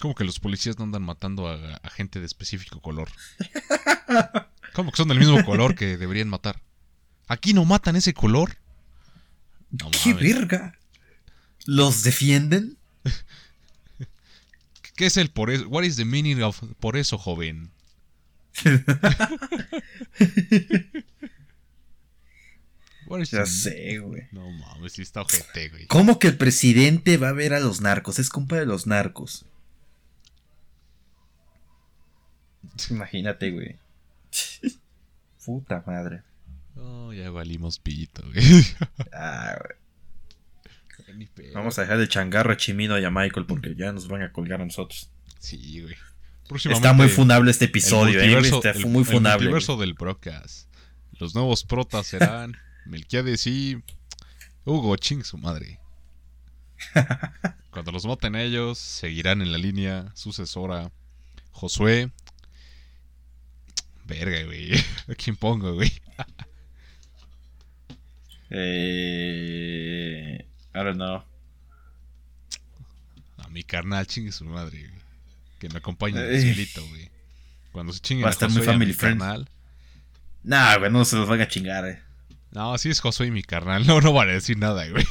[0.00, 3.08] ¿Cómo que los policías no andan matando a, a gente de específico color?
[4.72, 6.60] ¿Cómo que son del mismo color que deberían matar?
[7.28, 8.56] ¿Aquí no matan ese color?
[9.70, 10.34] No ¡Qué mames.
[10.34, 10.78] verga!
[11.66, 12.76] ¿Los defienden?
[14.96, 15.68] ¿Qué es el por eso?
[15.68, 17.70] What is the meaning of por eso, joven?
[23.30, 24.22] Ya the- sé, güey.
[24.32, 25.86] No mames, sí está ojete, güey.
[25.86, 28.18] ¿Cómo que el presidente va a ver a los narcos?
[28.18, 29.44] Es compa de los narcos.
[32.90, 33.76] Imagínate, güey.
[35.44, 36.22] Puta madre.
[36.76, 38.42] Oh, ya valimos pito, güey.
[39.12, 39.76] Ah, güey.
[41.52, 44.32] Vamos a dejar el changarro a Chimino y a Michael porque ya nos van a
[44.32, 45.10] colgar a nosotros.
[45.38, 45.94] Sí, güey.
[46.72, 49.44] Está muy funable este episodio, el eh, Está el- muy el funable.
[49.44, 50.68] multiverso del Brocas.
[51.18, 52.56] Los nuevos protas serán
[52.86, 53.82] Melquiades y
[54.64, 55.78] Hugo, ching su madre.
[57.70, 60.90] Cuando los maten ellos, seguirán en la línea sucesora
[61.52, 62.10] Josué.
[64.04, 64.72] Verga, güey.
[65.08, 65.92] ¿A quién pongo, güey?
[68.54, 71.22] Eh, I don't know.
[73.38, 75.00] A mi carnal, chingue su madre, güey.
[75.58, 76.42] Que me acompañe en el Ey.
[76.42, 77.10] cielito, güey.
[77.72, 79.20] Cuando se chinguen Va a estar muy family friend.
[79.20, 79.48] carnal.
[80.42, 82.02] Nah, güey, no se los van a chingar, eh.
[82.52, 83.84] No, sí es Josué y mi carnal.
[83.86, 85.04] No, no van a decir nada, güey.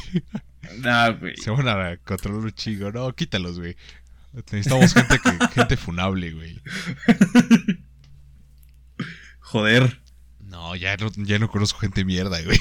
[0.80, 1.36] Nah, güey.
[1.38, 2.92] Se van a controlar un chingo.
[2.92, 3.76] No, quítalos, güey.
[4.34, 6.62] Necesitamos gente, que, gente funable, güey.
[9.40, 10.02] Joder.
[10.40, 12.60] No, ya no, ya no conozco gente mierda, güey.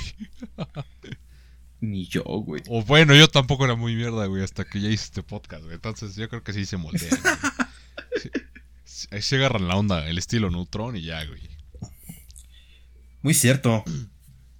[1.81, 2.63] Ni yo, güey.
[2.69, 5.75] O bueno, yo tampoco era muy mierda, güey, hasta que ya hice este podcast, güey.
[5.75, 7.19] Entonces yo creo que sí se moldean.
[9.11, 11.41] ahí se agarran la onda, el estilo Neutron y ya, güey.
[13.23, 13.85] Muy cierto.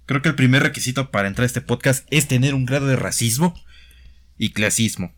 [0.05, 2.95] Creo que el primer requisito para entrar a este podcast es tener un grado de
[2.95, 3.53] racismo
[4.37, 5.13] y clasismo.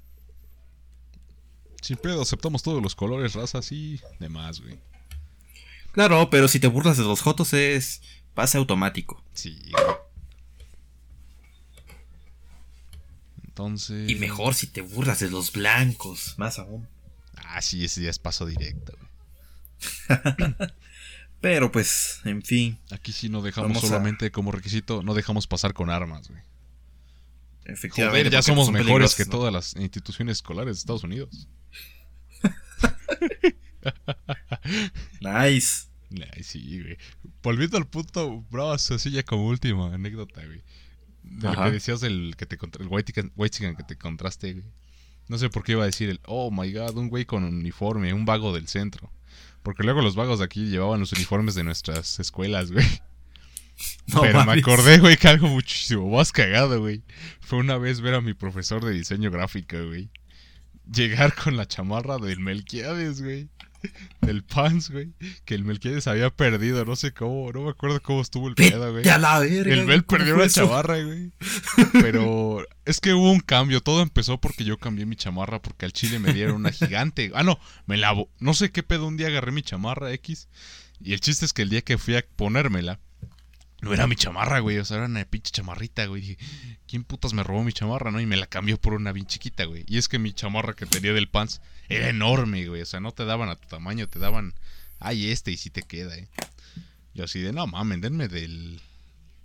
[1.81, 4.79] Sin pedo, aceptamos todos los colores, razas y demás, güey.
[5.91, 8.01] Claro, pero si te burlas de los jotos es
[8.33, 9.23] pase automático.
[9.33, 9.71] Sí.
[13.45, 14.09] Entonces.
[14.09, 16.87] Y mejor si te burlas de los blancos, más aún.
[17.35, 19.09] Ah, sí, ese ya es paso directo, güey.
[21.43, 25.73] Pero pues, en fin, Aquí sí no dejamos a- solamente como requisito, no dejamos pasar
[25.73, 26.41] con armas, güey.
[27.65, 28.19] efectivamente.
[28.21, 29.31] Joder, ya somos mejores que ¿no?
[29.31, 31.49] todas las instituciones escolares de Estados Unidos.
[35.19, 35.87] Nice.
[36.33, 36.97] Ay, sí, güey.
[37.41, 40.61] Volviendo al punto, bro, así ya como última anécdota, güey.
[41.23, 44.53] De lo que decías del que te el white chicken- white chicken que te contraste,
[44.53, 44.65] güey.
[45.27, 48.13] No sé por qué iba a decir el, oh my god, un güey con uniforme,
[48.13, 49.11] un vago del centro.
[49.63, 52.85] Porque luego los vagos de aquí llevaban los uniformes de nuestras escuelas, güey.
[54.05, 57.01] No Pero me acordé, güey, que algo muchísimo más cagado, güey.
[57.41, 60.11] Fue una vez ver a mi profesor de diseño gráfico, güey.
[60.85, 63.49] Llegar con la chamarra del Melquiades, güey.
[64.21, 65.13] Del Pants, güey.
[65.45, 68.91] Que el Melquiades había perdido, no sé cómo, no me acuerdo cómo estuvo el pedo,
[68.91, 69.07] güey.
[69.07, 69.73] A la verga.
[69.73, 71.31] El Mel ¿cómo perdió una chamarra, güey.
[71.93, 73.81] Pero es que hubo un cambio.
[73.81, 77.31] Todo empezó porque yo cambié mi chamarra porque al chile me dieron una gigante.
[77.33, 78.29] Ah, no, me lavo.
[78.39, 79.07] No sé qué pedo.
[79.07, 80.47] Un día agarré mi chamarra X.
[81.01, 82.99] Y el chiste es que el día que fui a ponérmela,
[83.83, 84.77] no era mi chamarra, güey.
[84.77, 86.21] O sea, era una pinche chamarrita, güey.
[86.21, 86.37] Dije,
[86.87, 88.21] ¿quién putas me robó mi chamarra, no?
[88.21, 89.83] Y me la cambió por una bien chiquita, güey.
[89.87, 92.81] Y es que mi chamarra que tenía del pants era enorme, güey.
[92.81, 94.53] O sea, no te daban a tu tamaño, te daban.
[94.99, 96.29] Ay, este y si te queda, eh.
[97.13, 98.79] Yo así de, no mamen, denme del.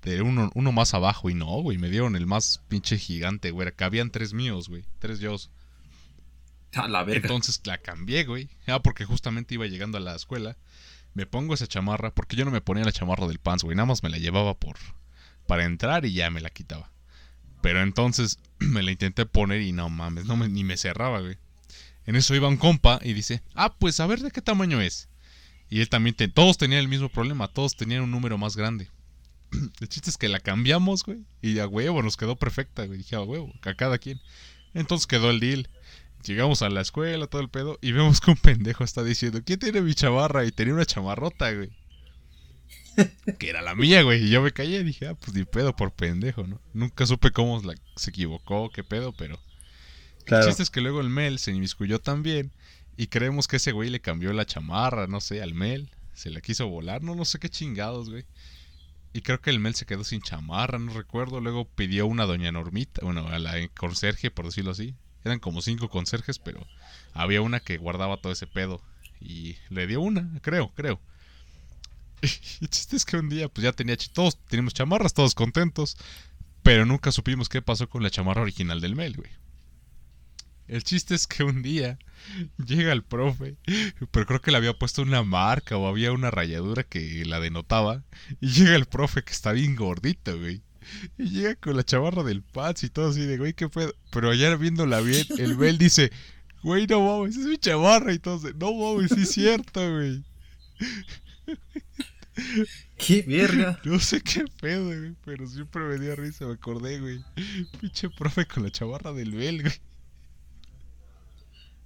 [0.02, 1.28] De uno, uno más abajo.
[1.28, 1.76] Y no, güey.
[1.76, 3.72] Me dieron el más pinche gigante, güey.
[3.72, 4.84] Cabían tres míos, güey.
[5.00, 5.34] Tres yo.
[6.74, 7.26] A la verga.
[7.26, 8.48] Entonces la cambié, güey.
[8.68, 10.56] Ah, porque justamente iba llegando a la escuela.
[11.18, 13.74] Me pongo esa chamarra, porque yo no me ponía la chamarra del pants, güey.
[13.74, 14.76] Nada más me la llevaba por.
[15.48, 16.92] para entrar y ya me la quitaba.
[17.60, 21.36] Pero entonces me la intenté poner y no mames, me- ni me cerraba, güey.
[22.06, 25.08] En eso iba un compa y dice, ah, pues a ver de qué tamaño es.
[25.68, 28.88] Y él también, todos tenían el mismo problema, todos tenían un número más grande.
[29.80, 31.18] El chiste es que la cambiamos, güey.
[31.42, 32.98] Y a huevo, nos quedó perfecta, güey.
[32.98, 34.20] Dije, a huevo, a cada quien.
[34.72, 35.68] Entonces quedó el deal.
[36.24, 39.58] Llegamos a la escuela, todo el pedo, y vemos que un pendejo está diciendo, ¿quién
[39.58, 40.44] tiene mi chamarra?
[40.44, 41.70] Y tenía una chamarrota, güey.
[43.38, 44.24] que era la mía, güey.
[44.24, 46.60] Y yo me callé y dije, ah, pues ni pedo por pendejo, ¿no?
[46.74, 49.38] Nunca supe cómo la- se equivocó, qué pedo, pero...
[50.24, 50.42] Claro.
[50.44, 52.52] El chiste es que luego el Mel se inmiscuyó también.
[52.96, 55.90] Y creemos que ese güey le cambió la chamarra, no sé, al Mel.
[56.12, 58.24] Se la quiso volar, no, no sé qué chingados, güey.
[59.12, 61.40] Y creo que el Mel se quedó sin chamarra, no recuerdo.
[61.40, 64.94] Luego pidió una doña Normita, bueno, a la conserje, por decirlo así.
[65.24, 66.66] Eran como cinco conserjes, pero
[67.12, 68.80] había una que guardaba todo ese pedo.
[69.20, 71.00] Y le dio una, creo, creo.
[72.22, 75.96] El chiste es que un día, pues ya tenía, todos teníamos chamarras, todos contentos.
[76.62, 79.30] Pero nunca supimos qué pasó con la chamarra original del Mel, güey.
[80.66, 81.98] El chiste es que un día
[82.62, 83.56] llega el profe,
[84.10, 88.04] pero creo que le había puesto una marca o había una rayadura que la denotaba.
[88.40, 90.60] Y llega el profe que está bien gordito, güey.
[91.16, 93.94] Y llega con la chamarra del Pats y todo así de, güey, qué pedo.
[94.10, 96.10] Pero allá viéndola bien, el Bel dice,
[96.62, 98.12] güey, no mames, es mi chamarra.
[98.12, 100.24] Y todos, de, no mames, sí es cierto, güey.
[102.96, 103.80] ¡Qué verga!
[103.84, 107.20] No sé qué pedo, güey, pero siempre me dio risa, me acordé, güey.
[107.80, 109.74] Pinche profe con la chamarra del Bel, güey.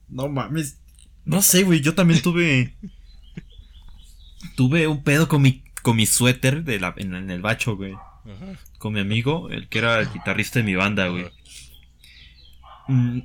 [0.08, 0.78] No mames.
[1.24, 1.80] No sé, güey.
[1.80, 2.76] Yo también tuve.
[4.56, 7.94] tuve un pedo con mi, con mi suéter de la, en, en el bacho, güey.
[8.24, 8.58] Ajá.
[8.78, 11.26] Con mi amigo, el que era el guitarrista de mi banda, güey.
[12.88, 13.20] mm,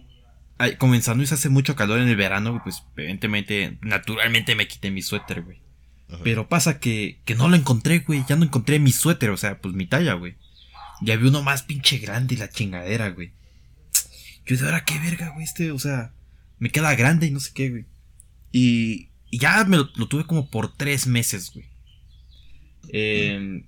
[0.57, 4.91] ay, comenzando y se hace mucho calor en el verano, pues evidentemente, naturalmente me quité
[4.91, 5.61] mi suéter, güey.
[6.09, 6.21] Ajá.
[6.23, 8.23] Pero pasa que, que no lo encontré, güey.
[8.27, 10.35] Ya no encontré mi suéter, o sea, pues mi talla, güey.
[11.01, 13.33] Ya vi uno más pinche grande y la chingadera, güey.
[14.45, 16.13] Yo de ahora qué verga, güey, este, o sea,
[16.57, 17.85] me queda grande y no sé qué, güey.
[18.51, 21.65] Y, y ya me lo, lo tuve como por tres meses, güey.
[22.89, 23.65] Eh,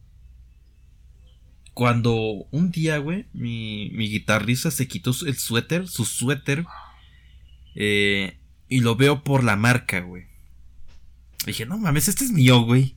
[1.73, 2.13] cuando
[2.51, 6.65] un día, güey, mi, mi guitarrista se quitó el suéter, su suéter,
[7.75, 8.37] eh,
[8.67, 10.23] y lo veo por la marca, güey.
[11.45, 12.95] Dije, no mames, este es mío, güey.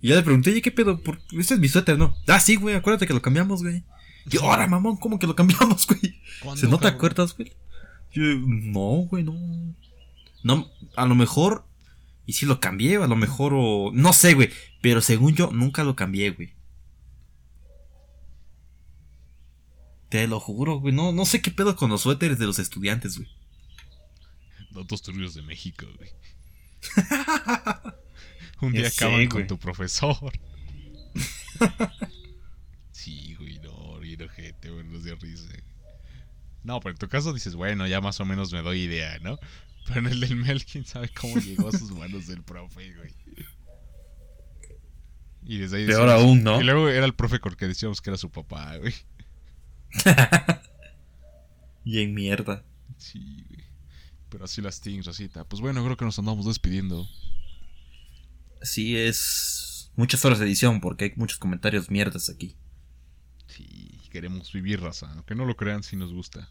[0.00, 1.02] Y ya le pregunté, oye, ¿qué pedo?
[1.02, 2.14] ¿Por- Este es mi suéter, ¿no?
[2.28, 3.82] Ah, sí, güey, acuérdate que lo cambiamos, güey.
[4.26, 6.20] Y yo, ahora, mamón, ¿cómo que lo cambiamos, güey?
[6.40, 7.52] ¿Cuándo, ¿Se no te acuerdas, güey?
[8.12, 9.34] Yo, no, güey, no.
[10.44, 11.64] No, a lo mejor.
[12.26, 13.90] Y si lo cambié, a lo mejor, o.
[13.92, 14.50] No sé, güey.
[14.80, 16.52] Pero según yo, nunca lo cambié, güey.
[20.08, 20.94] Te lo juro, güey.
[20.94, 23.28] No, no sé qué pedo con los suéteres de los estudiantes, güey.
[24.70, 26.10] Datos turbios de México, güey.
[28.60, 29.28] Un día sé, acaban güey.
[29.28, 30.32] con tu profesor.
[32.92, 35.48] sí, güey, no, bien ojete, güey, nos dio risa.
[36.64, 39.38] No, pero en tu caso dices, bueno, ya más o menos me doy idea, ¿no?
[39.86, 43.14] Pero en el del Mel, quién sabe cómo llegó a sus manos del profe, güey.
[45.44, 46.60] Y desde ahí Peor decíamos- aún, ¿no?
[46.60, 48.92] Y luego era el profe con el que decíamos que era su papá, güey.
[51.88, 52.62] Y en mierda.
[52.98, 53.64] Sí, güey.
[54.28, 55.48] Pero así las things, Rosita.
[55.48, 57.08] Pues bueno, creo que nos andamos despidiendo.
[58.60, 59.90] Sí, es.
[59.96, 62.56] Muchas horas de edición porque hay muchos comentarios mierdas aquí.
[63.46, 65.10] Sí, queremos vivir, raza.
[65.14, 66.50] Aunque no lo crean, sí nos gusta.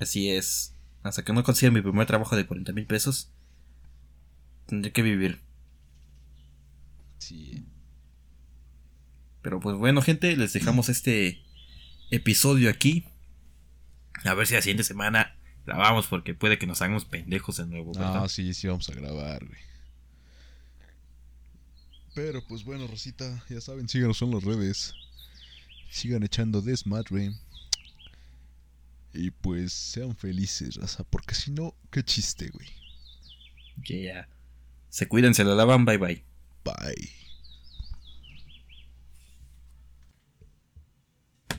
[0.00, 0.74] Así es.
[1.04, 3.30] Hasta que no consiga mi primer trabajo de 40 mil pesos,
[4.66, 5.40] tendré que vivir.
[7.18, 7.64] Sí.
[9.40, 11.44] Pero pues bueno, gente, les dejamos este
[12.12, 13.04] episodio aquí.
[14.24, 15.34] A ver si la siguiente semana
[15.66, 18.24] grabamos porque puede que nos hagamos pendejos de nuevo, ¿verdad?
[18.24, 19.60] Ah, sí, sí, vamos a grabar, güey.
[22.14, 24.94] Pero pues bueno, Rosita, ya saben, síganos en las redes.
[25.90, 27.34] Sigan echando desmadre.
[29.14, 31.04] Y pues sean felices, raza.
[31.04, 32.68] Porque si no, qué chiste, güey.
[33.84, 34.28] Yeah.
[34.88, 36.24] Se cuiden, se la lavan, bye bye.
[36.64, 37.21] Bye.